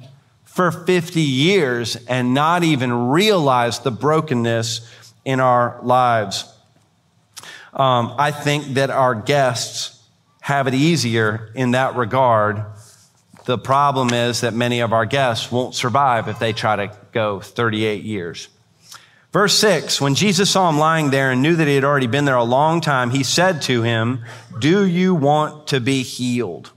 for 0.44 0.72
50 0.72 1.20
years 1.20 1.96
and 2.06 2.32
not 2.32 2.64
even 2.64 3.10
realize 3.10 3.80
the 3.80 3.90
brokenness 3.90 4.90
in 5.24 5.38
our 5.38 5.78
lives. 5.82 6.50
Um, 7.74 8.14
I 8.16 8.30
think 8.30 8.68
that 8.74 8.88
our 8.88 9.14
guests 9.14 10.02
have 10.40 10.66
it 10.66 10.74
easier 10.74 11.50
in 11.54 11.72
that 11.72 11.94
regard 11.94 12.64
the 13.46 13.56
problem 13.56 14.12
is 14.12 14.42
that 14.42 14.54
many 14.54 14.80
of 14.80 14.92
our 14.92 15.06
guests 15.06 15.50
won't 15.50 15.74
survive 15.74 16.28
if 16.28 16.38
they 16.38 16.52
try 16.52 16.76
to 16.76 16.96
go 17.12 17.40
38 17.40 18.02
years. 18.02 18.48
Verse 19.32 19.54
6 19.58 20.00
When 20.00 20.14
Jesus 20.14 20.50
saw 20.50 20.68
him 20.68 20.78
lying 20.78 21.10
there 21.10 21.30
and 21.30 21.42
knew 21.42 21.54
that 21.54 21.68
he 21.68 21.74
had 21.76 21.84
already 21.84 22.08
been 22.08 22.24
there 22.24 22.36
a 22.36 22.44
long 22.44 22.80
time, 22.80 23.10
he 23.10 23.22
said 23.22 23.62
to 23.62 23.82
him, 23.82 24.24
Do 24.58 24.84
you 24.84 25.14
want 25.14 25.68
to 25.68 25.80
be 25.80 26.02
healed? 26.02 26.72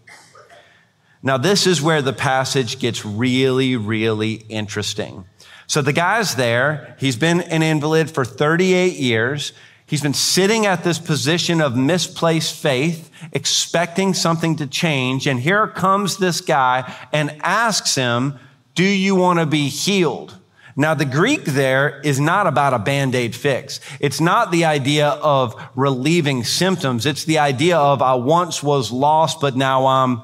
Now, 1.21 1.38
this 1.38 1.67
is 1.67 1.82
where 1.82 2.01
the 2.01 2.13
passage 2.13 2.79
gets 2.79 3.03
really, 3.03 3.75
really 3.75 4.34
interesting. 4.34 5.25
So 5.67 5.82
the 5.82 5.91
guy's 5.91 6.36
there. 6.36 6.95
He's 6.99 7.17
been 7.17 7.41
an 7.41 7.62
invalid 7.62 8.10
for 8.10 8.23
38 8.23 8.93
years. 8.93 9.53
He's 9.89 10.04
been 10.04 10.13
sitting 10.13 10.67
at 10.67 10.84
this 10.84 10.99
position 10.99 11.62
of 11.62 11.75
misplaced 11.75 12.56
faith, 12.56 13.10
expecting 13.32 14.13
something 14.13 14.56
to 14.58 14.67
change. 14.67 15.25
And 15.25 15.39
here 15.39 15.65
comes 15.67 16.17
this 16.17 16.41
guy 16.41 16.93
and 17.12 17.36
asks 17.41 17.95
him, 17.95 18.38
Do 18.75 18.84
you 18.84 19.15
want 19.15 19.39
to 19.39 19.47
be 19.47 19.67
healed? 19.67 20.38
Now, 20.75 20.93
the 20.93 21.06
Greek 21.06 21.43
there 21.43 21.99
is 22.02 22.19
not 22.19 22.45
about 22.45 22.75
a 22.75 22.80
band 22.80 23.15
aid 23.15 23.36
fix. 23.36 23.80
It's 23.99 24.21
not 24.21 24.52
the 24.52 24.65
idea 24.65 25.08
of 25.08 25.60
relieving 25.75 26.43
symptoms. 26.43 27.08
It's 27.08 27.25
the 27.25 27.39
idea 27.39 27.78
of 27.78 28.04
I 28.04 28.13
once 28.13 28.62
was 28.62 28.91
lost, 28.91 29.41
but 29.41 29.58
now 29.58 29.88
I'm 29.88 30.21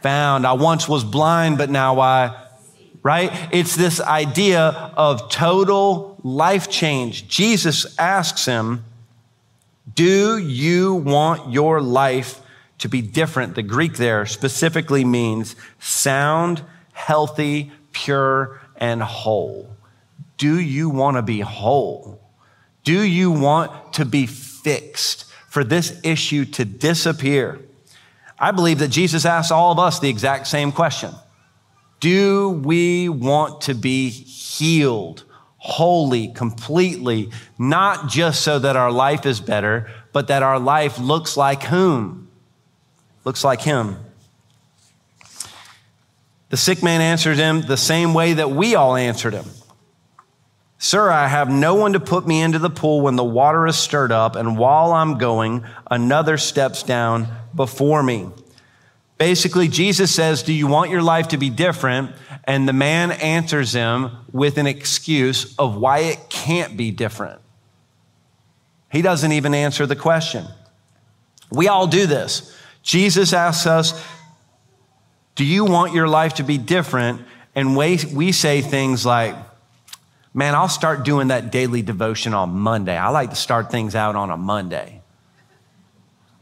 found. 0.00 0.46
I 0.46 0.54
once 0.54 0.88
was 0.88 1.04
blind, 1.04 1.58
but 1.58 1.68
now 1.68 2.00
I 2.00 2.40
right? 3.02 3.30
It's 3.52 3.76
this 3.76 4.00
idea 4.00 4.62
of 4.96 5.28
total 5.28 6.18
life 6.24 6.70
change. 6.70 7.28
Jesus 7.28 7.96
asks 7.98 8.46
him, 8.46 8.82
do 9.92 10.38
you 10.38 10.94
want 10.94 11.52
your 11.52 11.80
life 11.80 12.40
to 12.78 12.88
be 12.88 13.02
different? 13.02 13.54
The 13.54 13.62
Greek 13.62 13.94
there 13.94 14.24
specifically 14.26 15.04
means 15.04 15.56
sound, 15.78 16.62
healthy, 16.92 17.70
pure, 17.92 18.60
and 18.76 19.02
whole. 19.02 19.68
Do 20.38 20.58
you 20.58 20.88
want 20.90 21.16
to 21.16 21.22
be 21.22 21.40
whole? 21.40 22.20
Do 22.82 23.02
you 23.02 23.30
want 23.30 23.94
to 23.94 24.04
be 24.04 24.26
fixed 24.26 25.26
for 25.48 25.64
this 25.64 26.00
issue 26.02 26.44
to 26.46 26.64
disappear? 26.64 27.60
I 28.38 28.50
believe 28.50 28.78
that 28.80 28.88
Jesus 28.88 29.24
asks 29.24 29.50
all 29.50 29.72
of 29.72 29.78
us 29.78 30.00
the 30.00 30.08
exact 30.08 30.46
same 30.46 30.72
question. 30.72 31.12
Do 32.00 32.50
we 32.50 33.08
want 33.08 33.62
to 33.62 33.74
be 33.74 34.10
healed, 34.10 35.24
wholly, 35.64 36.28
completely, 36.28 37.30
not 37.58 38.08
just 38.08 38.42
so 38.42 38.58
that 38.58 38.76
our 38.76 38.92
life 38.92 39.24
is 39.24 39.40
better, 39.40 39.90
but 40.12 40.28
that 40.28 40.42
our 40.42 40.60
life 40.60 40.98
looks 40.98 41.36
like 41.36 41.62
whom? 41.64 42.28
Looks 43.24 43.42
like 43.42 43.62
Him. 43.62 43.96
The 46.50 46.58
sick 46.58 46.84
man 46.84 47.00
answered 47.00 47.36
him 47.36 47.62
the 47.62 47.76
same 47.76 48.14
way 48.14 48.34
that 48.34 48.50
we 48.50 48.76
all 48.76 48.94
answered 48.94 49.34
him. 49.34 49.46
Sir, 50.78 51.10
I 51.10 51.26
have 51.26 51.50
no 51.50 51.74
one 51.74 51.94
to 51.94 51.98
put 51.98 52.28
me 52.28 52.42
into 52.42 52.60
the 52.60 52.70
pool 52.70 53.00
when 53.00 53.16
the 53.16 53.24
water 53.24 53.66
is 53.66 53.74
stirred 53.74 54.12
up, 54.12 54.36
and 54.36 54.56
while 54.56 54.92
I'm 54.92 55.18
going, 55.18 55.64
another 55.90 56.38
steps 56.38 56.84
down 56.84 57.26
before 57.56 58.04
me. 58.04 58.28
Basically, 59.18 59.68
Jesus 59.68 60.12
says, 60.14 60.42
Do 60.42 60.52
you 60.52 60.66
want 60.66 60.90
your 60.90 61.02
life 61.02 61.28
to 61.28 61.36
be 61.36 61.50
different? 61.50 62.12
And 62.44 62.68
the 62.68 62.72
man 62.72 63.12
answers 63.12 63.72
him 63.72 64.10
with 64.32 64.58
an 64.58 64.66
excuse 64.66 65.54
of 65.56 65.76
why 65.76 66.00
it 66.00 66.28
can't 66.28 66.76
be 66.76 66.90
different. 66.90 67.40
He 68.90 69.02
doesn't 69.02 69.32
even 69.32 69.54
answer 69.54 69.86
the 69.86 69.96
question. 69.96 70.46
We 71.50 71.68
all 71.68 71.86
do 71.86 72.06
this. 72.06 72.54
Jesus 72.82 73.32
asks 73.32 73.66
us, 73.66 74.04
Do 75.36 75.44
you 75.44 75.64
want 75.64 75.94
your 75.94 76.08
life 76.08 76.34
to 76.34 76.42
be 76.42 76.58
different? 76.58 77.22
And 77.54 77.76
we, 77.76 78.32
say 78.32 78.60
things 78.60 79.06
like, 79.06 79.36
Man, 80.36 80.56
I'll 80.56 80.68
start 80.68 81.04
doing 81.04 81.28
that 81.28 81.52
daily 81.52 81.82
devotion 81.82 82.34
on 82.34 82.50
Monday. 82.50 82.96
I 82.96 83.10
like 83.10 83.30
to 83.30 83.36
start 83.36 83.70
things 83.70 83.94
out 83.94 84.16
on 84.16 84.30
a 84.30 84.36
Monday. 84.36 85.00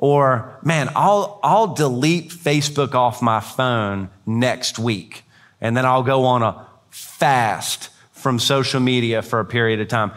Or, 0.03 0.59
man, 0.65 0.91
I'll, 0.97 1.38
I'll 1.45 1.75
delete 1.75 2.31
Facebook 2.31 2.93
off 2.93 3.23
my 3.23 3.38
phone 3.38 4.11
next 4.27 4.77
week, 4.77 5.23
and 5.61 5.77
then 5.77 5.87
I'll 5.87 6.03
go 6.03 6.25
on 6.25 6.43
a 6.43 6.67
fast 6.91 7.88
from 8.11 8.41
social 8.41 8.81
media 8.81 9.23
for 9.23 9.38
a 9.38 9.45
period 9.45 9.79
of 9.79 9.87
time. 9.87 10.11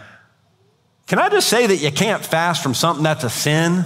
Can 1.05 1.19
I 1.19 1.29
just 1.29 1.47
say 1.49 1.67
that 1.67 1.75
you 1.75 1.91
can't 1.91 2.25
fast 2.25 2.63
from 2.63 2.73
something 2.73 3.03
that's 3.03 3.23
a 3.23 3.29
sin? 3.29 3.85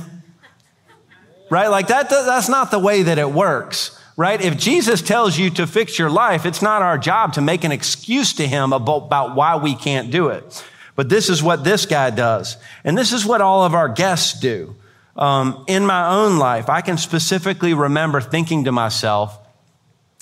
Right? 1.50 1.68
Like 1.68 1.88
that, 1.88 2.10
that's 2.10 2.48
not 2.48 2.72
the 2.72 2.80
way 2.80 3.04
that 3.04 3.18
it 3.18 3.30
works 3.30 4.00
right? 4.16 4.42
If 4.42 4.58
Jesus 4.58 5.02
tells 5.02 5.38
you 5.38 5.50
to 5.52 5.66
fix 5.66 5.98
your 5.98 6.10
life, 6.10 6.46
it's 6.46 6.62
not 6.62 6.82
our 6.82 6.98
job 6.98 7.32
to 7.36 7.42
make 7.42 7.64
an 7.64 7.72
excuse 7.72 8.34
to 8.34 8.46
him 8.46 8.74
about, 8.74 9.06
about 9.06 9.34
why 9.34 9.56
we 9.56 9.76
can't 9.76 10.12
do 10.12 10.28
it. 10.28 10.62
But 10.98 11.08
this 11.08 11.30
is 11.30 11.42
what 11.42 11.64
this 11.64 11.86
guy 11.86 12.10
does. 12.10 12.58
And 12.84 12.98
this 12.98 13.14
is 13.14 13.26
what 13.26 13.40
all 13.40 13.64
of 13.64 13.74
our 13.74 13.88
guests 13.88 14.38
do. 14.38 14.76
Um, 15.20 15.66
in 15.68 15.86
my 15.86 16.16
own 16.16 16.40
life, 16.40 16.70
I 16.70 16.80
can 16.80 16.98
specifically 16.98 17.74
remember 17.74 18.22
thinking 18.22 18.64
to 18.64 18.72
myself, 18.72 19.38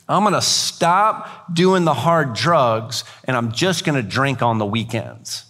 I'm 0.10 0.24
going 0.24 0.34
to 0.34 0.42
stop 0.42 1.54
doing 1.54 1.86
the 1.86 1.94
hard 1.94 2.34
drugs 2.34 3.04
and 3.26 3.38
I'm 3.38 3.52
just 3.52 3.86
going 3.86 3.96
to 3.96 4.02
drink 4.02 4.42
on 4.42 4.58
the 4.58 4.66
weekends. 4.66 5.46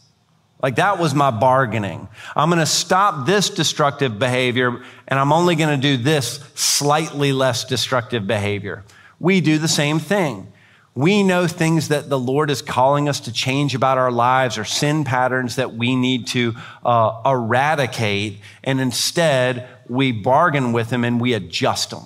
Like 0.61 0.75
that 0.75 0.99
was 0.99 1.15
my 1.15 1.31
bargaining. 1.31 2.09
I'm 2.35 2.49
going 2.49 2.59
to 2.59 2.65
stop 2.65 3.25
this 3.25 3.49
destructive 3.49 4.19
behavior 4.19 4.81
and 5.07 5.17
I'm 5.17 5.31
only 5.31 5.55
going 5.55 5.79
to 5.79 5.81
do 5.81 6.01
this 6.01 6.41
slightly 6.55 7.31
less 7.31 7.63
destructive 7.63 8.27
behavior. 8.27 8.83
We 9.17 9.39
do 9.39 9.59
the 9.59 9.69
same 9.69 9.99
thing. 9.99 10.51
We 10.97 11.21
know 11.21 11.45
things 11.45 11.89
that 11.89 12.09
the 12.09 12.17
Lord 12.17 12.49
is 12.49 12.63
calling 12.63 13.07
us 13.07 13.19
to 13.19 13.31
change 13.31 13.75
about 13.75 13.99
our 13.99 14.11
lives 14.11 14.57
or 14.57 14.65
sin 14.65 15.03
patterns 15.03 15.57
that 15.57 15.75
we 15.75 15.95
need 15.95 16.25
to 16.29 16.55
uh, 16.83 17.21
eradicate. 17.23 18.39
And 18.63 18.81
instead, 18.81 19.69
we 19.87 20.11
bargain 20.11 20.73
with 20.73 20.89
Him 20.89 21.03
and 21.03 21.21
we 21.21 21.33
adjust 21.33 21.91
them. 21.91 22.01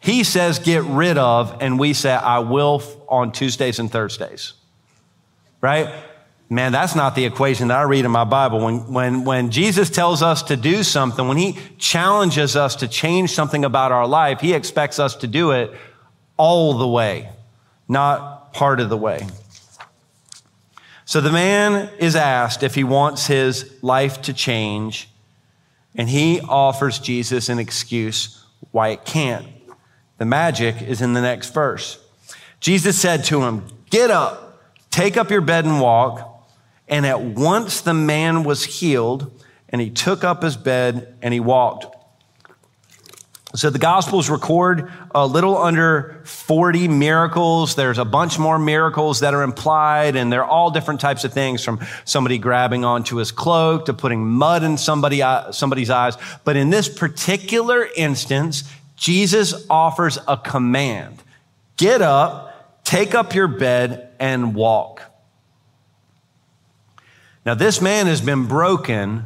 He 0.00 0.24
says, 0.24 0.58
get 0.58 0.82
rid 0.82 1.16
of, 1.16 1.56
and 1.60 1.78
we 1.78 1.92
say, 1.92 2.10
I 2.10 2.40
will 2.40 2.82
on 3.08 3.30
Tuesdays 3.30 3.78
and 3.78 3.88
Thursdays. 3.88 4.54
Right? 5.60 5.94
Man, 6.50 6.72
that's 6.72 6.96
not 6.96 7.14
the 7.14 7.24
equation 7.24 7.68
that 7.68 7.78
I 7.78 7.82
read 7.82 8.04
in 8.04 8.10
my 8.10 8.24
Bible. 8.24 8.64
When, 8.64 8.92
when, 8.92 9.24
when 9.24 9.50
Jesus 9.52 9.90
tells 9.90 10.22
us 10.22 10.42
to 10.44 10.56
do 10.56 10.82
something, 10.82 11.28
when 11.28 11.36
he 11.36 11.56
challenges 11.78 12.56
us 12.56 12.74
to 12.76 12.88
change 12.88 13.30
something 13.30 13.64
about 13.64 13.92
our 13.92 14.08
life, 14.08 14.40
he 14.40 14.54
expects 14.54 14.98
us 14.98 15.14
to 15.16 15.28
do 15.28 15.52
it 15.52 15.72
all 16.38 16.74
the 16.74 16.88
way, 16.88 17.28
not 17.86 18.54
part 18.54 18.80
of 18.80 18.88
the 18.88 18.96
way. 18.96 19.26
So 21.04 21.20
the 21.20 21.32
man 21.32 21.90
is 21.98 22.16
asked 22.16 22.62
if 22.62 22.74
he 22.74 22.84
wants 22.84 23.26
his 23.26 23.74
life 23.82 24.22
to 24.22 24.32
change, 24.32 25.08
and 25.94 26.08
he 26.08 26.40
offers 26.40 26.98
Jesus 26.98 27.48
an 27.48 27.58
excuse 27.58 28.44
why 28.72 28.88
it 28.88 29.04
can't. 29.04 29.46
The 30.18 30.24
magic 30.24 30.82
is 30.82 31.00
in 31.00 31.12
the 31.12 31.20
next 31.20 31.54
verse. 31.54 31.98
Jesus 32.60 33.00
said 33.00 33.24
to 33.24 33.42
him, 33.42 33.66
Get 33.90 34.10
up, 34.10 34.60
take 34.90 35.16
up 35.16 35.30
your 35.30 35.40
bed 35.40 35.64
and 35.64 35.80
walk. 35.80 36.24
And 36.88 37.06
at 37.06 37.20
once 37.20 37.80
the 37.80 37.94
man 37.94 38.44
was 38.44 38.64
healed, 38.64 39.30
and 39.68 39.80
he 39.80 39.90
took 39.90 40.24
up 40.24 40.42
his 40.42 40.56
bed 40.56 41.14
and 41.22 41.32
he 41.32 41.40
walked. 41.40 41.94
So 43.58 43.70
the 43.70 43.80
Gospels 43.80 44.30
record 44.30 44.88
a 45.12 45.26
little 45.26 45.58
under 45.58 46.20
40 46.22 46.86
miracles. 46.86 47.74
There's 47.74 47.98
a 47.98 48.04
bunch 48.04 48.38
more 48.38 48.56
miracles 48.56 49.18
that 49.18 49.34
are 49.34 49.42
implied, 49.42 50.14
and 50.14 50.32
they're 50.32 50.44
all 50.44 50.70
different 50.70 51.00
types 51.00 51.24
of 51.24 51.32
things 51.32 51.64
from 51.64 51.80
somebody 52.04 52.38
grabbing 52.38 52.84
onto 52.84 53.16
his 53.16 53.32
cloak 53.32 53.86
to 53.86 53.94
putting 53.94 54.24
mud 54.24 54.62
in 54.62 54.78
somebody, 54.78 55.22
uh, 55.22 55.50
somebody's 55.50 55.90
eyes. 55.90 56.16
But 56.44 56.54
in 56.54 56.70
this 56.70 56.88
particular 56.88 57.88
instance, 57.96 58.62
Jesus 58.94 59.66
offers 59.68 60.20
a 60.28 60.36
command 60.36 61.20
get 61.76 62.00
up, 62.00 62.84
take 62.84 63.12
up 63.12 63.34
your 63.34 63.48
bed, 63.48 64.12
and 64.20 64.54
walk. 64.54 65.02
Now, 67.44 67.54
this 67.54 67.80
man 67.80 68.06
has 68.06 68.20
been 68.20 68.46
broken 68.46 69.24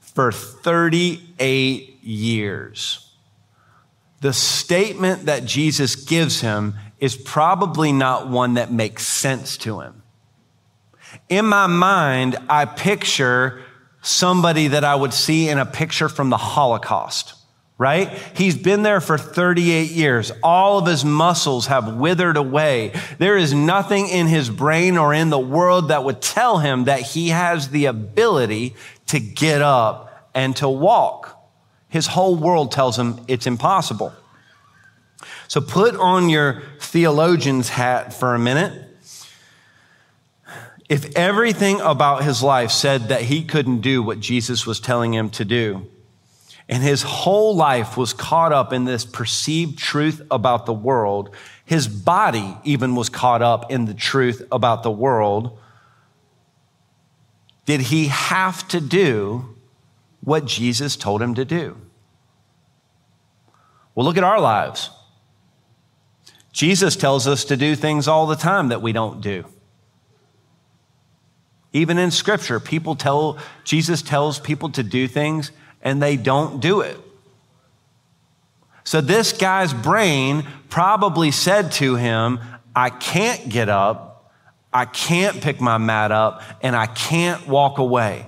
for 0.00 0.32
38 0.32 2.02
years. 2.02 3.03
The 4.24 4.32
statement 4.32 5.26
that 5.26 5.44
Jesus 5.44 5.96
gives 5.96 6.40
him 6.40 6.76
is 6.98 7.14
probably 7.14 7.92
not 7.92 8.30
one 8.30 8.54
that 8.54 8.72
makes 8.72 9.06
sense 9.06 9.58
to 9.58 9.80
him. 9.80 10.02
In 11.28 11.44
my 11.44 11.66
mind, 11.66 12.38
I 12.48 12.64
picture 12.64 13.60
somebody 14.00 14.68
that 14.68 14.82
I 14.82 14.94
would 14.94 15.12
see 15.12 15.50
in 15.50 15.58
a 15.58 15.66
picture 15.66 16.08
from 16.08 16.30
the 16.30 16.38
Holocaust 16.38 17.34
right? 17.76 18.08
He's 18.36 18.56
been 18.56 18.84
there 18.84 19.00
for 19.00 19.18
38 19.18 19.90
years. 19.90 20.30
All 20.44 20.78
of 20.78 20.86
his 20.86 21.04
muscles 21.04 21.66
have 21.66 21.96
withered 21.96 22.36
away. 22.36 22.92
There 23.18 23.36
is 23.36 23.52
nothing 23.52 24.08
in 24.08 24.28
his 24.28 24.48
brain 24.48 24.96
or 24.96 25.12
in 25.12 25.30
the 25.30 25.40
world 25.40 25.88
that 25.88 26.04
would 26.04 26.22
tell 26.22 26.58
him 26.58 26.84
that 26.84 27.00
he 27.00 27.30
has 27.30 27.70
the 27.70 27.86
ability 27.86 28.76
to 29.08 29.18
get 29.18 29.60
up 29.60 30.30
and 30.34 30.54
to 30.56 30.68
walk. 30.68 31.33
His 31.94 32.08
whole 32.08 32.34
world 32.34 32.72
tells 32.72 32.98
him 32.98 33.20
it's 33.28 33.46
impossible. 33.46 34.12
So 35.46 35.60
put 35.60 35.94
on 35.94 36.28
your 36.28 36.64
theologian's 36.80 37.68
hat 37.68 38.12
for 38.12 38.34
a 38.34 38.38
minute. 38.38 38.72
If 40.88 41.14
everything 41.14 41.80
about 41.80 42.24
his 42.24 42.42
life 42.42 42.72
said 42.72 43.10
that 43.10 43.22
he 43.22 43.44
couldn't 43.44 43.80
do 43.80 44.02
what 44.02 44.18
Jesus 44.18 44.66
was 44.66 44.80
telling 44.80 45.14
him 45.14 45.30
to 45.30 45.44
do, 45.44 45.86
and 46.68 46.82
his 46.82 47.02
whole 47.02 47.54
life 47.54 47.96
was 47.96 48.12
caught 48.12 48.52
up 48.52 48.72
in 48.72 48.86
this 48.86 49.04
perceived 49.04 49.78
truth 49.78 50.20
about 50.32 50.66
the 50.66 50.72
world. 50.72 51.30
His 51.64 51.86
body 51.86 52.56
even 52.64 52.96
was 52.96 53.08
caught 53.08 53.40
up 53.40 53.70
in 53.70 53.84
the 53.84 53.94
truth 53.94 54.42
about 54.50 54.82
the 54.82 54.90
world. 54.90 55.56
Did 57.66 57.82
he 57.82 58.08
have 58.08 58.66
to 58.66 58.80
do 58.80 59.54
what 60.22 60.44
Jesus 60.44 60.96
told 60.96 61.22
him 61.22 61.36
to 61.36 61.44
do? 61.44 61.76
Well, 63.94 64.04
look 64.04 64.16
at 64.16 64.24
our 64.24 64.40
lives. 64.40 64.90
Jesus 66.52 66.96
tells 66.96 67.26
us 67.26 67.44
to 67.46 67.56
do 67.56 67.74
things 67.74 68.06
all 68.06 68.26
the 68.26 68.36
time 68.36 68.68
that 68.68 68.80
we 68.80 68.92
don't 68.92 69.20
do. 69.20 69.44
Even 71.72 71.98
in 71.98 72.12
scripture, 72.12 72.60
people 72.60 72.94
tell, 72.94 73.38
Jesus 73.64 74.00
tells 74.02 74.38
people 74.38 74.70
to 74.70 74.82
do 74.82 75.08
things 75.08 75.50
and 75.82 76.00
they 76.00 76.16
don't 76.16 76.60
do 76.60 76.80
it. 76.80 76.96
So 78.84 79.00
this 79.00 79.32
guy's 79.32 79.74
brain 79.74 80.46
probably 80.68 81.30
said 81.30 81.72
to 81.72 81.96
him, 81.96 82.38
I 82.76 82.90
can't 82.90 83.48
get 83.48 83.68
up, 83.68 84.32
I 84.72 84.84
can't 84.84 85.40
pick 85.40 85.60
my 85.60 85.78
mat 85.78 86.12
up, 86.12 86.42
and 86.62 86.76
I 86.76 86.86
can't 86.86 87.46
walk 87.48 87.78
away. 87.78 88.26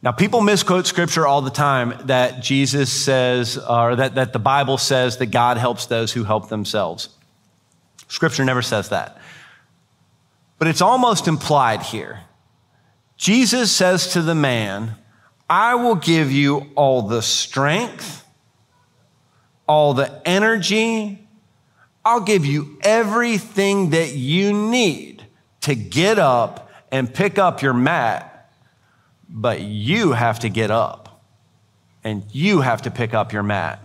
Now, 0.00 0.12
people 0.12 0.40
misquote 0.40 0.86
scripture 0.86 1.26
all 1.26 1.42
the 1.42 1.50
time 1.50 1.94
that 2.04 2.40
Jesus 2.40 2.92
says, 2.92 3.58
or 3.58 3.96
that, 3.96 4.14
that 4.14 4.32
the 4.32 4.38
Bible 4.38 4.78
says 4.78 5.16
that 5.18 5.26
God 5.26 5.56
helps 5.56 5.86
those 5.86 6.12
who 6.12 6.22
help 6.22 6.48
themselves. 6.48 7.08
Scripture 8.06 8.44
never 8.44 8.62
says 8.62 8.90
that. 8.90 9.20
But 10.58 10.68
it's 10.68 10.80
almost 10.80 11.26
implied 11.28 11.82
here. 11.82 12.20
Jesus 13.16 13.72
says 13.72 14.12
to 14.12 14.22
the 14.22 14.34
man, 14.34 14.94
I 15.50 15.74
will 15.74 15.96
give 15.96 16.30
you 16.30 16.70
all 16.76 17.02
the 17.02 17.22
strength, 17.22 18.24
all 19.66 19.94
the 19.94 20.22
energy. 20.26 21.26
I'll 22.04 22.20
give 22.20 22.46
you 22.46 22.78
everything 22.82 23.90
that 23.90 24.14
you 24.14 24.52
need 24.52 25.24
to 25.62 25.74
get 25.74 26.18
up 26.18 26.70
and 26.90 27.12
pick 27.12 27.38
up 27.38 27.60
your 27.62 27.74
mat, 27.74 28.27
but 29.28 29.60
you 29.60 30.12
have 30.12 30.40
to 30.40 30.48
get 30.48 30.70
up 30.70 31.22
and 32.04 32.24
you 32.32 32.60
have 32.60 32.82
to 32.82 32.90
pick 32.90 33.14
up 33.14 33.32
your 33.32 33.42
mat. 33.42 33.80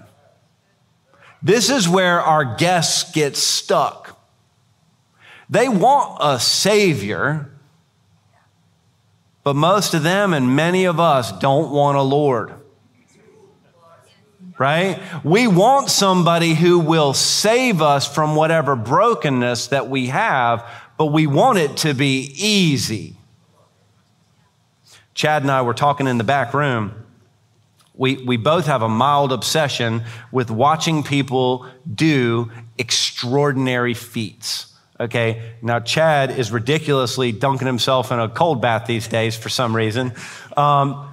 This 1.42 1.70
is 1.70 1.90
where 1.90 2.22
our 2.22 2.56
guests 2.56 3.12
get 3.12 3.36
stuck. 3.36 4.20
They 5.50 5.68
want 5.68 6.18
a 6.22 6.40
savior, 6.40 7.50
but 9.44 9.56
most 9.56 9.94
of 9.94 10.04
them 10.04 10.34
and 10.34 10.56
many 10.56 10.86
of 10.86 11.00
us 11.00 11.32
don't 11.40 11.72
want 11.72 11.98
a 11.98 12.02
Lord 12.02 12.54
right? 14.58 15.02
We 15.24 15.48
want 15.48 15.90
somebody 15.90 16.54
who 16.54 16.80
will 16.80 17.14
save 17.14 17.82
us 17.82 18.08
from 18.08 18.36
whatever 18.36 18.76
brokenness 18.76 19.68
that 19.68 19.90
we 19.90 20.08
have, 20.08 20.66
but 20.98 21.08
we 21.08 21.28
want 21.28 21.58
it 21.58 21.78
to 21.78 21.94
be 21.94 22.34
easy. 22.36 23.18
Chad 25.14 25.44
and 25.44 25.52
I 25.52 25.62
were 25.62 25.74
talking 25.74 26.08
in 26.08 26.18
the 26.18 26.24
back 26.24 26.54
room. 26.54 26.94
We, 27.96 28.18
we 28.18 28.38
both 28.38 28.66
have 28.66 28.82
a 28.82 28.90
mild 28.90 29.32
obsession 29.32 30.04
with 30.32 30.50
watching 30.50 31.04
people 31.04 31.68
do 31.94 32.52
extraordinary 32.78 33.94
feats. 33.94 34.74
Okay, 35.00 35.54
now 35.62 35.80
Chad 35.80 36.32
is 36.32 36.52
ridiculously 36.52 37.32
dunking 37.32 37.68
himself 37.68 38.12
in 38.12 38.20
a 38.20 38.30
cold 38.30 38.62
bath 38.62 38.86
these 38.88 39.08
days 39.08 39.36
for 39.36 39.50
some 39.50 39.76
reason. 39.76 40.14
Um, 40.58 41.13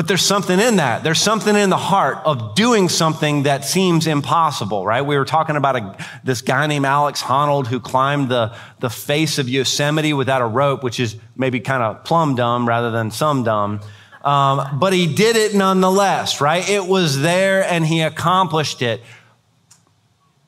but 0.00 0.08
there's 0.08 0.24
something 0.24 0.58
in 0.58 0.76
that. 0.76 1.04
There's 1.04 1.20
something 1.20 1.54
in 1.54 1.68
the 1.68 1.76
heart 1.76 2.20
of 2.24 2.54
doing 2.54 2.88
something 2.88 3.42
that 3.42 3.66
seems 3.66 4.06
impossible, 4.06 4.86
right? 4.86 5.02
We 5.02 5.18
were 5.18 5.26
talking 5.26 5.56
about 5.56 5.76
a, 5.76 6.06
this 6.24 6.40
guy 6.40 6.66
named 6.68 6.86
Alex 6.86 7.20
Honnold 7.20 7.66
who 7.66 7.80
climbed 7.80 8.30
the, 8.30 8.56
the 8.78 8.88
face 8.88 9.36
of 9.36 9.46
Yosemite 9.46 10.14
without 10.14 10.40
a 10.40 10.46
rope, 10.46 10.82
which 10.82 11.00
is 11.00 11.16
maybe 11.36 11.60
kind 11.60 11.82
of 11.82 12.02
plumb 12.02 12.34
dumb 12.34 12.66
rather 12.66 12.90
than 12.90 13.10
some 13.10 13.44
dumb. 13.44 13.82
Um, 14.24 14.78
but 14.78 14.94
he 14.94 15.06
did 15.06 15.36
it 15.36 15.54
nonetheless, 15.54 16.40
right? 16.40 16.66
It 16.66 16.86
was 16.86 17.20
there 17.20 17.62
and 17.62 17.84
he 17.84 18.00
accomplished 18.00 18.80
it. 18.80 19.02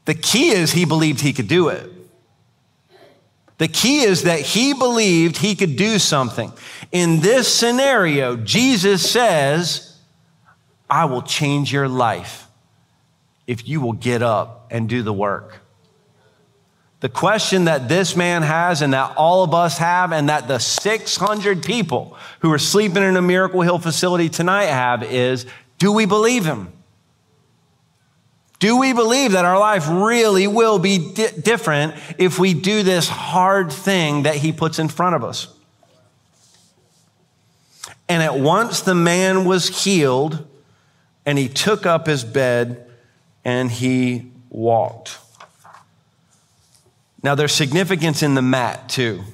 The 0.07 0.15
key 0.15 0.49
is 0.49 0.73
he 0.73 0.87
believed 0.87 1.21
he 1.21 1.35
could 1.35 1.49
do 1.49 1.69
it. 1.69 1.93
The 3.62 3.68
key 3.68 4.01
is 4.01 4.25
that 4.25 4.40
he 4.40 4.75
believed 4.75 5.37
he 5.37 5.55
could 5.55 5.77
do 5.77 6.01
something. 6.01 6.53
In 6.90 7.20
this 7.20 7.46
scenario, 7.46 8.35
Jesus 8.35 9.09
says, 9.09 9.96
I 10.90 11.05
will 11.05 11.22
change 11.22 11.72
your 11.72 11.87
life 11.87 12.48
if 13.46 13.68
you 13.68 13.81
will 13.81 13.92
get 13.92 14.20
up 14.20 14.66
and 14.72 14.88
do 14.88 15.05
the 15.05 15.12
work. 15.12 15.61
The 16.98 17.09
question 17.09 17.66
that 17.66 17.88
this 17.88 18.16
man 18.16 18.42
has 18.42 18.83
and 18.83 18.94
that 18.94 19.16
all 19.16 19.44
of 19.44 19.55
us 19.55 19.79
have 19.79 20.11
and 20.11 20.29
that 20.29 20.48
the 20.48 20.59
600 20.59 21.62
people 21.62 22.16
who 22.40 22.53
are 22.53 22.59
sleeping 22.59 23.05
in 23.05 23.16
a 23.16 23.22
Miracle 23.22 23.61
Hill 23.61 23.79
facility 23.79 24.29
tonight 24.29 24.64
have 24.64 25.05
is, 25.05 25.46
do 25.79 25.92
we 25.92 26.05
believe 26.05 26.44
him? 26.44 26.72
Do 28.62 28.77
we 28.77 28.92
believe 28.92 29.33
that 29.33 29.44
our 29.44 29.59
life 29.59 29.88
really 29.88 30.46
will 30.46 30.79
be 30.79 31.12
di- 31.14 31.33
different 31.33 31.96
if 32.16 32.38
we 32.38 32.55
do 32.55 32.85
this 32.85 33.09
hard 33.09 33.72
thing 33.72 34.22
that 34.22 34.37
he 34.37 34.53
puts 34.53 34.79
in 34.79 34.87
front 34.87 35.16
of 35.16 35.25
us? 35.25 35.53
And 38.09 38.22
at 38.22 38.38
once 38.38 38.83
the 38.83 38.94
man 38.94 39.46
was 39.46 39.83
healed, 39.83 40.46
and 41.27 41.38
he 41.38 41.48
took 41.48 41.87
up 41.87 42.07
his 42.07 42.22
bed 42.22 42.88
and 43.44 43.68
he 43.68 44.31
walked. 44.48 45.18
Now, 47.20 47.35
there's 47.35 47.53
significance 47.53 48.22
in 48.22 48.37
the 48.37 48.42
mat, 48.42 48.88
too. 48.88 49.25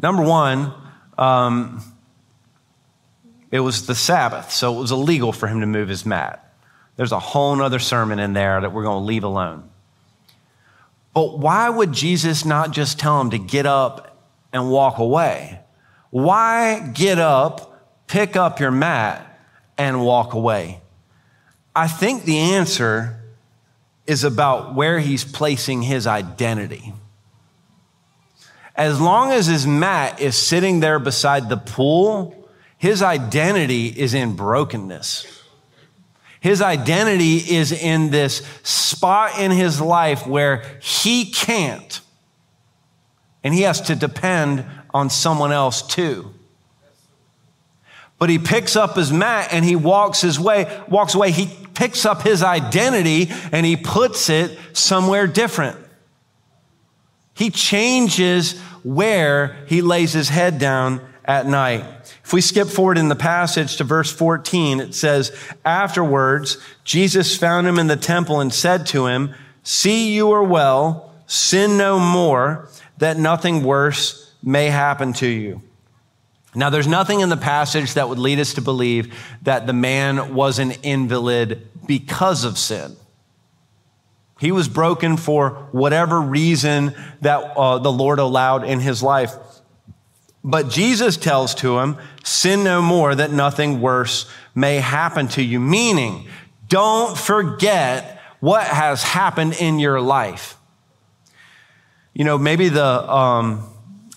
Number 0.00 0.22
one, 0.22 0.72
um, 1.18 1.82
it 3.50 3.58
was 3.58 3.88
the 3.88 3.96
Sabbath, 3.96 4.52
so 4.52 4.76
it 4.76 4.80
was 4.80 4.92
illegal 4.92 5.32
for 5.32 5.48
him 5.48 5.62
to 5.62 5.66
move 5.66 5.88
his 5.88 6.06
mat. 6.06 6.44
There's 6.98 7.12
a 7.12 7.20
whole 7.20 7.62
other 7.62 7.78
sermon 7.78 8.18
in 8.18 8.32
there 8.32 8.60
that 8.60 8.72
we're 8.72 8.82
going 8.82 9.02
to 9.02 9.06
leave 9.06 9.22
alone. 9.22 9.70
But 11.14 11.38
why 11.38 11.68
would 11.68 11.92
Jesus 11.92 12.44
not 12.44 12.72
just 12.72 12.98
tell 12.98 13.20
him 13.20 13.30
to 13.30 13.38
get 13.38 13.66
up 13.66 14.20
and 14.52 14.68
walk 14.68 14.98
away? 14.98 15.60
Why 16.10 16.80
get 16.92 17.20
up, 17.20 18.08
pick 18.08 18.34
up 18.34 18.58
your 18.58 18.72
mat, 18.72 19.40
and 19.78 20.04
walk 20.04 20.34
away? 20.34 20.80
I 21.72 21.86
think 21.86 22.24
the 22.24 22.38
answer 22.38 23.20
is 24.04 24.24
about 24.24 24.74
where 24.74 24.98
he's 24.98 25.22
placing 25.22 25.82
his 25.82 26.04
identity. 26.04 26.92
As 28.74 29.00
long 29.00 29.30
as 29.30 29.46
his 29.46 29.68
mat 29.68 30.20
is 30.20 30.36
sitting 30.36 30.80
there 30.80 30.98
beside 30.98 31.48
the 31.48 31.58
pool, 31.58 32.48
his 32.76 33.02
identity 33.02 33.86
is 33.86 34.14
in 34.14 34.34
brokenness. 34.34 35.37
His 36.40 36.62
identity 36.62 37.36
is 37.36 37.72
in 37.72 38.10
this 38.10 38.46
spot 38.62 39.38
in 39.38 39.50
his 39.50 39.80
life 39.80 40.26
where 40.26 40.62
he 40.80 41.30
can't. 41.30 42.00
And 43.42 43.52
he 43.52 43.62
has 43.62 43.80
to 43.82 43.94
depend 43.94 44.64
on 44.94 45.10
someone 45.10 45.52
else 45.52 45.82
too. 45.82 46.32
But 48.18 48.30
he 48.30 48.38
picks 48.38 48.76
up 48.76 48.96
his 48.96 49.12
mat 49.12 49.48
and 49.52 49.64
he 49.64 49.76
walks 49.76 50.20
his 50.20 50.40
way, 50.40 50.82
walks 50.88 51.14
away. 51.14 51.30
He 51.30 51.46
picks 51.74 52.04
up 52.04 52.22
his 52.22 52.42
identity 52.42 53.28
and 53.52 53.64
he 53.64 53.76
puts 53.76 54.28
it 54.28 54.58
somewhere 54.72 55.26
different. 55.26 55.78
He 57.34 57.50
changes 57.50 58.58
where 58.82 59.56
he 59.66 59.82
lays 59.82 60.12
his 60.12 60.28
head 60.28 60.58
down 60.58 61.00
at 61.28 61.46
night. 61.46 61.84
If 62.24 62.32
we 62.32 62.40
skip 62.40 62.68
forward 62.68 62.96
in 62.96 63.08
the 63.08 63.14
passage 63.14 63.76
to 63.76 63.84
verse 63.84 64.10
14, 64.10 64.80
it 64.80 64.94
says, 64.94 65.30
Afterwards, 65.64 66.56
Jesus 66.84 67.36
found 67.36 67.66
him 67.66 67.78
in 67.78 67.86
the 67.86 67.96
temple 67.96 68.40
and 68.40 68.52
said 68.52 68.86
to 68.86 69.06
him, 69.06 69.34
See, 69.62 70.14
you 70.14 70.32
are 70.32 70.42
well, 70.42 71.12
sin 71.26 71.76
no 71.76 71.98
more, 72.00 72.68
that 72.96 73.18
nothing 73.18 73.62
worse 73.62 74.34
may 74.42 74.66
happen 74.70 75.12
to 75.12 75.26
you. 75.26 75.62
Now, 76.54 76.70
there's 76.70 76.88
nothing 76.88 77.20
in 77.20 77.28
the 77.28 77.36
passage 77.36 77.94
that 77.94 78.08
would 78.08 78.18
lead 78.18 78.40
us 78.40 78.54
to 78.54 78.62
believe 78.62 79.14
that 79.42 79.66
the 79.66 79.74
man 79.74 80.34
was 80.34 80.58
an 80.58 80.72
invalid 80.82 81.68
because 81.86 82.44
of 82.44 82.56
sin. 82.56 82.96
He 84.40 84.50
was 84.50 84.66
broken 84.66 85.18
for 85.18 85.50
whatever 85.72 86.20
reason 86.20 86.94
that 87.20 87.38
uh, 87.56 87.78
the 87.78 87.92
Lord 87.92 88.18
allowed 88.18 88.64
in 88.64 88.80
his 88.80 89.02
life. 89.02 89.34
But 90.48 90.70
Jesus 90.70 91.18
tells 91.18 91.54
to 91.56 91.78
him, 91.78 91.98
sin 92.24 92.64
no 92.64 92.80
more 92.80 93.14
that 93.14 93.30
nothing 93.30 93.82
worse 93.82 94.26
may 94.54 94.76
happen 94.76 95.28
to 95.28 95.42
you. 95.42 95.60
Meaning, 95.60 96.26
don't 96.68 97.18
forget 97.18 98.22
what 98.40 98.66
has 98.66 99.02
happened 99.02 99.52
in 99.60 99.78
your 99.78 100.00
life. 100.00 100.56
You 102.14 102.24
know, 102.24 102.38
maybe 102.38 102.70
the, 102.70 102.82
um, 102.82 103.62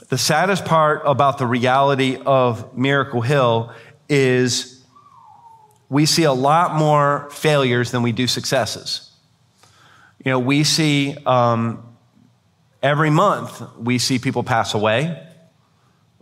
the 0.08 0.18
saddest 0.18 0.64
part 0.64 1.02
about 1.04 1.38
the 1.38 1.46
reality 1.46 2.18
of 2.26 2.78
Miracle 2.78 3.20
Hill 3.20 3.74
is 4.08 4.86
we 5.90 6.06
see 6.06 6.24
a 6.24 6.32
lot 6.32 6.76
more 6.76 7.30
failures 7.32 7.92
than 7.92 8.04
we 8.04 8.14
do 8.14 8.26
successes. 8.26 9.12
You 10.24 10.32
know, 10.32 10.40
we 10.40 10.64
see 10.64 11.18
um, 11.26 11.84
every 12.82 13.10
month, 13.10 13.62
we 13.78 13.98
see 13.98 14.18
people 14.18 14.44
pass 14.44 14.74
away. 14.74 15.28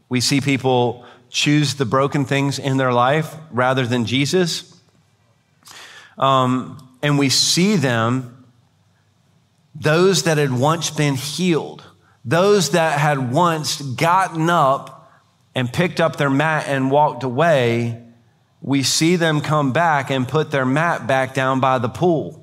We 0.09 0.21
see 0.21 0.41
people 0.41 1.05
choose 1.29 1.75
the 1.75 1.85
broken 1.85 2.25
things 2.25 2.59
in 2.59 2.77
their 2.77 2.91
life 2.91 3.35
rather 3.51 3.85
than 3.85 4.05
Jesus. 4.05 4.75
Um, 6.17 6.97
and 7.01 7.17
we 7.17 7.29
see 7.29 7.75
them, 7.75 8.45
those 9.73 10.23
that 10.23 10.37
had 10.37 10.51
once 10.51 10.89
been 10.89 11.15
healed, 11.15 11.83
those 12.25 12.71
that 12.71 12.99
had 12.99 13.31
once 13.31 13.81
gotten 13.81 14.49
up 14.49 15.11
and 15.55 15.71
picked 15.71 16.01
up 16.01 16.17
their 16.17 16.29
mat 16.29 16.65
and 16.67 16.91
walked 16.91 17.23
away, 17.23 18.03
we 18.61 18.83
see 18.83 19.15
them 19.15 19.39
come 19.39 19.71
back 19.71 20.09
and 20.09 20.27
put 20.27 20.51
their 20.51 20.65
mat 20.65 21.07
back 21.07 21.33
down 21.33 21.59
by 21.59 21.77
the 21.77 21.87
pool. 21.87 22.35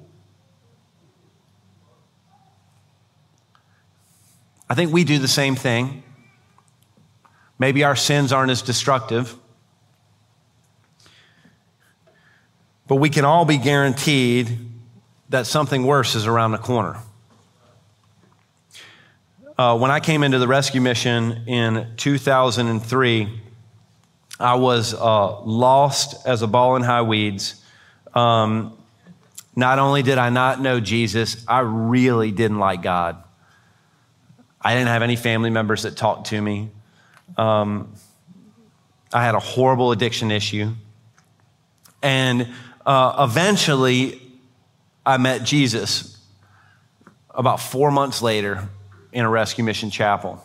I 4.69 4.75
think 4.75 4.93
we 4.93 5.05
do 5.05 5.19
the 5.19 5.29
same 5.29 5.55
thing. 5.55 6.03
Maybe 7.59 7.85
our 7.85 7.97
sins 7.97 8.33
aren't 8.33 8.51
as 8.51 8.63
destructive. 8.63 9.35
But 12.87 12.97
we 12.97 13.11
can 13.11 13.25
all 13.25 13.45
be 13.45 13.59
guaranteed 13.59 14.59
that 15.31 15.47
something 15.47 15.85
worse 15.85 16.15
is 16.15 16.27
around 16.27 16.53
the 16.53 16.59
corner. 16.59 16.99
Uh, 19.59 19.77
when 19.79 19.91
I 19.91 20.01
came 20.01 20.23
into 20.23 20.39
the 20.39 20.47
rescue 20.47 20.81
mission 20.81 21.45
in 21.47 21.89
2003, 21.97 23.41
I 24.39 24.55
was 24.57 24.93
uh, 24.93 25.41
lost 25.41 26.27
as 26.27 26.43
a 26.43 26.47
ball 26.47 26.77
in 26.77 26.83
high 26.83 27.03
weeds. 27.03 27.63
Um, 28.15 28.77
not 29.57 29.79
only 29.79 30.03
did 30.03 30.19
I 30.19 30.29
not 30.29 30.61
know 30.61 30.79
Jesus, 30.79 31.43
I 31.49 31.61
really 31.61 32.31
didn't 32.31 32.59
like 32.59 32.83
God. 32.83 33.17
I 34.61 34.75
didn't 34.75 34.89
have 34.89 35.03
any 35.03 35.17
family 35.17 35.49
members 35.49 35.83
that 35.85 35.97
talked 35.97 36.29
to 36.29 36.41
me. 36.41 36.71
Um, 37.37 37.93
I 39.13 39.25
had 39.25 39.35
a 39.35 39.41
horrible 39.41 39.93
addiction 39.93 40.31
issue. 40.31 40.73
And 42.03 42.49
uh, 42.85 43.27
eventually, 43.29 44.21
I 45.05 45.17
met 45.17 45.45
Jesus 45.45 46.19
about 47.31 47.61
four 47.61 47.91
months 47.91 48.23
later 48.23 48.69
in 49.13 49.25
a 49.25 49.29
rescue 49.29 49.65
mission 49.65 49.91
chapel. 49.91 50.43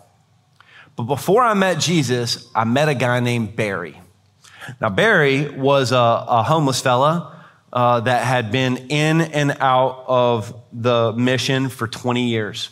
But 0.95 1.03
before 1.03 1.43
I 1.43 1.53
met 1.53 1.79
Jesus, 1.79 2.49
I 2.53 2.63
met 2.63 2.89
a 2.89 2.95
guy 2.95 3.19
named 3.19 3.55
Barry. 3.55 3.99
Now, 4.79 4.89
Barry 4.89 5.49
was 5.49 5.91
a, 5.91 5.95
a 5.95 6.43
homeless 6.43 6.81
fella 6.81 7.43
uh, 7.73 8.01
that 8.01 8.23
had 8.23 8.51
been 8.51 8.77
in 8.89 9.21
and 9.21 9.57
out 9.59 10.03
of 10.07 10.53
the 10.71 11.13
mission 11.13 11.69
for 11.69 11.87
20 11.87 12.27
years. 12.27 12.69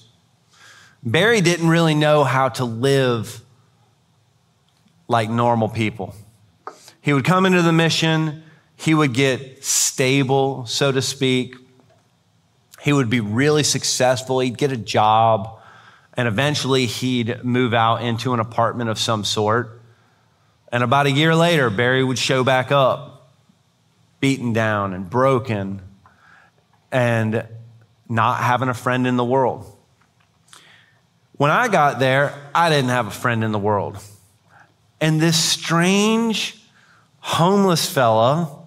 Barry 1.02 1.42
didn't 1.42 1.70
really 1.70 1.96
know 1.96 2.24
how 2.24 2.50
to 2.50 2.66
live 2.66 3.42
like 5.10 5.30
normal 5.30 5.68
people. 5.68 6.16
He 7.02 7.12
would 7.12 7.26
come 7.26 7.46
into 7.46 7.62
the 7.62 7.74
mission, 7.74 8.44
he 8.78 8.94
would 8.94 9.14
get 9.14 9.66
stable, 9.66 10.66
so 10.66 10.94
to 10.94 11.02
speak. 11.02 11.56
He 12.80 12.94
would 12.94 13.10
be 13.10 13.20
really 13.20 13.64
successful, 13.64 14.40
he'd 14.40 14.58
get 14.58 14.72
a 14.72 14.78
job, 14.78 15.60
and 16.14 16.30
eventually 16.30 16.86
he'd 16.86 17.44
move 17.44 17.74
out 17.74 18.02
into 18.02 18.34
an 18.34 18.40
apartment 18.40 18.90
of 18.90 18.98
some 18.98 19.26
sort. 19.26 19.82
And 20.72 20.84
about 20.84 21.08
a 21.08 21.12
year 21.12 21.36
later, 21.36 21.70
Barry 21.70 22.04
would 22.04 22.20
show 22.20 22.44
back 22.44 22.72
up, 22.72 23.32
beaten 24.22 24.54
down 24.54 24.94
and 24.94 25.10
broken, 25.10 25.82
and 26.92 27.46
not 28.08 28.42
having 28.42 28.70
a 28.70 28.74
friend 28.74 29.08
in 29.08 29.18
the 29.18 29.26
world. 29.26 29.66
When 31.34 31.52
I 31.52 31.68
got 31.68 32.00
there, 32.00 32.34
I 32.54 32.70
didn't 32.70 32.90
have 32.90 33.08
a 33.08 33.12
friend 33.12 33.44
in 33.44 33.52
the 33.52 33.60
world. 33.60 33.98
And 35.02 35.22
this 35.22 35.42
strange 35.42 36.62
homeless 37.20 37.90
fella 37.90 38.66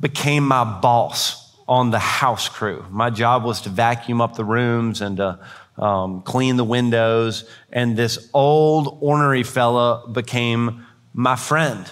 became 0.00 0.46
my 0.46 0.64
boss 0.64 1.56
on 1.68 1.90
the 1.90 1.98
house 1.98 2.48
crew. 2.48 2.84
My 2.90 3.10
job 3.10 3.44
was 3.44 3.62
to 3.62 3.68
vacuum 3.68 4.20
up 4.20 4.36
the 4.36 4.44
rooms 4.44 5.00
and 5.00 5.16
to 5.16 5.38
um, 5.78 6.22
clean 6.22 6.56
the 6.56 6.64
windows. 6.64 7.48
And 7.72 7.96
this 7.96 8.30
old 8.32 8.98
ornery 9.00 9.42
fella 9.42 10.08
became 10.08 10.86
my 11.12 11.36
friend. 11.36 11.90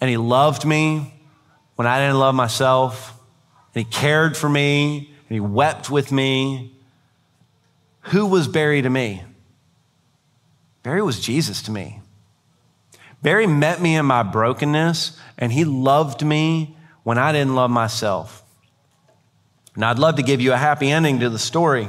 And 0.00 0.08
he 0.08 0.16
loved 0.16 0.64
me 0.64 1.14
when 1.76 1.86
I 1.86 1.98
didn't 1.98 2.18
love 2.18 2.34
myself. 2.34 3.18
And 3.74 3.84
he 3.84 3.90
cared 3.90 4.36
for 4.36 4.48
me 4.48 5.14
and 5.28 5.34
he 5.34 5.40
wept 5.40 5.90
with 5.90 6.12
me. 6.12 6.74
Who 8.04 8.26
was 8.26 8.48
Barry 8.48 8.82
to 8.82 8.90
me? 8.90 9.22
Barry 10.82 11.02
was 11.02 11.20
Jesus 11.20 11.62
to 11.62 11.70
me. 11.70 11.99
Barry 13.22 13.46
met 13.46 13.80
me 13.80 13.96
in 13.96 14.06
my 14.06 14.22
brokenness 14.22 15.18
and 15.36 15.52
he 15.52 15.64
loved 15.64 16.24
me 16.24 16.76
when 17.02 17.18
I 17.18 17.32
didn't 17.32 17.54
love 17.54 17.70
myself. 17.70 18.42
Now, 19.76 19.90
I'd 19.90 19.98
love 19.98 20.16
to 20.16 20.22
give 20.22 20.40
you 20.40 20.52
a 20.52 20.56
happy 20.56 20.90
ending 20.90 21.20
to 21.20 21.30
the 21.30 21.38
story, 21.38 21.88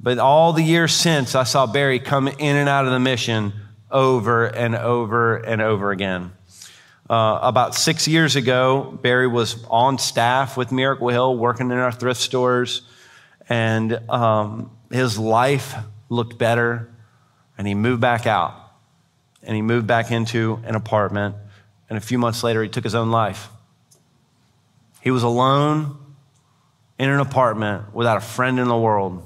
but 0.00 0.18
all 0.18 0.52
the 0.52 0.62
years 0.62 0.92
since, 0.92 1.34
I 1.34 1.44
saw 1.44 1.66
Barry 1.66 1.98
come 1.98 2.28
in 2.28 2.56
and 2.56 2.68
out 2.68 2.84
of 2.84 2.92
the 2.92 3.00
mission 3.00 3.52
over 3.90 4.46
and 4.46 4.74
over 4.74 5.36
and 5.36 5.62
over 5.62 5.92
again. 5.92 6.32
Uh, 7.08 7.38
about 7.42 7.74
six 7.74 8.06
years 8.06 8.36
ago, 8.36 8.98
Barry 9.02 9.26
was 9.26 9.64
on 9.70 9.98
staff 9.98 10.56
with 10.56 10.72
Miracle 10.72 11.08
Hill, 11.08 11.36
working 11.38 11.70
in 11.70 11.78
our 11.78 11.92
thrift 11.92 12.20
stores, 12.20 12.82
and 13.48 13.94
um, 14.10 14.70
his 14.90 15.18
life 15.18 15.74
looked 16.10 16.38
better, 16.38 16.92
and 17.56 17.66
he 17.66 17.74
moved 17.74 18.02
back 18.02 18.26
out. 18.26 18.67
And 19.42 19.54
he 19.54 19.62
moved 19.62 19.86
back 19.86 20.10
into 20.10 20.60
an 20.64 20.74
apartment, 20.74 21.36
and 21.88 21.96
a 21.96 22.00
few 22.00 22.18
months 22.18 22.42
later, 22.42 22.62
he 22.62 22.68
took 22.68 22.84
his 22.84 22.94
own 22.94 23.10
life. 23.10 23.48
He 25.00 25.10
was 25.10 25.22
alone 25.22 25.96
in 26.98 27.08
an 27.08 27.20
apartment 27.20 27.94
without 27.94 28.16
a 28.16 28.20
friend 28.20 28.58
in 28.58 28.68
the 28.68 28.76
world. 28.76 29.24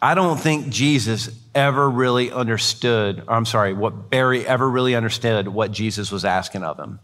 I 0.00 0.14
don't 0.14 0.38
think 0.38 0.68
Jesus 0.68 1.30
ever 1.54 1.88
really 1.88 2.32
understood, 2.32 3.22
I'm 3.28 3.46
sorry, 3.46 3.72
what 3.72 4.10
Barry 4.10 4.46
ever 4.46 4.68
really 4.68 4.94
understood 4.94 5.46
what 5.46 5.70
Jesus 5.70 6.10
was 6.10 6.24
asking 6.24 6.64
of 6.64 6.78
him. 6.78 6.98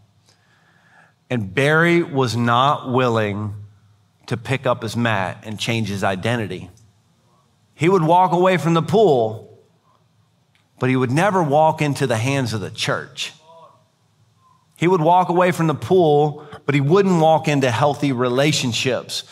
And 1.29 1.53
Barry 1.53 2.01
was 2.01 2.35
not 2.35 2.91
willing 2.91 3.53
to 4.27 4.37
pick 4.37 4.65
up 4.65 4.83
his 4.83 4.97
mat 4.97 5.43
and 5.43 5.59
change 5.59 5.87
his 5.87 6.03
identity. 6.03 6.69
He 7.73 7.87
would 7.87 8.03
walk 8.03 8.31
away 8.31 8.57
from 8.57 8.73
the 8.73 8.81
pool, 8.81 9.48
but 10.79 10.89
he 10.89 10.95
would 10.95 11.11
never 11.11 11.43
walk 11.43 11.81
into 11.81 12.07
the 12.07 12.17
hands 12.17 12.53
of 12.53 12.61
the 12.61 12.71
church. 12.71 13.33
He 14.77 14.87
would 14.87 15.01
walk 15.01 15.29
away 15.29 15.51
from 15.51 15.67
the 15.67 15.75
pool, 15.75 16.47
but 16.65 16.73
he 16.73 16.81
wouldn't 16.81 17.21
walk 17.21 17.47
into 17.47 17.69
healthy 17.69 18.13
relationships. 18.13 19.23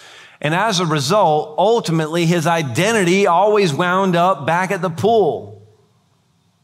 And 0.42 0.54
as 0.54 0.80
a 0.80 0.86
result, 0.86 1.56
ultimately, 1.58 2.26
his 2.26 2.46
identity 2.46 3.28
always 3.28 3.74
wound 3.74 4.16
up 4.16 4.46
back 4.46 4.72
at 4.72 4.82
the 4.82 4.90
pool. 4.90 5.66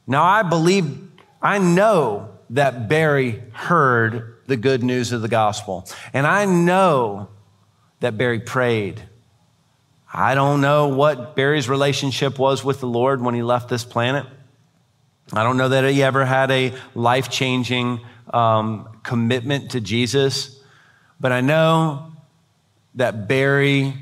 Now, 0.06 0.24
I 0.24 0.44
believe, 0.44 1.10
I 1.42 1.60
know 1.60 2.38
that 2.52 2.90
Barry 2.90 3.42
heard 3.54 4.36
the 4.48 4.58
good 4.58 4.84
news 4.84 5.12
of 5.12 5.22
the 5.22 5.28
gospel. 5.28 5.88
And 6.12 6.28
I 6.28 6.46
know 6.46 7.30
that 8.02 8.18
Barry 8.18 8.42
prayed. 8.42 9.02
I 10.14 10.36
don't 10.36 10.62
know 10.62 10.90
what 10.90 11.36
Barry's 11.36 11.70
relationship 11.70 12.38
was 12.38 12.64
with 12.64 12.80
the 12.80 12.88
Lord 12.88 13.22
when 13.22 13.34
he 13.34 13.42
left 13.42 13.70
this 13.70 13.84
planet. 13.84 14.26
I 15.38 15.44
don't 15.44 15.58
know 15.58 15.70
that 15.70 15.90
he 15.90 16.04
ever 16.04 16.26
had 16.26 16.52
a 16.52 16.74
life 16.96 17.30
changing 17.30 18.02
um, 18.34 18.88
commitment 19.04 19.72
to 19.72 19.82
Jesus. 19.82 20.60
But 21.20 21.32
I 21.32 21.42
know 21.42 22.12
that 22.96 23.28
Barry 23.28 23.94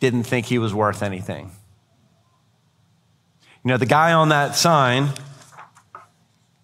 didn't 0.00 0.24
think 0.24 0.46
he 0.46 0.58
was 0.58 0.74
worth 0.74 1.02
anything. 1.02 1.52
You 3.64 3.68
know, 3.68 3.76
the 3.76 3.86
guy 3.86 4.12
on 4.12 4.30
that 4.30 4.56
sign 4.56 5.10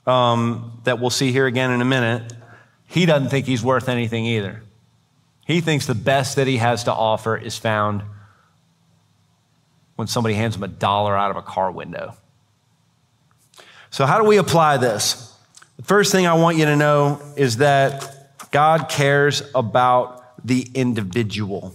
um, 0.07 0.81
that 0.85 0.99
we'll 0.99 1.11
see 1.11 1.31
here 1.31 1.47
again 1.47 1.71
in 1.71 1.81
a 1.81 1.85
minute, 1.85 2.33
he 2.87 3.07
doesn't 3.07 3.29
think 3.29 3.47
he's 3.47 3.63
worth 3.63 3.89
anything 3.89 4.25
either. 4.25 4.63
He 5.47 5.61
thinks 5.61 5.87
the 5.87 5.95
best 5.95 6.37
that 6.37 6.47
he 6.47 6.57
has 6.57 6.85
to 6.85 6.93
offer 6.93 7.37
is 7.37 7.57
found 7.57 8.03
when 9.95 10.09
somebody 10.09 10.35
hands 10.35 10.57
him 10.57 10.63
a 10.63 10.69
dollar 10.69 11.17
out 11.17 11.31
of 11.31 11.37
a 11.37 11.43
car 11.43 11.71
window. 11.71 12.17
So, 13.99 14.07
how 14.07 14.23
do 14.23 14.29
we 14.29 14.37
apply 14.37 14.77
this? 14.77 15.35
The 15.77 15.83
first 15.83 16.13
thing 16.13 16.25
I 16.25 16.35
want 16.35 16.57
you 16.57 16.67
to 16.67 16.77
know 16.77 17.21
is 17.35 17.57
that 17.57 18.53
God 18.53 18.89
cares 18.89 19.43
about 19.57 20.47
the 20.47 20.71
individual. 20.73 21.75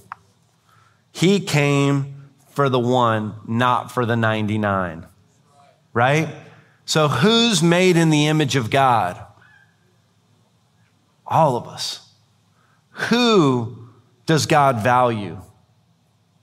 He 1.12 1.42
came 1.42 2.30
for 2.52 2.70
the 2.70 2.80
one, 2.80 3.34
not 3.46 3.92
for 3.92 4.06
the 4.06 4.16
99. 4.16 5.06
Right? 5.92 6.30
So, 6.86 7.10
who's 7.10 7.62
made 7.62 7.98
in 7.98 8.10
the 8.10 8.28
image 8.28 8.56
of 8.56 8.70
God? 8.70 9.22
All 11.28 11.58
of 11.58 11.68
us. 11.68 12.10
Who 13.10 13.90
does 14.26 14.46
God 14.46 14.80
value? 14.80 15.42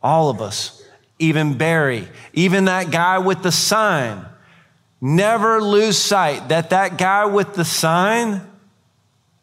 All 0.03 0.29
of 0.29 0.43
us. 0.43 0.85
Even 1.19 1.57
Barry, 1.57 2.07
even 2.35 2.67
that 2.67 2.91
guy 2.91 3.17
with 3.17 3.43
the 3.43 3.51
sign. 3.51 4.27
Never 5.01 5.63
lose 5.63 5.97
sight 5.97 6.49
that 6.49 6.71
that 6.71 6.99
guy 6.99 7.25
with 7.25 7.55
the 7.55 7.65
sign 7.65 8.43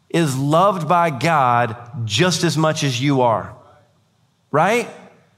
is 0.08 0.36
loved 0.36 0.88
by 0.88 1.10
God 1.10 1.76
just 2.04 2.44
as 2.44 2.56
much 2.56 2.82
as 2.82 3.00
you 3.00 3.22
are, 3.22 3.54
right? 4.50 4.88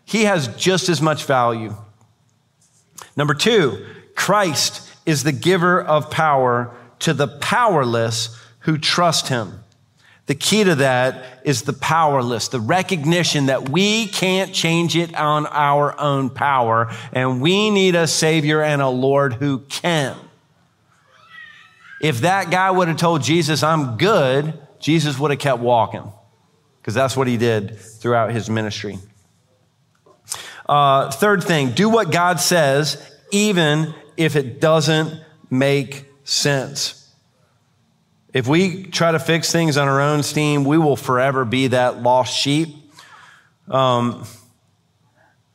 He 0.04 0.24
has 0.24 0.48
just 0.56 0.88
as 0.88 1.00
much 1.00 1.24
value. 1.24 1.74
Number 3.16 3.34
two, 3.34 3.84
Christ 4.14 4.88
is 5.06 5.24
the 5.24 5.32
giver 5.32 5.80
of 5.80 6.10
power 6.10 6.74
to 7.00 7.14
the 7.14 7.26
powerless 7.26 8.38
who 8.60 8.76
trust 8.76 9.28
him. 9.28 9.64
The 10.30 10.36
key 10.36 10.62
to 10.62 10.76
that 10.76 11.40
is 11.42 11.62
the 11.62 11.72
powerless, 11.72 12.46
the 12.46 12.60
recognition 12.60 13.46
that 13.46 13.68
we 13.68 14.06
can't 14.06 14.54
change 14.54 14.96
it 14.96 15.12
on 15.16 15.44
our 15.48 15.98
own 15.98 16.30
power, 16.30 16.88
and 17.12 17.40
we 17.40 17.68
need 17.68 17.96
a 17.96 18.06
Savior 18.06 18.62
and 18.62 18.80
a 18.80 18.88
Lord 18.88 19.34
who 19.34 19.58
can. 19.58 20.16
If 22.00 22.20
that 22.20 22.48
guy 22.52 22.70
would 22.70 22.86
have 22.86 22.96
told 22.96 23.24
Jesus, 23.24 23.64
I'm 23.64 23.96
good, 23.96 24.56
Jesus 24.78 25.18
would 25.18 25.32
have 25.32 25.40
kept 25.40 25.58
walking 25.58 26.12
because 26.80 26.94
that's 26.94 27.16
what 27.16 27.26
he 27.26 27.36
did 27.36 27.76
throughout 27.76 28.30
his 28.30 28.48
ministry. 28.48 29.00
Uh, 30.64 31.10
third 31.10 31.42
thing, 31.42 31.72
do 31.72 31.88
what 31.88 32.12
God 32.12 32.38
says, 32.38 33.04
even 33.32 33.96
if 34.16 34.36
it 34.36 34.60
doesn't 34.60 35.24
make 35.50 36.04
sense. 36.22 36.99
If 38.32 38.46
we 38.46 38.84
try 38.84 39.10
to 39.10 39.18
fix 39.18 39.50
things 39.50 39.76
on 39.76 39.88
our 39.88 40.00
own 40.00 40.22
steam, 40.22 40.64
we 40.64 40.78
will 40.78 40.96
forever 40.96 41.44
be 41.44 41.68
that 41.68 42.00
lost 42.00 42.36
sheep. 42.36 42.68
Um, 43.68 44.24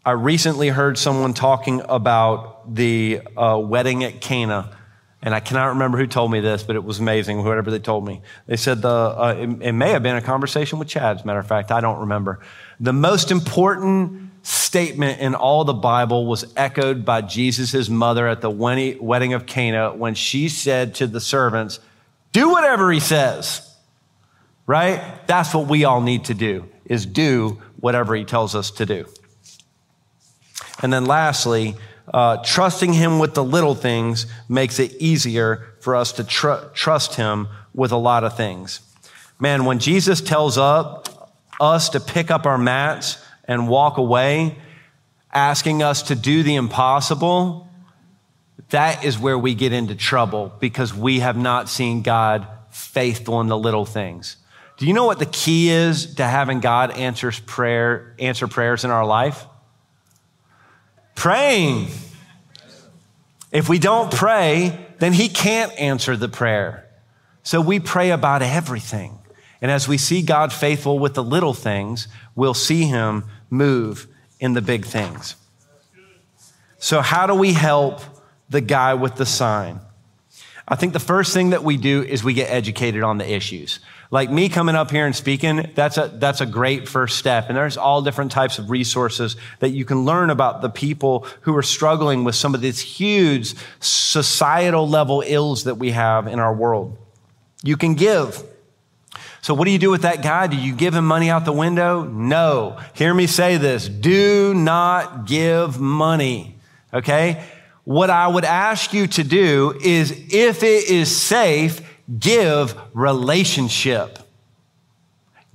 I 0.03 0.11
recently 0.11 0.67
heard 0.67 0.97
someone 0.97 1.33
talking 1.33 1.81
about 1.87 2.75
the 2.75 3.21
uh, 3.37 3.57
wedding 3.63 4.03
at 4.03 4.19
Cana, 4.19 4.75
and 5.21 5.33
I 5.33 5.39
cannot 5.39 5.67
remember 5.67 5.97
who 5.97 6.05
told 6.05 6.31
me 6.31 6.41
this, 6.41 6.63
but 6.63 6.75
it 6.75 6.83
was 6.83 6.99
amazing, 6.99 7.43
whatever 7.45 7.71
they 7.71 7.79
told 7.79 8.05
me. 8.05 8.21
They 8.45 8.57
said 8.57 8.81
the, 8.81 8.89
uh, 8.89 9.35
it, 9.39 9.67
it 9.67 9.71
may 9.71 9.91
have 9.91 10.03
been 10.03 10.17
a 10.17 10.21
conversation 10.21 10.77
with 10.77 10.89
Chad, 10.89 11.17
as 11.17 11.23
a 11.23 11.25
matter 11.25 11.39
of 11.39 11.47
fact, 11.47 11.71
I 11.71 11.79
don't 11.79 12.01
remember. 12.01 12.41
The 12.81 12.93
most 12.93 13.31
important 13.31 14.31
statement 14.43 15.21
in 15.21 15.33
all 15.33 15.63
the 15.63 15.73
Bible 15.73 16.25
was 16.25 16.45
echoed 16.57 17.05
by 17.05 17.21
Jesus' 17.21 17.87
mother 17.89 18.27
at 18.27 18.41
the 18.41 18.51
wedding 18.51 19.33
of 19.33 19.45
Cana 19.45 19.95
when 19.95 20.13
she 20.13 20.49
said 20.49 20.93
to 20.95 21.07
the 21.07 21.21
servants, 21.21 21.79
Do 22.35 22.49
whatever 22.49 22.91
he 22.91 22.99
says. 22.99 23.61
Right? 24.67 25.25
That's 25.25 25.53
what 25.53 25.67
we 25.67 25.85
all 25.85 26.01
need 26.01 26.25
to 26.25 26.33
do, 26.33 26.67
is 26.83 27.05
do 27.05 27.61
whatever 27.79 28.13
he 28.13 28.25
tells 28.25 28.55
us 28.55 28.71
to 28.71 28.85
do. 28.85 29.05
And 30.81 30.91
then 30.91 31.05
lastly, 31.05 31.77
uh, 32.13 32.43
trusting 32.43 32.91
him 32.91 33.19
with 33.19 33.35
the 33.35 33.43
little 33.43 33.73
things 33.73 34.25
makes 34.49 34.79
it 34.79 34.91
easier 34.99 35.75
for 35.79 35.95
us 35.95 36.11
to 36.11 36.25
tr- 36.25 36.65
trust 36.73 37.15
him 37.15 37.47
with 37.73 37.93
a 37.93 37.97
lot 37.97 38.25
of 38.25 38.35
things. 38.35 38.81
Man, 39.39 39.63
when 39.63 39.79
Jesus 39.79 40.19
tells 40.19 40.57
up 40.57 41.31
us 41.61 41.87
to 41.87 42.01
pick 42.01 42.31
up 42.31 42.45
our 42.45 42.57
mats 42.57 43.17
and 43.45 43.69
walk 43.69 43.97
away, 43.97 44.57
asking 45.31 45.81
us 45.81 46.01
to 46.01 46.15
do 46.15 46.43
the 46.43 46.55
impossible, 46.55 47.69
that 48.69 49.03
is 49.03 49.17
where 49.17 49.37
we 49.37 49.53
get 49.53 49.73
into 49.73 49.95
trouble 49.95 50.53
because 50.59 50.93
we 50.93 51.19
have 51.19 51.37
not 51.37 51.69
seen 51.69 52.01
God 52.01 52.47
faithful 52.71 53.41
in 53.41 53.47
the 53.47 53.57
little 53.57 53.85
things. 53.85 54.37
Do 54.77 54.85
you 54.85 54.93
know 54.93 55.05
what 55.05 55.19
the 55.19 55.25
key 55.25 55.69
is 55.69 56.15
to 56.15 56.25
having 56.25 56.59
God 56.59 56.91
answers 56.91 57.39
prayer, 57.39 58.15
answer 58.19 58.47
prayers 58.47 58.83
in 58.83 58.91
our 58.91 59.05
life? 59.05 59.45
Praying. 61.15 61.87
If 63.51 63.69
we 63.69 63.79
don't 63.79 64.11
pray, 64.11 64.85
then 64.99 65.13
he 65.13 65.29
can't 65.29 65.71
answer 65.79 66.17
the 66.17 66.27
prayer. 66.27 66.89
So 67.43 67.61
we 67.61 67.79
pray 67.79 68.09
about 68.09 68.41
everything. 68.41 69.19
And 69.61 69.71
as 69.71 69.87
we 69.87 69.97
see 69.97 70.21
God 70.21 70.51
faithful 70.51 70.99
with 70.99 71.13
the 71.13 71.23
little 71.23 71.53
things, 71.53 72.07
we'll 72.35 72.53
see 72.53 72.83
him 72.83 73.23
move 73.49 74.07
in 74.39 74.53
the 74.53 74.61
big 74.61 74.85
things. 74.85 75.35
So, 76.77 77.01
how 77.01 77.25
do 77.25 77.33
we 77.33 77.53
help 77.53 78.01
the 78.49 78.61
guy 78.61 78.93
with 78.93 79.15
the 79.15 79.25
sign? 79.25 79.79
I 80.67 80.75
think 80.75 80.93
the 80.93 80.99
first 80.99 81.33
thing 81.33 81.51
that 81.51 81.63
we 81.63 81.77
do 81.77 82.01
is 82.01 82.23
we 82.23 82.33
get 82.33 82.49
educated 82.49 83.03
on 83.03 83.19
the 83.19 83.31
issues. 83.31 83.79
Like 84.09 84.31
me 84.31 84.49
coming 84.49 84.75
up 84.75 84.89
here 84.91 85.05
and 85.05 85.15
speaking, 85.15 85.71
that's 85.75 85.97
a, 85.97 86.07
that's 86.13 86.41
a 86.41 86.45
great 86.45 86.87
first 86.87 87.17
step. 87.17 87.49
And 87.49 87.57
there's 87.57 87.77
all 87.77 88.01
different 88.01 88.31
types 88.31 88.57
of 88.57 88.69
resources 88.69 89.35
that 89.59 89.69
you 89.69 89.85
can 89.85 90.05
learn 90.05 90.29
about 90.29 90.61
the 90.61 90.69
people 90.69 91.27
who 91.41 91.55
are 91.55 91.63
struggling 91.63 92.23
with 92.23 92.35
some 92.35 92.55
of 92.55 92.61
these 92.61 92.79
huge 92.79 93.53
societal 93.79 94.87
level 94.87 95.23
ills 95.25 95.65
that 95.65 95.75
we 95.75 95.91
have 95.91 96.27
in 96.27 96.39
our 96.39 96.53
world. 96.53 96.97
You 97.63 97.77
can 97.77 97.93
give. 97.93 98.43
So, 99.41 99.53
what 99.53 99.65
do 99.65 99.71
you 99.71 99.79
do 99.79 99.91
with 99.91 100.01
that 100.01 100.23
guy? 100.23 100.47
Do 100.47 100.57
you 100.57 100.73
give 100.73 100.95
him 100.95 101.05
money 101.05 101.29
out 101.29 101.45
the 101.45 101.51
window? 101.51 102.03
No. 102.03 102.79
Hear 102.93 103.13
me 103.13 103.27
say 103.27 103.57
this 103.57 103.87
do 103.87 104.53
not 104.55 105.27
give 105.27 105.79
money. 105.79 106.55
Okay? 106.93 107.43
What 107.85 108.09
I 108.09 108.27
would 108.27 108.45
ask 108.45 108.93
you 108.93 109.07
to 109.07 109.23
do 109.23 109.79
is 109.81 110.11
if 110.29 110.63
it 110.63 110.89
is 110.89 111.15
safe, 111.15 111.81
give 112.19 112.75
relationship. 112.93 114.19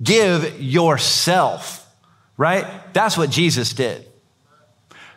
Give 0.01 0.59
yourself, 0.59 1.87
right? 2.37 2.65
That's 2.93 3.17
what 3.17 3.29
Jesus 3.29 3.73
did. 3.73 4.07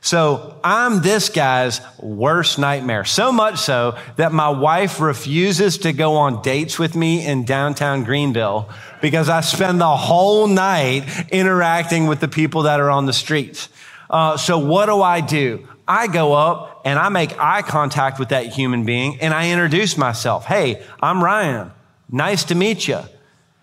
So 0.05 0.61
I'm 0.62 1.01
this 1.01 1.31
guy's 1.31 1.81
worst 1.99 2.59
nightmare. 2.59 3.07
So 3.07 3.33
much 3.33 3.59
so 3.59 3.97
that 4.17 4.33
my 4.33 4.51
wife 4.51 5.01
refuses 5.01 5.79
to 5.79 5.95
go 5.95 6.17
on 6.17 6.43
dates 6.43 6.79
with 6.79 6.95
me 6.95 7.25
in 7.25 7.47
downtown 7.47 8.05
Greenville 8.05 8.69
because 9.01 9.31
I 9.31 9.41
spend 9.41 9.81
the 9.81 9.97
whole 9.97 10.47
night 10.47 11.05
interacting 11.31 12.07
with 12.07 12.21
the 12.21 12.29
people 12.29 12.65
that 12.65 12.81
are 12.81 12.91
on 12.91 13.07
the 13.07 13.15
streets. 13.15 13.71
Uh, 14.11 14.37
so 14.37 14.59
what 14.59 14.87
do 14.87 15.01
I 15.01 15.23
do? 15.23 15.67
I 15.89 16.07
go 16.07 16.35
up 16.35 16.74
and 16.85 16.99
I 16.99 17.09
make 17.09 17.39
eye 17.41 17.62
contact 17.62 18.18
with 18.18 18.28
that 18.28 18.47
human 18.47 18.85
being 18.85 19.20
and 19.20 19.32
I 19.32 19.51
introduce 19.51 19.97
myself. 19.97 20.45
Hey, 20.45 20.82
I'm 21.03 21.24
Ryan. 21.24 21.72
Nice 22.11 22.45
to 22.45 22.55
meet 22.55 22.87
you. 22.87 23.01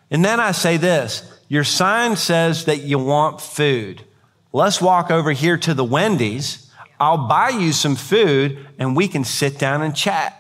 And 0.10 0.26
then 0.26 0.40
I 0.40 0.52
say 0.52 0.78
this 0.78 1.32
Your 1.48 1.64
sign 1.64 2.16
says 2.16 2.66
that 2.66 2.82
you 2.82 2.98
want 3.00 3.40
food. 3.40 4.04
Let's 4.52 4.82
walk 4.82 5.12
over 5.12 5.32
here 5.32 5.58
to 5.58 5.74
the 5.74 5.84
Wendy's. 5.84 6.70
I'll 7.00 7.28
buy 7.28 7.50
you 7.50 7.72
some 7.72 7.96
food 7.96 8.66
and 8.78 8.96
we 8.96 9.08
can 9.08 9.24
sit 9.24 9.58
down 9.58 9.82
and 9.82 9.96
chat. 9.96 10.38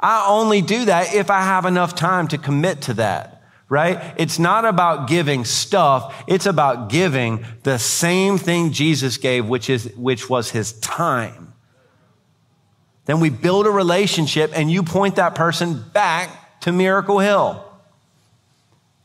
I 0.00 0.26
only 0.28 0.62
do 0.62 0.86
that 0.86 1.14
if 1.14 1.30
I 1.30 1.42
have 1.42 1.64
enough 1.64 1.94
time 1.94 2.26
to 2.28 2.38
commit 2.38 2.82
to 2.82 2.94
that, 2.94 3.41
right? 3.72 4.12
It's 4.18 4.38
not 4.38 4.66
about 4.66 5.08
giving 5.08 5.46
stuff. 5.46 6.24
It's 6.26 6.44
about 6.44 6.90
giving 6.90 7.46
the 7.62 7.78
same 7.78 8.36
thing 8.36 8.72
Jesus 8.72 9.16
gave, 9.16 9.46
which 9.46 9.70
is, 9.70 9.90
which 9.96 10.28
was 10.28 10.50
his 10.50 10.74
time. 10.80 11.54
Then 13.06 13.18
we 13.18 13.30
build 13.30 13.66
a 13.66 13.70
relationship 13.70 14.50
and 14.54 14.70
you 14.70 14.82
point 14.82 15.16
that 15.16 15.34
person 15.34 15.82
back 15.94 16.60
to 16.60 16.70
Miracle 16.70 17.18
Hill. 17.18 17.64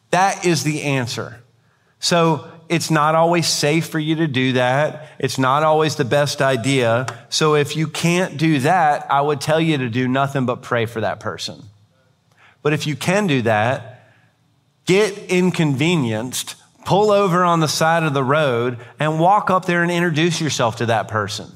That 0.10 0.46
is 0.46 0.66
the 0.66 0.82
answer. 0.82 1.42
So 2.02 2.46
it's 2.68 2.92
not 2.92 3.16
always 3.16 3.48
safe 3.48 3.88
for 3.88 4.00
you 4.00 4.18
to 4.18 4.28
do 4.28 4.52
that. 4.54 5.08
It's 5.18 5.38
not 5.38 5.64
always 5.64 5.96
the 5.96 6.04
best 6.04 6.42
idea. 6.42 7.06
So 7.30 7.56
if 7.56 7.78
you 7.78 7.88
can't 7.88 8.38
do 8.38 8.60
that, 8.60 9.10
I 9.10 9.22
would 9.22 9.40
tell 9.40 9.62
you 9.62 9.78
to 9.78 9.90
do 9.90 10.10
nothing 10.10 10.46
but 10.46 10.62
pray 10.62 10.88
for 10.88 11.00
that 11.00 11.22
person. 11.22 11.64
But 12.62 12.74
if 12.74 12.86
you 12.86 12.98
can 12.98 13.28
do 13.28 13.44
that, 13.44 13.97
get 14.88 15.18
inconvenienced, 15.30 16.56
pull 16.86 17.12
over 17.12 17.44
on 17.44 17.60
the 17.60 17.68
side 17.68 18.04
of 18.04 18.16
the 18.16 18.24
road, 18.24 18.80
and 19.00 19.20
walk 19.20 19.52
up 19.52 19.66
there 19.66 19.84
and 19.84 19.92
introduce 19.92 20.42
yourself 20.42 20.78
to 20.78 20.88
that 20.88 21.08
person. 21.08 21.52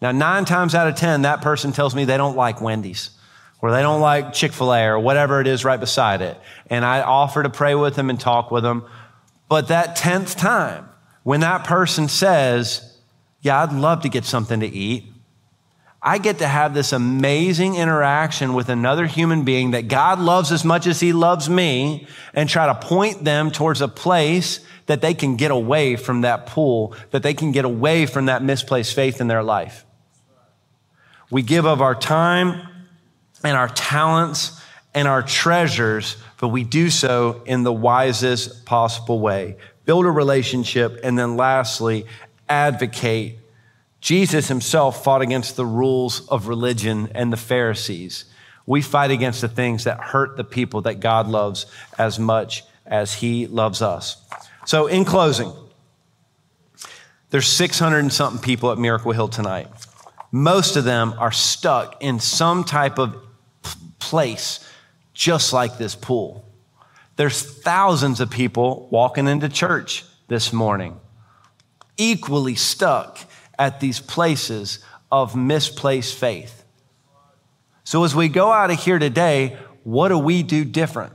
Now, 0.00 0.12
nine 0.12 0.46
times 0.46 0.74
out 0.74 0.88
of 0.88 0.94
10, 0.94 1.22
that 1.22 1.42
person 1.42 1.72
tells 1.72 1.94
me 1.94 2.04
they 2.04 2.16
don't 2.16 2.36
like 2.36 2.60
Wendy's 2.60 3.10
or 3.60 3.70
they 3.70 3.80
don't 3.80 4.00
like 4.00 4.32
Chick 4.32 4.52
fil 4.52 4.74
A 4.74 4.86
or 4.86 4.98
whatever 4.98 5.40
it 5.40 5.46
is 5.46 5.64
right 5.64 5.78
beside 5.78 6.20
it. 6.20 6.36
And 6.68 6.84
I 6.84 7.02
offer 7.02 7.42
to 7.42 7.50
pray 7.50 7.76
with 7.76 7.94
them 7.94 8.10
and 8.10 8.18
talk 8.18 8.50
with 8.50 8.64
them. 8.64 8.84
But 9.48 9.68
that 9.68 9.96
10th 9.96 10.36
time, 10.36 10.88
when 11.22 11.40
that 11.40 11.64
person 11.64 12.08
says, 12.08 12.98
Yeah, 13.40 13.62
I'd 13.62 13.72
love 13.72 14.02
to 14.02 14.08
get 14.08 14.24
something 14.24 14.58
to 14.60 14.66
eat, 14.66 15.11
I 16.02 16.18
get 16.18 16.38
to 16.38 16.48
have 16.48 16.74
this 16.74 16.92
amazing 16.92 17.76
interaction 17.76 18.54
with 18.54 18.68
another 18.68 19.06
human 19.06 19.44
being 19.44 19.70
that 19.70 19.86
God 19.86 20.18
loves 20.18 20.50
as 20.50 20.64
much 20.64 20.86
as 20.86 20.98
he 20.98 21.12
loves 21.12 21.48
me 21.48 22.08
and 22.34 22.48
try 22.48 22.66
to 22.66 22.74
point 22.74 23.22
them 23.22 23.50
towards 23.50 23.80
a 23.80 23.88
place 23.88 24.60
that 24.86 25.00
they 25.00 25.14
can 25.14 25.36
get 25.36 25.52
away 25.52 25.94
from 25.94 26.22
that 26.22 26.46
pool, 26.46 26.96
that 27.12 27.22
they 27.22 27.34
can 27.34 27.52
get 27.52 27.64
away 27.64 28.06
from 28.06 28.26
that 28.26 28.42
misplaced 28.42 28.94
faith 28.94 29.20
in 29.20 29.28
their 29.28 29.44
life. 29.44 29.84
We 31.30 31.42
give 31.42 31.66
of 31.66 31.80
our 31.80 31.94
time 31.94 32.66
and 33.44 33.56
our 33.56 33.68
talents 33.68 34.60
and 34.92 35.06
our 35.06 35.22
treasures 35.22 36.16
but 36.42 36.48
we 36.48 36.64
do 36.64 36.90
so 36.90 37.40
in 37.46 37.62
the 37.62 37.72
wisest 37.72 38.64
possible 38.64 39.20
way. 39.20 39.56
Build 39.84 40.06
a 40.06 40.10
relationship, 40.10 40.98
and 41.04 41.16
then 41.16 41.36
lastly, 41.36 42.04
advocate. 42.48 43.38
Jesus 44.02 44.48
himself 44.48 45.04
fought 45.04 45.22
against 45.22 45.54
the 45.54 45.64
rules 45.64 46.28
of 46.28 46.48
religion 46.48 47.08
and 47.14 47.32
the 47.32 47.36
Pharisees. 47.36 48.24
We 48.66 48.82
fight 48.82 49.12
against 49.12 49.40
the 49.40 49.48
things 49.48 49.84
that 49.84 50.00
hurt 50.00 50.36
the 50.36 50.44
people 50.44 50.82
that 50.82 50.98
God 50.98 51.28
loves 51.28 51.66
as 51.98 52.18
much 52.18 52.64
as 52.84 53.14
he 53.14 53.46
loves 53.46 53.80
us. 53.80 54.16
So, 54.66 54.88
in 54.88 55.04
closing, 55.04 55.52
there's 57.30 57.46
600 57.46 58.00
and 58.00 58.12
something 58.12 58.42
people 58.42 58.72
at 58.72 58.78
Miracle 58.78 59.12
Hill 59.12 59.28
tonight. 59.28 59.68
Most 60.32 60.76
of 60.76 60.82
them 60.82 61.14
are 61.18 61.32
stuck 61.32 62.02
in 62.02 62.18
some 62.18 62.64
type 62.64 62.98
of 62.98 63.16
place 64.00 64.68
just 65.14 65.52
like 65.52 65.78
this 65.78 65.94
pool. 65.94 66.44
There's 67.14 67.40
thousands 67.40 68.18
of 68.18 68.30
people 68.30 68.88
walking 68.90 69.28
into 69.28 69.48
church 69.48 70.04
this 70.26 70.52
morning, 70.52 70.98
equally 71.96 72.56
stuck 72.56 73.18
at 73.62 73.78
these 73.78 74.00
places 74.00 74.80
of 75.12 75.36
misplaced 75.36 76.18
faith. 76.18 76.64
So, 77.84 78.02
as 78.02 78.12
we 78.12 78.28
go 78.28 78.50
out 78.50 78.72
of 78.72 78.80
here 78.80 78.98
today, 78.98 79.56
what 79.84 80.08
do 80.08 80.18
we 80.18 80.42
do 80.42 80.64
different? 80.64 81.12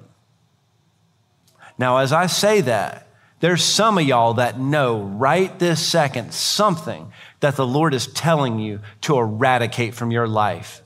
Now, 1.78 1.98
as 1.98 2.14
I 2.14 2.28
say 2.28 2.62
that, 2.62 3.10
there's 3.42 3.62
some 3.62 3.98
of 3.98 4.06
y'all 4.06 4.36
that 4.36 4.58
know 4.58 5.02
right 5.02 5.60
this 5.60 5.86
second 5.86 6.34
something 6.34 7.12
that 7.42 7.58
the 7.58 7.68
Lord 7.68 7.94
is 7.94 8.08
telling 8.08 8.60
you 8.60 8.80
to 9.02 9.18
eradicate 9.18 9.94
from 9.94 10.12
your 10.12 10.28
life 10.28 10.82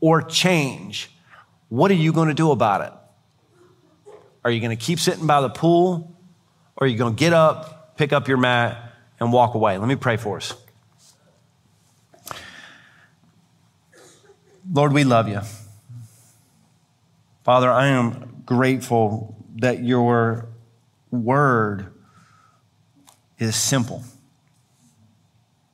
or 0.00 0.22
change 0.22 1.10
what 1.68 1.90
are 1.90 1.94
you 1.94 2.12
going 2.12 2.28
to 2.28 2.34
do 2.34 2.52
about 2.52 2.80
it? 2.80 4.12
Are 4.44 4.50
you 4.50 4.60
going 4.60 4.76
to 4.76 4.82
keep 4.82 4.98
sitting 4.98 5.26
by 5.26 5.42
the 5.42 5.50
pool? 5.50 6.16
Or 6.76 6.86
are 6.86 6.88
you 6.88 6.96
going 6.96 7.14
to 7.14 7.18
get 7.18 7.34
up, 7.34 7.98
pick 7.98 8.14
up 8.14 8.28
your 8.28 8.38
mat, 8.38 8.94
and 9.20 9.30
walk 9.30 9.54
away. 9.54 9.76
Let 9.76 9.88
me 9.88 9.96
pray 9.96 10.16
for 10.16 10.38
us. 10.38 10.54
Lord, 14.72 14.94
we 14.94 15.04
love 15.04 15.28
you. 15.28 15.40
Father, 17.44 17.70
I 17.70 17.88
am 17.88 18.42
grateful 18.46 19.36
that 19.56 19.82
your 19.82 20.48
word 21.10 21.92
is 23.38 23.54
simple. 23.54 24.02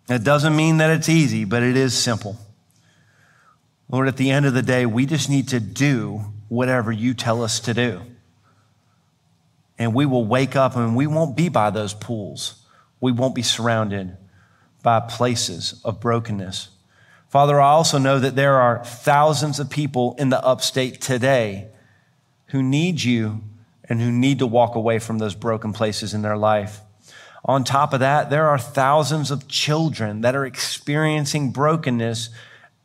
It 0.09 0.24
doesn't 0.24 0.57
mean 0.57 0.78
that 0.78 0.90
it's 0.90 1.09
easy, 1.09 1.44
but 1.44 1.62
it 1.62 1.76
is 1.76 1.96
simple. 1.96 2.38
Lord, 3.88 4.09
at 4.09 4.16
the 4.16 4.30
end 4.30 4.46
of 4.46 4.55
the 4.55 4.62
day, 4.62 4.84
we 4.84 5.07
just 5.07 5.30
need 5.30 5.49
to 5.49 5.61
do 5.61 6.24
whatever 6.49 6.90
you 6.90 7.14
tell 7.14 7.44
us 7.44 7.61
to 7.61 7.74
do. 7.74 8.03
And 9.78 9.94
we 9.94 10.07
will 10.07 10.24
wake 10.24 10.57
up 10.57 10.74
and 10.74 10.96
we 10.96 11.07
won't 11.07 11.36
be 11.36 11.49
by 11.49 11.70
those 11.70 11.94
pools. 11.94 12.64
We 13.01 13.12
won't 13.12 13.34
be 13.34 13.42
surrounded 13.42 14.16
by 14.82 15.01
places 15.01 15.80
of 15.84 16.01
brokenness. 16.01 16.70
Father, 17.29 17.61
I 17.61 17.68
also 17.68 17.99
know 17.99 18.18
that 18.18 18.37
there 18.37 18.57
are 18.57 18.83
thousands 18.83 19.61
of 19.61 19.68
people 19.68 20.16
in 20.18 20.31
the 20.31 20.43
upstate 20.43 21.01
today 21.01 21.68
who 22.47 22.62
need 22.62 23.03
you 23.03 23.43
and 23.85 24.01
who 24.01 24.11
need 24.11 24.39
to 24.39 24.47
walk 24.47 24.74
away 24.74 24.99
from 24.99 25.18
those 25.18 25.35
broken 25.35 25.74
places 25.74 26.14
in 26.14 26.22
their 26.22 26.39
life. 26.39 26.81
On 27.45 27.64
top 27.64 27.93
of 27.93 28.01
that, 28.01 28.31
there 28.31 28.49
are 28.49 28.59
thousands 28.59 29.31
of 29.31 29.47
children 29.47 30.22
that 30.22 30.35
are 30.35 30.47
experiencing 30.47 31.51
brokenness 31.51 32.31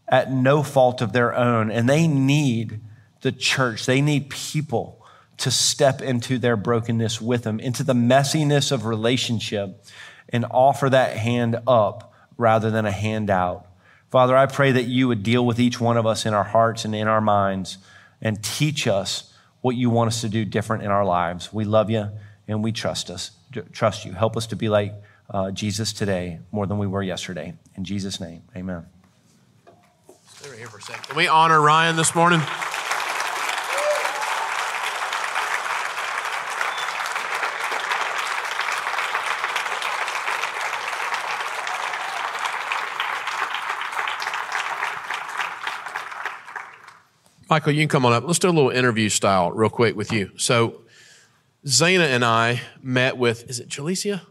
at 0.09 0.31
no 0.31 0.61
fault 0.61 1.01
of 1.01 1.13
their 1.13 1.33
own, 1.33 1.71
and 1.71 1.87
they 1.87 2.07
need 2.07 2.81
the 3.21 3.31
church. 3.31 3.85
They 3.85 4.01
need 4.01 4.29
people 4.29 5.03
to 5.37 5.51
step 5.51 6.01
into 6.01 6.37
their 6.37 6.57
brokenness 6.57 7.21
with 7.21 7.43
them, 7.43 7.59
into 7.61 7.83
the 7.83 7.93
messiness 7.93 8.71
of 8.73 8.85
relationship, 8.85 9.83
and 10.29 10.45
offer 10.51 10.89
that 10.89 11.15
hand 11.17 11.57
up 11.65 12.13
rather 12.37 12.69
than 12.69 12.85
a 12.85 12.91
handout. 12.91 13.67
Father, 14.13 14.37
I 14.37 14.45
pray 14.45 14.73
that 14.73 14.83
you 14.83 15.07
would 15.07 15.23
deal 15.23 15.43
with 15.43 15.59
each 15.59 15.81
one 15.81 15.97
of 15.97 16.05
us 16.05 16.27
in 16.27 16.35
our 16.35 16.43
hearts 16.43 16.85
and 16.85 16.93
in 16.93 17.07
our 17.07 17.19
minds 17.19 17.79
and 18.21 18.43
teach 18.43 18.85
us 18.85 19.33
what 19.61 19.75
you 19.75 19.89
want 19.89 20.09
us 20.09 20.21
to 20.21 20.29
do 20.29 20.45
different 20.45 20.83
in 20.83 20.91
our 20.91 21.03
lives. 21.03 21.51
We 21.51 21.65
love 21.65 21.89
you 21.89 22.09
and 22.47 22.63
we 22.63 22.71
trust 22.71 23.09
us. 23.09 23.31
Trust 23.71 24.05
you. 24.05 24.11
Help 24.11 24.37
us 24.37 24.45
to 24.45 24.55
be 24.55 24.69
like 24.69 24.93
uh, 25.31 25.49
Jesus 25.49 25.93
today 25.93 26.41
more 26.51 26.67
than 26.67 26.77
we 26.77 26.85
were 26.85 27.01
yesterday. 27.01 27.55
In 27.75 27.85
Jesus' 27.85 28.19
name, 28.19 28.43
amen. 28.55 28.85
Stay 30.27 30.47
right 30.47 30.59
here 30.59 30.67
for 30.67 30.77
a 30.77 30.81
second. 30.83 31.05
Can 31.07 31.17
we 31.17 31.27
honor 31.27 31.59
Ryan 31.59 31.95
this 31.95 32.13
morning? 32.13 32.43
Michael, 47.53 47.71
you 47.71 47.81
can 47.83 47.87
come 47.87 48.03
on 48.07 48.13
up. 48.13 48.23
Let's 48.25 48.39
do 48.39 48.49
a 48.49 48.49
little 48.49 48.71
interview 48.71 49.09
style 49.09 49.51
real 49.51 49.69
quick 49.69 49.95
with 49.95 50.11
you. 50.11 50.31
So, 50.37 50.81
Zana 51.67 52.07
and 52.07 52.25
I 52.25 52.61
met 52.81 53.15
with, 53.15 53.47
is 53.47 53.59
it 53.59 53.69
Jalecia? 53.69 54.21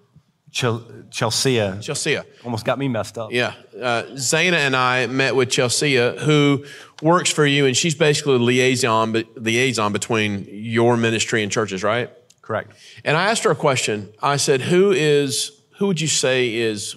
Ch- 0.51 0.65
Chelsea. 1.09 1.55
Chelsea. 1.81 2.19
Almost 2.45 2.65
got 2.65 2.81
me 2.81 2.89
messed 2.89 3.19
up. 3.19 3.31
Yeah. 3.31 3.55
Uh, 3.81 4.03
Zana 4.15 4.55
and 4.55 4.75
I 4.75 5.07
met 5.07 5.37
with 5.37 5.51
Chelsea, 5.51 5.95
who 5.95 6.65
works 7.01 7.31
for 7.31 7.47
you, 7.47 7.65
and 7.65 7.77
she's 7.77 7.95
basically 7.95 8.39
the 8.39 8.43
liaison, 8.43 9.13
liaison 9.37 9.93
between 9.93 10.49
your 10.51 10.97
ministry 10.97 11.45
and 11.45 11.53
churches, 11.53 11.85
right? 11.85 12.11
Correct. 12.41 12.73
And 13.05 13.17
I 13.17 13.31
asked 13.31 13.45
her 13.45 13.53
a 13.53 13.55
question. 13.55 14.13
I 14.21 14.37
said, 14.37 14.63
who 14.63 14.91
is, 14.91 15.53
who 15.79 15.87
would 15.87 16.01
you 16.01 16.09
say 16.09 16.53
is 16.53 16.97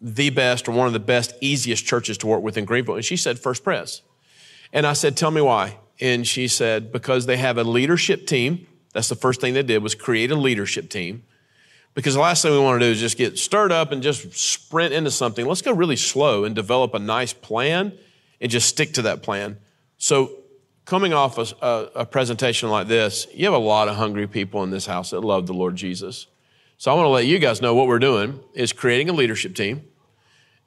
the 0.00 0.30
best 0.30 0.70
or 0.70 0.72
one 0.72 0.86
of 0.86 0.94
the 0.94 1.00
best, 1.00 1.34
easiest 1.42 1.84
churches 1.84 2.16
to 2.16 2.26
work 2.26 2.42
with 2.42 2.56
in 2.56 2.64
Greenville? 2.64 2.94
And 2.94 3.04
she 3.04 3.18
said, 3.18 3.38
First 3.38 3.62
Pres. 3.62 4.00
And 4.76 4.86
I 4.86 4.92
said, 4.92 5.16
tell 5.16 5.30
me 5.30 5.40
why. 5.40 5.78
And 6.02 6.26
she 6.26 6.48
said, 6.48 6.92
because 6.92 7.24
they 7.24 7.38
have 7.38 7.56
a 7.56 7.64
leadership 7.64 8.26
team. 8.26 8.66
That's 8.92 9.08
the 9.08 9.14
first 9.14 9.40
thing 9.40 9.54
they 9.54 9.62
did 9.62 9.82
was 9.82 9.94
create 9.94 10.30
a 10.30 10.36
leadership 10.36 10.90
team. 10.90 11.24
Because 11.94 12.12
the 12.12 12.20
last 12.20 12.42
thing 12.42 12.52
we 12.52 12.58
want 12.58 12.78
to 12.82 12.86
do 12.86 12.92
is 12.92 13.00
just 13.00 13.16
get 13.16 13.38
stirred 13.38 13.72
up 13.72 13.90
and 13.90 14.02
just 14.02 14.36
sprint 14.36 14.92
into 14.92 15.10
something. 15.10 15.46
Let's 15.46 15.62
go 15.62 15.72
really 15.72 15.96
slow 15.96 16.44
and 16.44 16.54
develop 16.54 16.92
a 16.92 16.98
nice 16.98 17.32
plan 17.32 17.94
and 18.38 18.50
just 18.50 18.68
stick 18.68 18.92
to 18.92 19.02
that 19.02 19.22
plan. 19.22 19.56
So 19.96 20.40
coming 20.84 21.14
off 21.14 21.38
a, 21.38 21.46
a, 21.64 21.90
a, 22.00 22.04
presentation 22.04 22.68
like 22.68 22.86
this, 22.86 23.26
you 23.32 23.46
have 23.46 23.54
a 23.54 23.58
lot 23.58 23.88
of 23.88 23.96
hungry 23.96 24.26
people 24.26 24.62
in 24.62 24.68
this 24.68 24.84
house 24.84 25.08
that 25.08 25.22
love 25.22 25.46
the 25.46 25.54
Lord 25.54 25.76
Jesus. 25.76 26.26
So 26.76 26.92
I 26.92 26.94
want 26.94 27.06
to 27.06 27.10
let 27.10 27.24
you 27.24 27.38
guys 27.38 27.62
know 27.62 27.74
what 27.74 27.86
we're 27.86 27.98
doing 27.98 28.40
is 28.52 28.74
creating 28.74 29.08
a 29.08 29.14
leadership 29.14 29.54
team. 29.54 29.88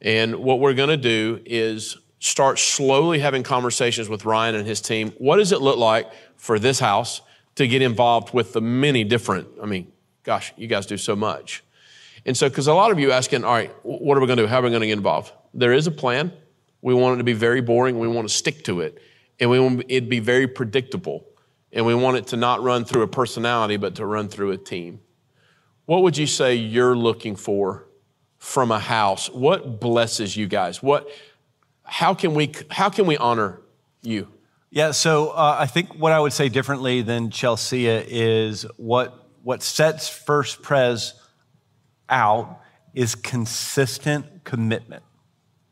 And 0.02 0.38
what 0.38 0.60
we're 0.60 0.74
going 0.74 0.90
to 0.90 0.98
do 0.98 1.44
is 1.46 1.96
start 2.20 2.60
slowly 2.60 3.20
having 3.20 3.44
conversations 3.44 4.10
with 4.10 4.26
Ryan 4.26 4.56
and 4.56 4.68
his 4.68 4.82
team. 4.82 5.14
What 5.18 5.38
does 5.38 5.52
it 5.52 5.62
look 5.62 5.78
like 5.78 6.12
for 6.36 6.60
this 6.60 6.80
house 6.80 7.22
to 7.56 7.68
get 7.68 7.82
involved 7.82 8.34
with 8.34 8.54
the 8.54 8.62
many 8.62 9.04
different, 9.04 9.48
I 9.62 9.66
mean, 9.66 9.92
gosh, 10.24 10.54
you 10.58 10.68
guys 10.68 10.86
do 10.86 10.98
so 10.98 11.16
much. 11.16 11.64
And 12.26 12.36
so, 12.36 12.50
because 12.50 12.68
a 12.68 12.74
lot 12.74 12.92
of 12.92 13.00
you 13.00 13.12
asking, 13.12 13.44
all 13.44 13.54
right, 13.54 13.74
what 13.84 14.18
are 14.18 14.22
we 14.22 14.28
going 14.28 14.38
to 14.38 14.44
do? 14.44 14.48
How 14.48 14.60
are 14.60 14.64
we 14.64 14.70
going 14.70 14.82
to 14.82 14.88
get 14.88 14.98
involved? 14.98 15.32
There 15.54 15.74
is 15.74 15.88
a 15.88 15.92
plan. 15.92 16.32
We 16.82 16.94
want 16.94 17.16
it 17.16 17.18
to 17.20 17.24
be 17.24 17.34
very 17.34 17.62
boring. 17.62 18.00
We 18.00 18.08
want 18.08 18.28
to 18.28 18.34
stick 18.34 18.64
to 18.66 18.82
it. 18.82 19.02
And 19.40 19.50
we 19.50 19.60
want 19.60 19.84
it 19.88 20.02
to 20.02 20.08
be 20.08 20.20
very 20.20 20.48
predictable. 20.48 21.26
And 21.72 21.86
we 21.86 21.96
want 21.96 22.18
it 22.18 22.28
to 22.28 22.38
not 22.38 22.62
run 22.62 22.84
through 22.84 23.04
a 23.04 23.08
personality, 23.08 23.78
but 23.78 23.96
to 23.96 24.06
run 24.06 24.28
through 24.28 24.52
a 24.52 24.58
team. 24.58 25.00
What 25.86 26.04
would 26.04 26.18
you 26.18 26.28
say 26.28 26.56
you're 26.56 26.96
looking 26.96 27.36
for 27.36 27.88
from 28.38 28.72
a 28.72 28.80
house? 28.80 29.30
What 29.30 29.80
blesses 29.80 30.36
you 30.36 30.48
guys? 30.48 30.84
What, 30.84 31.10
how 31.90 32.14
can 32.14 32.34
we, 32.34 32.52
how 32.70 32.90
can 32.90 33.06
we 33.06 33.18
honor 33.18 33.60
you? 34.02 34.28
Yeah, 34.72 34.92
so 34.92 35.30
uh, 35.30 35.58
I 35.60 35.66
think 35.66 35.96
what 35.96 36.12
I 36.12 36.20
would 36.20 36.34
say 36.34 36.48
differently 36.48 37.02
than 37.02 37.32
Chelsea 37.32 37.88
is 37.88 38.66
what, 38.78 39.28
what 39.42 39.64
sets 39.64 40.08
First 40.08 40.62
Pres 40.62 41.16
out 42.08 42.62
is 42.94 43.16
consistent 43.16 44.44
commitment, 44.44 45.04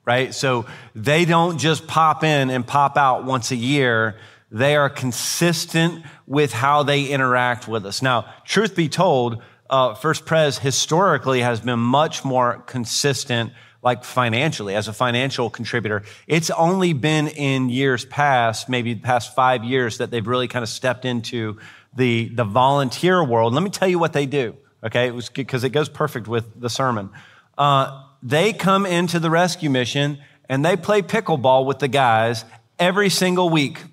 right? 0.04 0.34
So 0.34 0.66
they 0.96 1.26
don't 1.26 1.60
just 1.60 1.86
pop 1.86 2.24
in 2.24 2.50
and 2.50 2.66
pop 2.66 2.98
out 2.98 3.24
once 3.24 3.52
a 3.52 3.56
year. 3.56 4.18
They 4.50 4.76
are 4.76 4.90
consistent 4.90 6.04
with 6.26 6.52
how 6.54 6.84
they 6.84 7.06
interact 7.06 7.68
with 7.68 7.86
us. 7.86 8.02
Now, 8.02 8.34
truth 8.46 8.76
be 8.76 8.90
told, 8.90 9.44
uh, 9.70 9.94
First 9.94 10.26
Pres 10.26 10.58
historically 10.58 11.42
has 11.42 11.60
been 11.60 11.80
much 11.80 12.24
more 12.26 12.64
consistent 12.66 13.52
like 13.84 14.04
financially, 14.04 14.76
as 14.76 14.88
a 14.88 14.94
financial 14.94 15.50
contributor. 15.50 16.04
It's 16.28 16.50
only 16.50 16.94
been 16.94 17.28
in 17.28 17.70
years 17.70 18.06
past, 18.06 18.70
maybe 18.70 18.94
the 18.94 19.02
past 19.02 19.36
five 19.36 19.64
years, 19.64 20.00
that 20.00 20.12
they've 20.12 20.26
really 20.26 20.48
kind 20.48 20.64
of 20.64 20.70
stepped 20.70 21.06
into 21.06 21.60
the, 21.96 22.30
the 22.30 22.44
volunteer 22.44 23.24
world. 23.24 23.54
Let 23.54 23.64
me 23.64 23.70
tell 23.70 23.88
you 23.88 24.00
what 24.00 24.14
they 24.14 24.26
do, 24.26 24.56
okay? 24.84 25.10
It 25.10 25.30
because 25.34 25.64
it 25.64 25.70
goes 25.70 25.90
perfect 25.90 26.28
with 26.28 26.60
the 26.60 26.70
sermon. 26.70 27.12
Uh, 27.58 28.04
they 28.22 28.54
come 28.54 28.86
into 28.86 29.20
the 29.20 29.30
rescue 29.30 29.70
mission 29.70 30.20
and 30.50 30.66
they 30.66 30.76
play 30.76 31.02
pickleball 31.02 31.66
with 31.66 31.80
the 31.80 31.88
guys 31.88 32.46
every 32.80 33.10
single 33.10 33.50
week. 33.50 33.84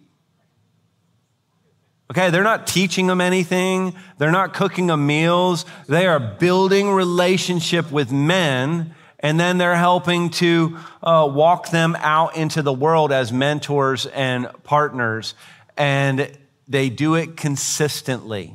Okay, 2.11 2.30
they're 2.30 2.45
not 2.45 2.66
teaching 2.66 3.07
them 3.07 3.20
anything. 3.20 3.95
They're 4.18 4.30
not 4.30 4.55
cooking 4.55 4.87
them 4.89 5.07
meals. 5.07 5.64
They 5.89 6.07
are 6.07 6.20
building 6.20 6.91
relationship 6.91 7.91
with 7.91 8.12
men 8.12 8.95
and 9.25 9.41
then 9.41 9.57
they're 9.57 9.75
helping 9.75 10.29
to 10.29 10.77
uh, 11.03 11.27
walk 11.33 11.70
them 11.70 11.97
out 12.01 12.37
into 12.37 12.61
the 12.61 12.75
world 12.75 13.11
as 13.11 13.33
mentors 13.33 14.05
and 14.05 14.47
partners. 14.64 15.35
And 15.79 16.31
they 16.68 16.91
do 16.91 17.14
it 17.14 17.35
consistently. 17.35 18.55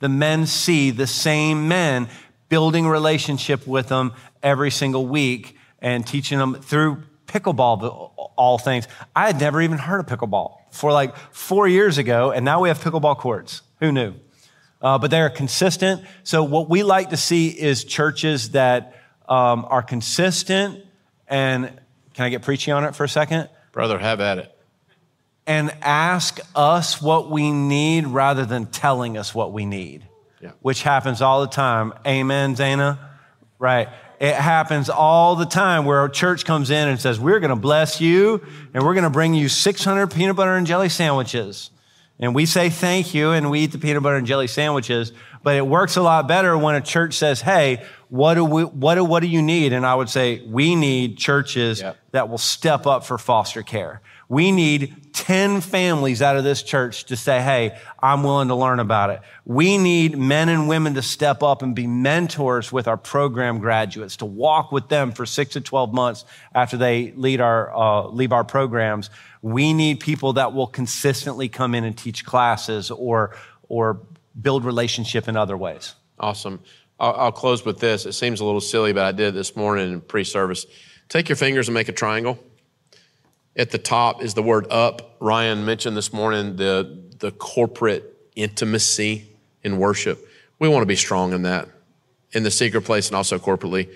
The 0.00 0.08
men 0.08 0.46
see 0.46 0.90
the 0.90 1.06
same 1.06 1.68
men 1.68 2.08
building 2.48 2.88
relationship 2.88 3.68
with 3.68 3.86
them 3.86 4.12
every 4.42 4.72
single 4.72 5.06
week 5.06 5.56
and 5.80 6.04
teaching 6.04 6.40
them 6.40 6.54
through 6.54 7.04
pickleball, 7.28 8.10
all 8.34 8.58
things. 8.58 8.88
I 9.14 9.28
had 9.28 9.38
never 9.38 9.62
even 9.62 9.78
heard 9.78 10.00
of 10.00 10.06
pickleball 10.06 10.56
for 10.72 10.90
like 10.90 11.16
four 11.30 11.68
years 11.68 11.98
ago, 11.98 12.32
and 12.32 12.44
now 12.44 12.60
we 12.60 12.68
have 12.68 12.80
pickleball 12.80 13.16
courts. 13.16 13.62
Who 13.78 13.92
knew? 13.92 14.14
Uh, 14.82 14.98
but 14.98 15.12
they're 15.12 15.30
consistent. 15.30 16.02
So, 16.24 16.42
what 16.42 16.68
we 16.68 16.82
like 16.82 17.10
to 17.10 17.16
see 17.16 17.48
is 17.48 17.84
churches 17.84 18.50
that 18.52 18.99
um, 19.30 19.64
are 19.68 19.82
consistent 19.82 20.84
and 21.26 21.72
can 22.12 22.26
I 22.26 22.28
get 22.28 22.42
preachy 22.42 22.72
on 22.72 22.84
it 22.84 22.94
for 22.94 23.04
a 23.04 23.08
second? 23.08 23.48
Brother, 23.72 23.98
have 23.98 24.20
at 24.20 24.38
it. 24.38 24.54
And 25.46 25.72
ask 25.80 26.38
us 26.54 27.00
what 27.00 27.30
we 27.30 27.50
need 27.50 28.06
rather 28.06 28.44
than 28.44 28.66
telling 28.66 29.16
us 29.16 29.34
what 29.34 29.52
we 29.52 29.64
need, 29.64 30.06
yeah. 30.40 30.50
which 30.60 30.82
happens 30.82 31.22
all 31.22 31.40
the 31.40 31.46
time. 31.46 31.94
Amen, 32.06 32.54
Dana? 32.54 33.10
Right. 33.58 33.88
It 34.20 34.34
happens 34.34 34.90
all 34.90 35.36
the 35.36 35.46
time 35.46 35.86
where 35.86 36.04
a 36.04 36.10
church 36.10 36.44
comes 36.44 36.70
in 36.70 36.88
and 36.88 37.00
says, 37.00 37.18
We're 37.18 37.40
going 37.40 37.50
to 37.50 37.56
bless 37.56 38.00
you 38.00 38.44
and 38.74 38.84
we're 38.84 38.94
going 38.94 39.04
to 39.04 39.10
bring 39.10 39.32
you 39.32 39.48
600 39.48 40.08
peanut 40.08 40.36
butter 40.36 40.56
and 40.56 40.66
jelly 40.66 40.90
sandwiches. 40.90 41.70
And 42.18 42.34
we 42.34 42.44
say 42.44 42.68
thank 42.68 43.14
you 43.14 43.30
and 43.30 43.50
we 43.50 43.60
eat 43.60 43.72
the 43.72 43.78
peanut 43.78 44.02
butter 44.02 44.16
and 44.16 44.26
jelly 44.26 44.46
sandwiches. 44.46 45.12
But 45.42 45.56
it 45.56 45.66
works 45.66 45.96
a 45.96 46.02
lot 46.02 46.28
better 46.28 46.56
when 46.58 46.74
a 46.74 46.82
church 46.82 47.14
says, 47.14 47.40
Hey, 47.40 47.82
what 48.10 48.34
do 48.34 48.44
we, 48.44 48.64
what 48.64 48.96
do, 48.96 49.04
what 49.04 49.20
do 49.20 49.28
you 49.28 49.40
need? 49.40 49.72
And 49.72 49.86
I 49.86 49.94
would 49.94 50.08
say, 50.10 50.42
we 50.46 50.74
need 50.74 51.16
churches 51.16 51.80
Yep. 51.80 51.96
that 52.12 52.28
will 52.28 52.38
step 52.38 52.86
up 52.86 53.04
for 53.04 53.16
foster 53.18 53.62
care. 53.62 54.02
We 54.28 54.52
need 54.52 55.12
10 55.12 55.60
families 55.60 56.22
out 56.22 56.36
of 56.36 56.44
this 56.44 56.62
church 56.62 57.04
to 57.06 57.16
say, 57.16 57.40
Hey, 57.40 57.76
I'm 58.00 58.22
willing 58.22 58.46
to 58.48 58.54
learn 58.54 58.78
about 58.78 59.10
it. 59.10 59.20
We 59.44 59.76
need 59.76 60.16
men 60.16 60.48
and 60.48 60.68
women 60.68 60.94
to 60.94 61.02
step 61.02 61.42
up 61.42 61.62
and 61.62 61.74
be 61.74 61.86
mentors 61.88 62.70
with 62.70 62.86
our 62.86 62.96
program 62.96 63.58
graduates, 63.58 64.16
to 64.18 64.26
walk 64.26 64.70
with 64.70 64.88
them 64.88 65.10
for 65.12 65.26
six 65.26 65.54
to 65.54 65.60
12 65.60 65.92
months 65.92 66.24
after 66.54 66.76
they 66.76 67.12
lead 67.12 67.40
our, 67.40 67.74
uh, 67.76 68.06
leave 68.08 68.32
our 68.32 68.44
programs. 68.44 69.10
We 69.42 69.72
need 69.72 69.98
people 70.00 70.34
that 70.34 70.52
will 70.52 70.68
consistently 70.68 71.48
come 71.48 71.74
in 71.74 71.84
and 71.84 71.96
teach 71.98 72.24
classes 72.24 72.90
or, 72.90 73.34
or 73.68 74.00
build 74.40 74.64
relationship 74.64 75.26
in 75.28 75.36
other 75.36 75.56
ways. 75.56 75.94
Awesome. 76.20 76.60
I'll, 77.00 77.14
I'll 77.14 77.32
close 77.32 77.64
with 77.64 77.80
this. 77.80 78.06
It 78.06 78.12
seems 78.12 78.40
a 78.40 78.44
little 78.44 78.60
silly, 78.60 78.92
but 78.92 79.04
I 79.04 79.12
did 79.12 79.34
this 79.34 79.56
morning 79.56 79.92
in 79.92 80.00
pre-service. 80.02 80.66
Take 81.08 81.28
your 81.28 81.36
fingers 81.36 81.66
and 81.66 81.74
make 81.74 81.88
a 81.88 81.92
triangle. 81.92 82.38
At 83.56 83.70
the 83.70 83.78
top 83.78 84.22
is 84.22 84.34
the 84.34 84.42
word 84.42 84.66
up. 84.70 85.16
Ryan 85.18 85.64
mentioned 85.64 85.96
this 85.96 86.12
morning 86.12 86.56
the, 86.56 87.02
the 87.18 87.32
corporate 87.32 88.16
intimacy 88.36 89.26
in 89.64 89.78
worship. 89.78 90.24
We 90.58 90.68
want 90.68 90.82
to 90.82 90.86
be 90.86 90.96
strong 90.96 91.32
in 91.32 91.42
that, 91.42 91.68
in 92.32 92.42
the 92.42 92.50
secret 92.50 92.82
place 92.82 93.08
and 93.08 93.16
also 93.16 93.38
corporately, 93.38 93.90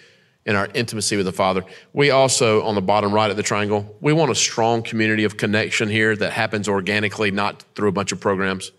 in 0.46 0.56
our 0.56 0.68
intimacy 0.74 1.16
with 1.16 1.26
the 1.26 1.32
Father. 1.32 1.64
We 1.92 2.10
also, 2.10 2.62
on 2.64 2.74
the 2.74 2.82
bottom 2.82 3.12
right 3.12 3.30
of 3.30 3.36
the 3.36 3.42
triangle, 3.42 3.96
we 4.00 4.12
want 4.12 4.30
a 4.30 4.34
strong 4.34 4.82
community 4.82 5.24
of 5.24 5.36
connection 5.36 5.88
here 5.88 6.16
that 6.16 6.32
happens 6.32 6.68
organically, 6.68 7.30
not 7.30 7.64
through 7.74 7.88
a 7.90 7.92
bunch 7.92 8.12
of 8.12 8.20
programs. 8.20 8.72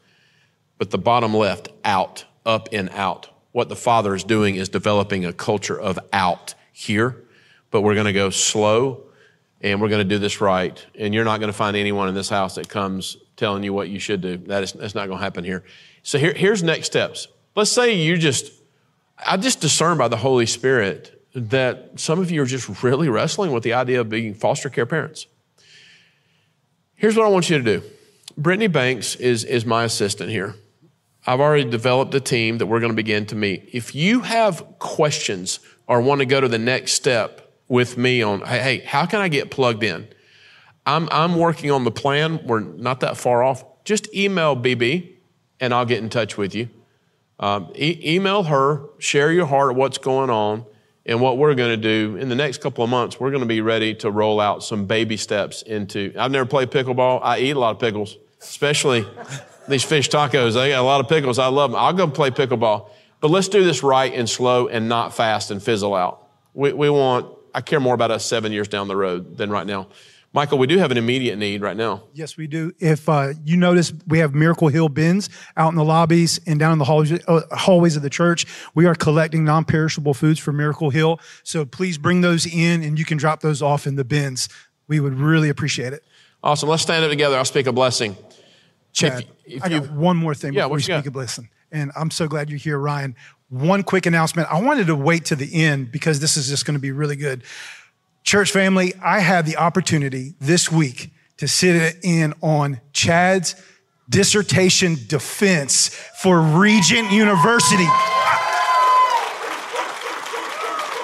But 0.78 0.92
the 0.92 0.98
bottom 0.98 1.34
left, 1.34 1.70
out, 1.84 2.26
up 2.46 2.70
and 2.72 2.90
out. 2.90 3.30
What 3.56 3.70
the 3.70 3.76
Father 3.78 4.14
is 4.14 4.26
doing 4.26 4.56
is 4.58 4.68
developing 4.68 5.24
a 5.24 5.32
culture 5.32 5.80
of 5.80 5.98
out 6.12 6.56
here, 6.74 7.24
but 7.72 7.84
we're 7.84 7.94
going 7.94 8.06
to 8.06 8.12
go 8.12 8.30
slow 8.30 9.04
and 9.62 9.80
we're 9.80 9.88
going 9.88 10.06
to 10.06 10.10
do 10.14 10.20
this 10.20 10.42
right. 10.42 10.86
And 11.00 11.14
you're 11.14 11.24
not 11.24 11.40
going 11.40 11.48
to 11.48 11.58
find 11.58 11.78
anyone 11.78 12.10
in 12.10 12.16
this 12.16 12.28
house 12.28 12.56
that 12.56 12.68
comes 12.68 13.16
telling 13.38 13.64
you 13.64 13.72
what 13.72 13.88
you 13.88 13.98
should 13.98 14.20
do. 14.20 14.36
That 14.36 14.64
is, 14.64 14.74
that's 14.74 14.94
not 14.94 15.08
going 15.08 15.20
to 15.20 15.24
happen 15.24 15.46
here. 15.46 15.64
So 16.04 16.20
here, 16.20 16.34
here's 16.34 16.64
next 16.64 16.88
steps. 16.88 17.30
Let's 17.56 17.72
say 17.72 17.96
you 17.96 18.18
just, 18.18 18.52
I 19.26 19.38
just 19.38 19.62
discern 19.62 19.98
by 19.98 20.10
the 20.10 20.18
Holy 20.18 20.48
Spirit 20.48 21.26
that 21.34 21.98
some 21.98 22.20
of 22.20 22.32
you 22.32 22.42
are 22.42 22.46
just 22.46 22.84
really 22.84 23.08
wrestling 23.08 23.54
with 23.54 23.64
the 23.64 23.72
idea 23.72 24.02
of 24.02 24.10
being 24.10 24.34
foster 24.34 24.70
care 24.70 24.86
parents. 24.86 25.28
Here's 26.96 27.16
what 27.16 27.26
I 27.26 27.30
want 27.30 27.50
you 27.50 27.58
to 27.58 27.64
do. 27.64 27.84
Brittany 28.36 28.68
Banks 28.68 29.16
is, 29.16 29.46
is 29.46 29.66
my 29.66 29.86
assistant 29.86 30.30
here. 30.30 30.56
I've 31.28 31.40
already 31.40 31.70
developed 31.70 32.14
a 32.14 32.20
team 32.20 32.60
that 32.60 32.68
we're 32.68 32.80
going 32.80 32.92
to 32.92 32.96
begin 32.96 33.26
to 33.28 33.36
meet. 33.36 33.70
If 33.74 33.96
you 33.96 34.22
have 34.22 34.64
questions 34.80 35.60
or 35.88 36.02
want 36.02 36.20
to 36.20 36.26
go 36.26 36.40
to 36.40 36.48
the 36.48 36.60
next 36.60 36.94
step 36.94 37.52
with 37.68 37.98
me 37.98 38.22
on, 38.22 38.42
hey, 38.42 38.80
how 38.86 39.06
can 39.06 39.22
I 39.22 39.28
get 39.28 39.50
plugged 39.50 39.84
in? 39.84 40.08
I'm, 40.86 41.10
I'm 41.12 41.36
working 41.36 41.72
on 41.72 41.84
the 41.84 41.92
plan. 41.92 42.46
We're 42.46 42.60
not 42.60 43.00
that 43.00 43.18
far 43.18 43.42
off. 43.44 43.64
Just 43.84 44.14
email 44.14 44.56
BB 44.56 45.14
and 45.60 45.74
I'll 45.74 45.86
get 45.86 46.00
in 46.00 46.10
touch 46.10 46.38
with 46.38 46.54
you. 46.54 46.70
Um, 47.40 47.72
e- 47.76 48.00
email 48.16 48.44
her, 48.44 48.84
share 49.00 49.32
your 49.32 49.48
heart, 49.48 49.76
what's 49.76 49.98
going 49.98 50.30
on, 50.30 50.66
and 51.08 51.22
what 51.22 51.38
we're 51.38 51.56
going 51.56 51.70
to 51.70 51.78
do 51.78 52.18
in 52.18 52.30
the 52.30 52.36
next 52.36 52.62
couple 52.62 52.84
of 52.84 52.90
months. 52.90 53.20
We're 53.20 53.32
going 53.32 53.42
to 53.42 53.48
be 53.48 53.62
ready 53.62 53.94
to 53.96 54.12
roll 54.12 54.40
out 54.40 54.64
some 54.64 54.86
baby 54.86 55.18
steps 55.18 55.62
into. 55.64 56.14
I've 56.18 56.32
never 56.32 56.46
played 56.46 56.72
pickleball. 56.72 57.20
I 57.24 57.40
eat 57.40 57.56
a 57.56 57.60
lot 57.60 57.72
of 57.72 57.80
pickles, 57.80 58.18
especially 58.42 59.06
these 59.68 59.84
fish 59.84 60.10
tacos. 60.10 60.54
They 60.54 60.70
got 60.70 60.82
a 60.82 60.84
lot 60.84 61.02
of 61.02 61.08
pickles. 61.08 61.40
I 61.40 61.48
love 61.48 61.72
them. 61.72 61.80
I'll 61.80 61.94
go 61.94 62.08
play 62.08 62.32
pickleball, 62.32 62.90
but 63.22 63.32
let's 63.32 63.48
do 63.48 63.64
this 63.64 63.84
right 63.84 64.14
and 64.14 64.30
slow 64.30 64.68
and 64.68 64.90
not 64.90 65.14
fast 65.14 65.52
and 65.52 65.62
fizzle 65.62 65.96
out. 65.96 66.28
We, 66.54 66.74
we 66.74 66.90
want. 66.90 67.34
I 67.54 67.62
care 67.62 67.80
more 67.80 67.94
about 67.94 68.12
us 68.12 68.26
seven 68.26 68.52
years 68.52 68.68
down 68.68 68.88
the 68.88 68.98
road 68.98 69.38
than 69.38 69.50
right 69.50 69.66
now. 69.66 69.88
Michael, 70.36 70.58
we 70.58 70.68
do 70.68 70.78
have 70.80 70.92
an 70.92 70.98
immediate 70.98 71.38
need 71.38 71.62
right 71.62 71.78
now. 71.78 72.04
Yes, 72.14 72.36
we 72.36 72.46
do. 72.46 72.74
If 72.78 73.08
uh, 73.08 73.30
you 73.46 73.56
notice, 73.56 73.94
we 74.06 74.20
have 74.20 74.36
Miracle 74.36 74.68
Hill 74.68 74.90
bins 74.90 75.30
out 75.56 75.70
in 75.70 75.76
the 75.76 75.84
lobbies 75.86 76.42
and 76.46 76.60
down 76.60 76.74
in 76.74 76.78
the 76.78 76.84
hallways, 76.84 77.26
uh, 77.26 77.40
hallways 77.52 77.96
of 77.96 78.02
the 78.02 78.10
church. 78.10 78.46
We 78.76 78.86
are 78.86 78.96
collecting 78.96 79.46
non 79.46 79.64
perishable 79.64 80.14
foods 80.14 80.38
for 80.38 80.52
Miracle 80.52 80.90
Hill. 80.90 81.22
So 81.44 81.64
please 81.64 81.98
bring 81.98 82.20
those 82.20 82.46
in 82.46 82.84
and 82.84 83.00
you 83.00 83.06
can 83.06 83.18
drop 83.18 83.40
those 83.40 83.62
off 83.62 83.88
in 83.88 83.96
the 83.96 84.04
bins. 84.04 84.50
We 84.90 85.00
would 85.00 85.14
really 85.14 85.48
appreciate 85.48 85.94
it. 85.94 86.04
Awesome. 86.44 86.68
Let's 86.68 86.84
stand 86.84 87.06
up 87.06 87.10
together. 87.10 87.38
I'll 87.38 87.46
speak 87.46 87.68
a 87.68 87.72
blessing. 87.72 88.18
Chad, 88.96 89.26
If- 89.46 89.58
if 89.58 89.64
I 89.64 89.70
got 89.70 89.84
you- 89.84 89.90
one 89.92 90.18
more 90.18 90.34
thing 90.34 90.54
Yeah, 90.54 90.64
before 90.64 90.78
we 90.78 90.82
speak 90.82 91.06
a 91.06 91.12
blessing. 91.12 91.50
And 91.72 91.92
I'm 91.96 92.10
so 92.10 92.28
glad 92.28 92.50
you're 92.50 92.58
here, 92.58 92.80
Ryan. 92.80 93.14
One 93.50 93.84
quick 93.84 94.06
announcement. 94.06 94.48
I 94.50 94.60
wanted 94.62 94.88
to 94.88 94.96
wait 94.96 95.26
to 95.26 95.36
the 95.36 95.64
end 95.64 95.92
because 95.92 96.20
this 96.22 96.38
is 96.38 96.48
just 96.48 96.66
going 96.66 96.76
to 96.76 96.80
be 96.82 96.92
really 96.92 97.18
good. 97.18 97.44
Church 98.24 98.52
family, 98.52 98.94
I 99.04 99.20
had 99.20 99.46
the 99.46 99.58
opportunity 99.58 100.34
this 100.40 100.72
week 100.72 101.12
to 101.38 101.48
sit 101.48 101.98
in 102.04 102.34
on 102.42 102.80
Chad's 102.94 103.56
dissertation 104.10 104.98
defense 105.08 105.90
for 106.22 106.40
Regent 106.42 107.12
University. 107.12 107.88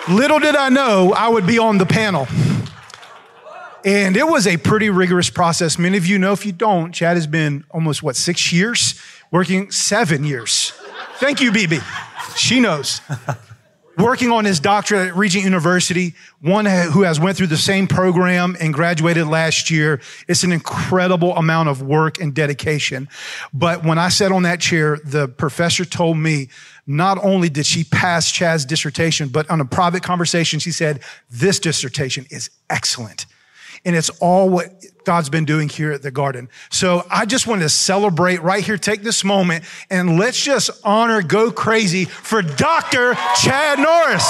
Little 0.09 0.39
did 0.39 0.55
I 0.55 0.69
know 0.69 1.13
I 1.13 1.27
would 1.29 1.45
be 1.45 1.59
on 1.59 1.77
the 1.77 1.85
panel. 1.85 2.27
And 3.83 4.15
it 4.15 4.27
was 4.27 4.45
a 4.45 4.57
pretty 4.57 4.89
rigorous 4.89 5.29
process. 5.29 5.79
Many 5.79 5.97
of 5.97 6.05
you 6.05 6.19
know, 6.19 6.33
if 6.33 6.45
you 6.45 6.51
don't, 6.51 6.91
Chad 6.91 7.17
has 7.17 7.25
been 7.25 7.63
almost, 7.71 8.03
what, 8.03 8.15
six 8.15 8.53
years? 8.53 8.99
Working 9.31 9.71
seven 9.71 10.23
years. 10.23 10.73
Thank 11.15 11.41
you, 11.41 11.51
BB. 11.51 11.81
She 12.37 12.59
knows. 12.59 13.01
Working 13.97 14.31
on 14.31 14.45
his 14.45 14.59
doctorate 14.59 15.09
at 15.09 15.15
Regent 15.15 15.43
University, 15.43 16.13
one 16.41 16.65
who 16.65 17.01
has 17.03 17.19
went 17.19 17.37
through 17.37 17.47
the 17.47 17.57
same 17.57 17.87
program 17.87 18.55
and 18.59 18.73
graduated 18.73 19.27
last 19.27 19.69
year. 19.69 19.99
It's 20.27 20.43
an 20.43 20.51
incredible 20.51 21.35
amount 21.35 21.69
of 21.69 21.81
work 21.81 22.19
and 22.19 22.33
dedication. 22.33 23.09
But 23.53 23.83
when 23.83 23.97
I 23.97 24.09
sat 24.09 24.31
on 24.31 24.43
that 24.43 24.59
chair, 24.59 24.97
the 25.03 25.27
professor 25.27 25.85
told 25.85 26.17
me 26.17 26.49
not 26.87 27.23
only 27.23 27.49
did 27.49 27.65
she 27.65 27.83
pass 27.83 28.31
Chad's 28.31 28.65
dissertation, 28.65 29.29
but 29.29 29.49
on 29.49 29.59
a 29.59 29.65
private 29.65 30.03
conversation, 30.03 30.59
she 30.59 30.71
said, 30.71 31.01
this 31.29 31.59
dissertation 31.59 32.25
is 32.29 32.49
excellent. 32.69 33.25
And 33.83 33.95
it's 33.95 34.09
all 34.19 34.49
what 34.49 34.69
God's 35.03 35.29
been 35.29 35.45
doing 35.45 35.69
here 35.69 35.91
at 35.91 36.03
the 36.03 36.11
garden. 36.11 36.49
So 36.69 37.05
I 37.09 37.25
just 37.25 37.47
want 37.47 37.61
to 37.61 37.69
celebrate 37.69 38.41
right 38.41 38.63
here, 38.63 38.77
take 38.77 39.01
this 39.01 39.23
moment, 39.23 39.63
and 39.89 40.19
let's 40.19 40.41
just 40.41 40.69
honor, 40.83 41.21
go 41.21 41.51
crazy 41.51 42.05
for 42.05 42.41
Dr. 42.41 43.15
Chad 43.41 43.79
Norris. 43.79 44.27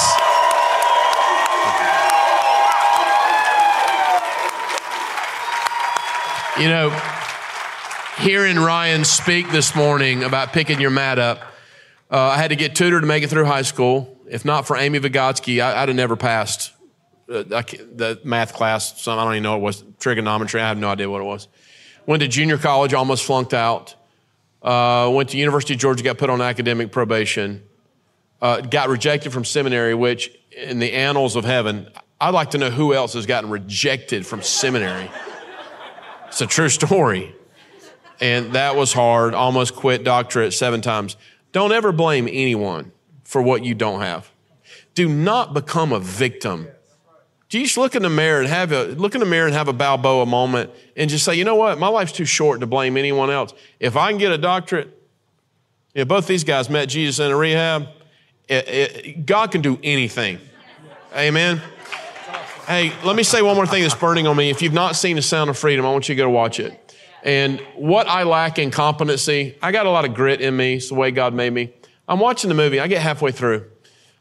You 6.60 6.68
know, 6.68 6.90
hearing 8.20 8.58
Ryan 8.58 9.04
speak 9.04 9.50
this 9.52 9.76
morning 9.76 10.24
about 10.24 10.54
picking 10.54 10.80
your 10.80 10.92
mat 10.92 11.18
up, 11.18 11.42
uh, 12.12 12.18
I 12.18 12.38
had 12.38 12.50
to 12.50 12.56
get 12.56 12.76
tutored 12.76 13.02
to 13.02 13.08
make 13.08 13.24
it 13.24 13.30
through 13.30 13.46
high 13.46 13.62
school. 13.62 14.18
If 14.30 14.46
not 14.46 14.68
for 14.68 14.78
Amy 14.78 15.00
Vygotsky, 15.00 15.64
I, 15.64 15.82
I'd 15.82 15.90
have 15.90 15.96
never 15.96 16.16
passed 16.16 16.71
uh, 17.32 17.62
the 17.62 18.20
math 18.24 18.54
class. 18.54 19.02
Some 19.02 19.18
I 19.18 19.24
don't 19.24 19.34
even 19.34 19.44
know 19.44 19.52
what 19.52 19.58
it 19.58 19.64
was. 19.64 19.84
Trigonometry. 20.00 20.62
I 20.62 20.68
have 20.68 20.78
no 20.78 20.90
idea 20.90 21.10
what 21.10 21.22
it 21.22 21.26
was. 21.26 21.48
Went 22.06 22.22
to 22.22 22.28
junior 22.28 22.58
college, 22.58 22.94
almost 22.94 23.24
flunked 23.24 23.54
out. 23.54 23.96
Uh, 24.62 25.10
went 25.14 25.30
to 25.30 25.38
University 25.38 25.74
of 25.74 25.80
Georgia, 25.80 26.04
got 26.04 26.18
put 26.18 26.30
on 26.30 26.42
academic 26.42 26.92
probation. 26.92 27.64
Uh, 28.42 28.62
got 28.62 28.90
rejected 28.90 29.32
from 29.32 29.46
seminary, 29.46 29.94
which 29.94 30.32
in 30.52 30.80
the 30.80 30.94
annals 30.94 31.36
of 31.36 31.46
heaven, 31.46 31.88
I'd 32.20 32.34
like 32.34 32.52
to 32.52 32.58
know 32.58 32.70
who 32.70 32.94
else 32.94 33.14
has 33.14 33.26
gotten 33.26 33.50
rejected 33.50 34.26
from 34.26 34.42
seminary. 34.42 35.10
It's 36.28 36.42
a 36.42 36.48
true 36.48 36.70
story. 36.70 37.36
And 38.20 38.54
that 38.54 38.76
was 38.76 38.94
hard. 38.94 39.34
Almost 39.34 39.76
quit 39.76 40.04
doctorate 40.04 40.54
seven 40.54 40.82
times. 40.82 41.18
Don't 41.52 41.72
ever 41.72 41.92
blame 41.92 42.28
anyone 42.28 42.92
for 43.24 43.42
what 43.42 43.66
you 43.66 43.74
don't 43.74 44.02
have. 44.02 44.32
Do 44.94 45.10
not 45.10 45.54
become 45.54 45.92
a 45.92 46.00
victim. 46.00 46.68
Just 47.52 47.76
look 47.76 47.96
in 47.96 48.04
the 48.04 48.10
mirror 48.10 48.40
and 48.40 48.48
have 48.48 48.72
a 48.72 48.86
look 48.86 49.14
in 49.14 49.20
the 49.20 49.26
mirror 49.26 49.46
and 49.46 49.54
have 49.54 49.68
a 49.68 49.74
Balboa 49.74 50.26
moment 50.26 50.72
and 50.96 51.10
just 51.10 51.26
say, 51.26 51.36
you 51.36 51.44
know 51.44 51.56
what, 51.56 51.78
my 51.78 51.90
life's 51.90 52.14
too 52.14 52.24
short 52.24 52.62
to 52.62 52.66
blame 52.66 52.96
anyone 52.96 53.30
else. 53.30 53.54
If 53.78 53.98
I 53.98 54.10
can 54.10 54.18
get 54.18 54.32
a 54.32 54.38
doctorate, 54.38 54.88
you 55.94 56.00
know, 56.00 56.06
both 56.06 56.28
these 56.28 56.46
guys 56.46 56.70
met 56.70 56.86
Jesus 56.86 57.20
in 57.20 57.30
a 57.30 57.36
rehab. 57.36 57.90
It- 58.48 58.68
it- 58.70 59.26
God 59.26 59.52
can 59.52 59.60
do 59.60 59.78
anything. 59.84 60.40
Amen. 61.14 61.62
Hey, 62.68 62.94
let 63.04 63.18
me 63.18 63.24
say 63.24 63.42
one 63.42 63.58
more 63.58 63.68
thing 63.68 63.82
that's 63.82 63.96
burning 63.96 64.28
on 64.28 64.38
me. 64.38 64.50
If 64.50 64.62
you've 64.62 64.72
not 64.72 64.96
seen 64.96 65.18
The 65.18 65.22
Sound 65.22 65.50
of 65.50 65.58
Freedom, 65.58 65.86
I 65.86 65.92
want 65.92 66.08
you 66.08 66.16
to 66.16 66.22
go 66.22 66.30
watch 66.30 66.58
it. 66.58 66.96
And 67.22 67.60
what 67.76 68.08
I 68.08 68.24
lack 68.24 68.60
in 68.60 68.72
competency, 68.72 69.58
I 69.62 69.74
got 69.74 69.86
a 69.86 69.90
lot 69.90 70.06
of 70.06 70.14
grit 70.14 70.40
in 70.40 70.56
me. 70.56 70.76
It's 70.76 70.88
the 70.88 70.96
way 70.96 71.12
God 71.12 71.34
made 71.34 71.52
me. 71.52 71.74
I'm 72.08 72.20
watching 72.22 72.48
the 72.48 72.56
movie. 72.56 72.80
I 72.80 72.88
get 72.88 73.02
halfway 73.02 73.34
through. 73.34 73.66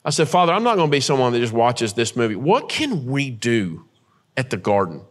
I 0.04 0.10
said, 0.10 0.28
Father, 0.28 0.52
I'm 0.52 0.62
not 0.62 0.76
going 0.76 0.88
to 0.88 0.96
be 0.96 1.00
someone 1.00 1.32
that 1.32 1.40
just 1.40 1.52
watches 1.52 1.92
this 1.92 2.16
movie. 2.16 2.36
What 2.36 2.68
can 2.68 3.06
we 3.06 3.30
do 3.30 3.86
at 4.36 4.50
the 4.50 4.56
garden? 4.56 5.02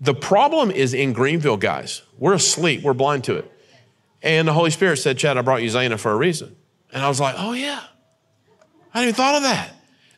The 0.00 0.14
problem 0.14 0.70
is 0.70 0.94
in 0.94 1.12
Greenville, 1.12 1.56
guys. 1.56 2.02
We're 2.18 2.34
asleep. 2.34 2.82
We're 2.82 2.94
blind 2.94 3.24
to 3.24 3.36
it. 3.36 3.50
And 4.22 4.48
the 4.48 4.52
Holy 4.52 4.70
Spirit 4.70 4.96
said, 4.96 5.18
Chad, 5.18 5.38
I 5.38 5.42
brought 5.42 5.62
you 5.62 5.70
Zana 5.70 5.98
for 5.98 6.10
a 6.10 6.16
reason. 6.16 6.56
And 6.92 7.02
I 7.02 7.08
was 7.08 7.20
like, 7.20 7.36
oh, 7.38 7.52
yeah. 7.52 7.82
I 8.92 8.98
hadn't 8.98 9.10
even 9.10 9.14
thought 9.14 9.36
of 9.36 9.42
that. 9.42 9.70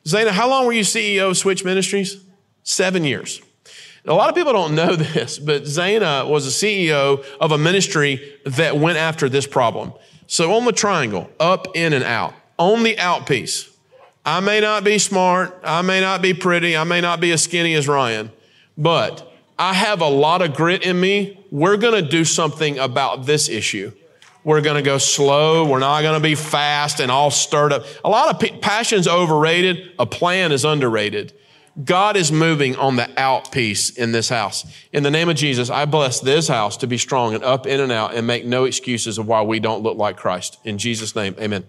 Zana, 0.04 0.30
how 0.30 0.48
long 0.48 0.66
were 0.66 0.72
you 0.72 0.82
CEO 0.82 1.30
of 1.30 1.36
Switch 1.36 1.64
Ministries? 1.64 2.24
Seven 2.62 3.04
years. 3.04 3.42
A 4.04 4.14
lot 4.14 4.30
of 4.30 4.34
people 4.34 4.52
don't 4.52 4.74
know 4.74 4.96
this, 4.96 5.38
but 5.38 5.64
Zana 5.64 6.28
was 6.28 6.46
a 6.46 6.50
CEO 6.50 7.24
of 7.40 7.52
a 7.52 7.59
ministry 7.59 8.36
that 8.46 8.76
went 8.78 8.96
after 8.96 9.28
this 9.28 9.46
problem. 9.46 9.92
So 10.26 10.52
on 10.54 10.64
the 10.64 10.72
triangle, 10.72 11.30
up, 11.38 11.76
in, 11.76 11.92
and 11.92 12.04
out, 12.04 12.34
on 12.59 12.82
the 12.82 12.98
out 12.98 13.26
piece, 13.26 13.68
I 14.29 14.41
may 14.41 14.61
not 14.61 14.85
be 14.85 14.99
smart, 14.99 15.59
I 15.64 15.81
may 15.81 16.03
not 16.03 16.20
be 16.20 16.35
pretty, 16.35 16.76
I 16.76 16.85
may 16.85 17.01
not 17.01 17.18
be 17.18 17.33
as 17.33 17.43
skinny 17.43 17.72
as 17.76 17.89
Ryan, 17.89 18.31
but 18.76 19.33
I 19.59 19.72
have 19.72 20.03
a 20.03 20.07
lot 20.07 20.43
of 20.43 20.53
grit 20.55 20.83
in 20.83 21.01
me. 21.01 21.43
We're 21.51 21.79
going 21.79 22.05
to 22.05 22.07
do 22.07 22.26
something 22.26 22.79
about 22.79 23.24
this 23.24 23.49
issue. 23.49 23.91
We're 24.45 24.61
going 24.61 24.76
to 24.76 24.83
go 24.83 24.99
slow. 24.99 25.66
We're 25.66 25.79
not 25.79 26.03
going 26.03 26.20
to 26.20 26.22
be 26.22 26.35
fast 26.35 27.01
and 27.01 27.11
all 27.11 27.31
stirred 27.31 27.72
up. 27.72 27.87
A 28.05 28.11
lot 28.11 28.29
of 28.29 28.39
pe- 28.39 28.59
passion's 28.59 29.09
overrated. 29.09 29.93
A 29.99 30.05
plan 30.05 30.53
is 30.53 30.62
underrated. 30.62 31.33
God 31.83 32.14
is 32.14 32.31
moving 32.31 32.76
on 32.76 32.97
the 32.97 33.09
out 33.18 33.51
piece 33.51 33.89
in 33.89 34.12
this 34.12 34.29
house. 34.29 34.66
In 34.93 35.05
the 35.05 35.11
name 35.11 35.31
of 35.31 35.37
Jesus, 35.37 35.70
I 35.70 35.87
bless 35.87 36.20
this 36.20 36.49
house 36.49 36.76
to 36.79 36.87
be 36.87 36.99
strong 36.99 37.35
and 37.35 37.43
up, 37.43 37.66
in, 37.66 37.81
and 37.81 37.91
out, 37.91 38.14
and 38.14 38.26
make 38.26 38.45
no 38.45 38.64
excuses 38.64 39.16
of 39.16 39.26
why 39.26 39.41
we 39.41 39.59
don't 39.59 39.83
look 39.83 39.97
like 39.97 40.18
Christ. 40.18 40.59
In 40.64 40.76
Jesus' 40.76 41.16
name, 41.16 41.35
amen. 41.41 41.64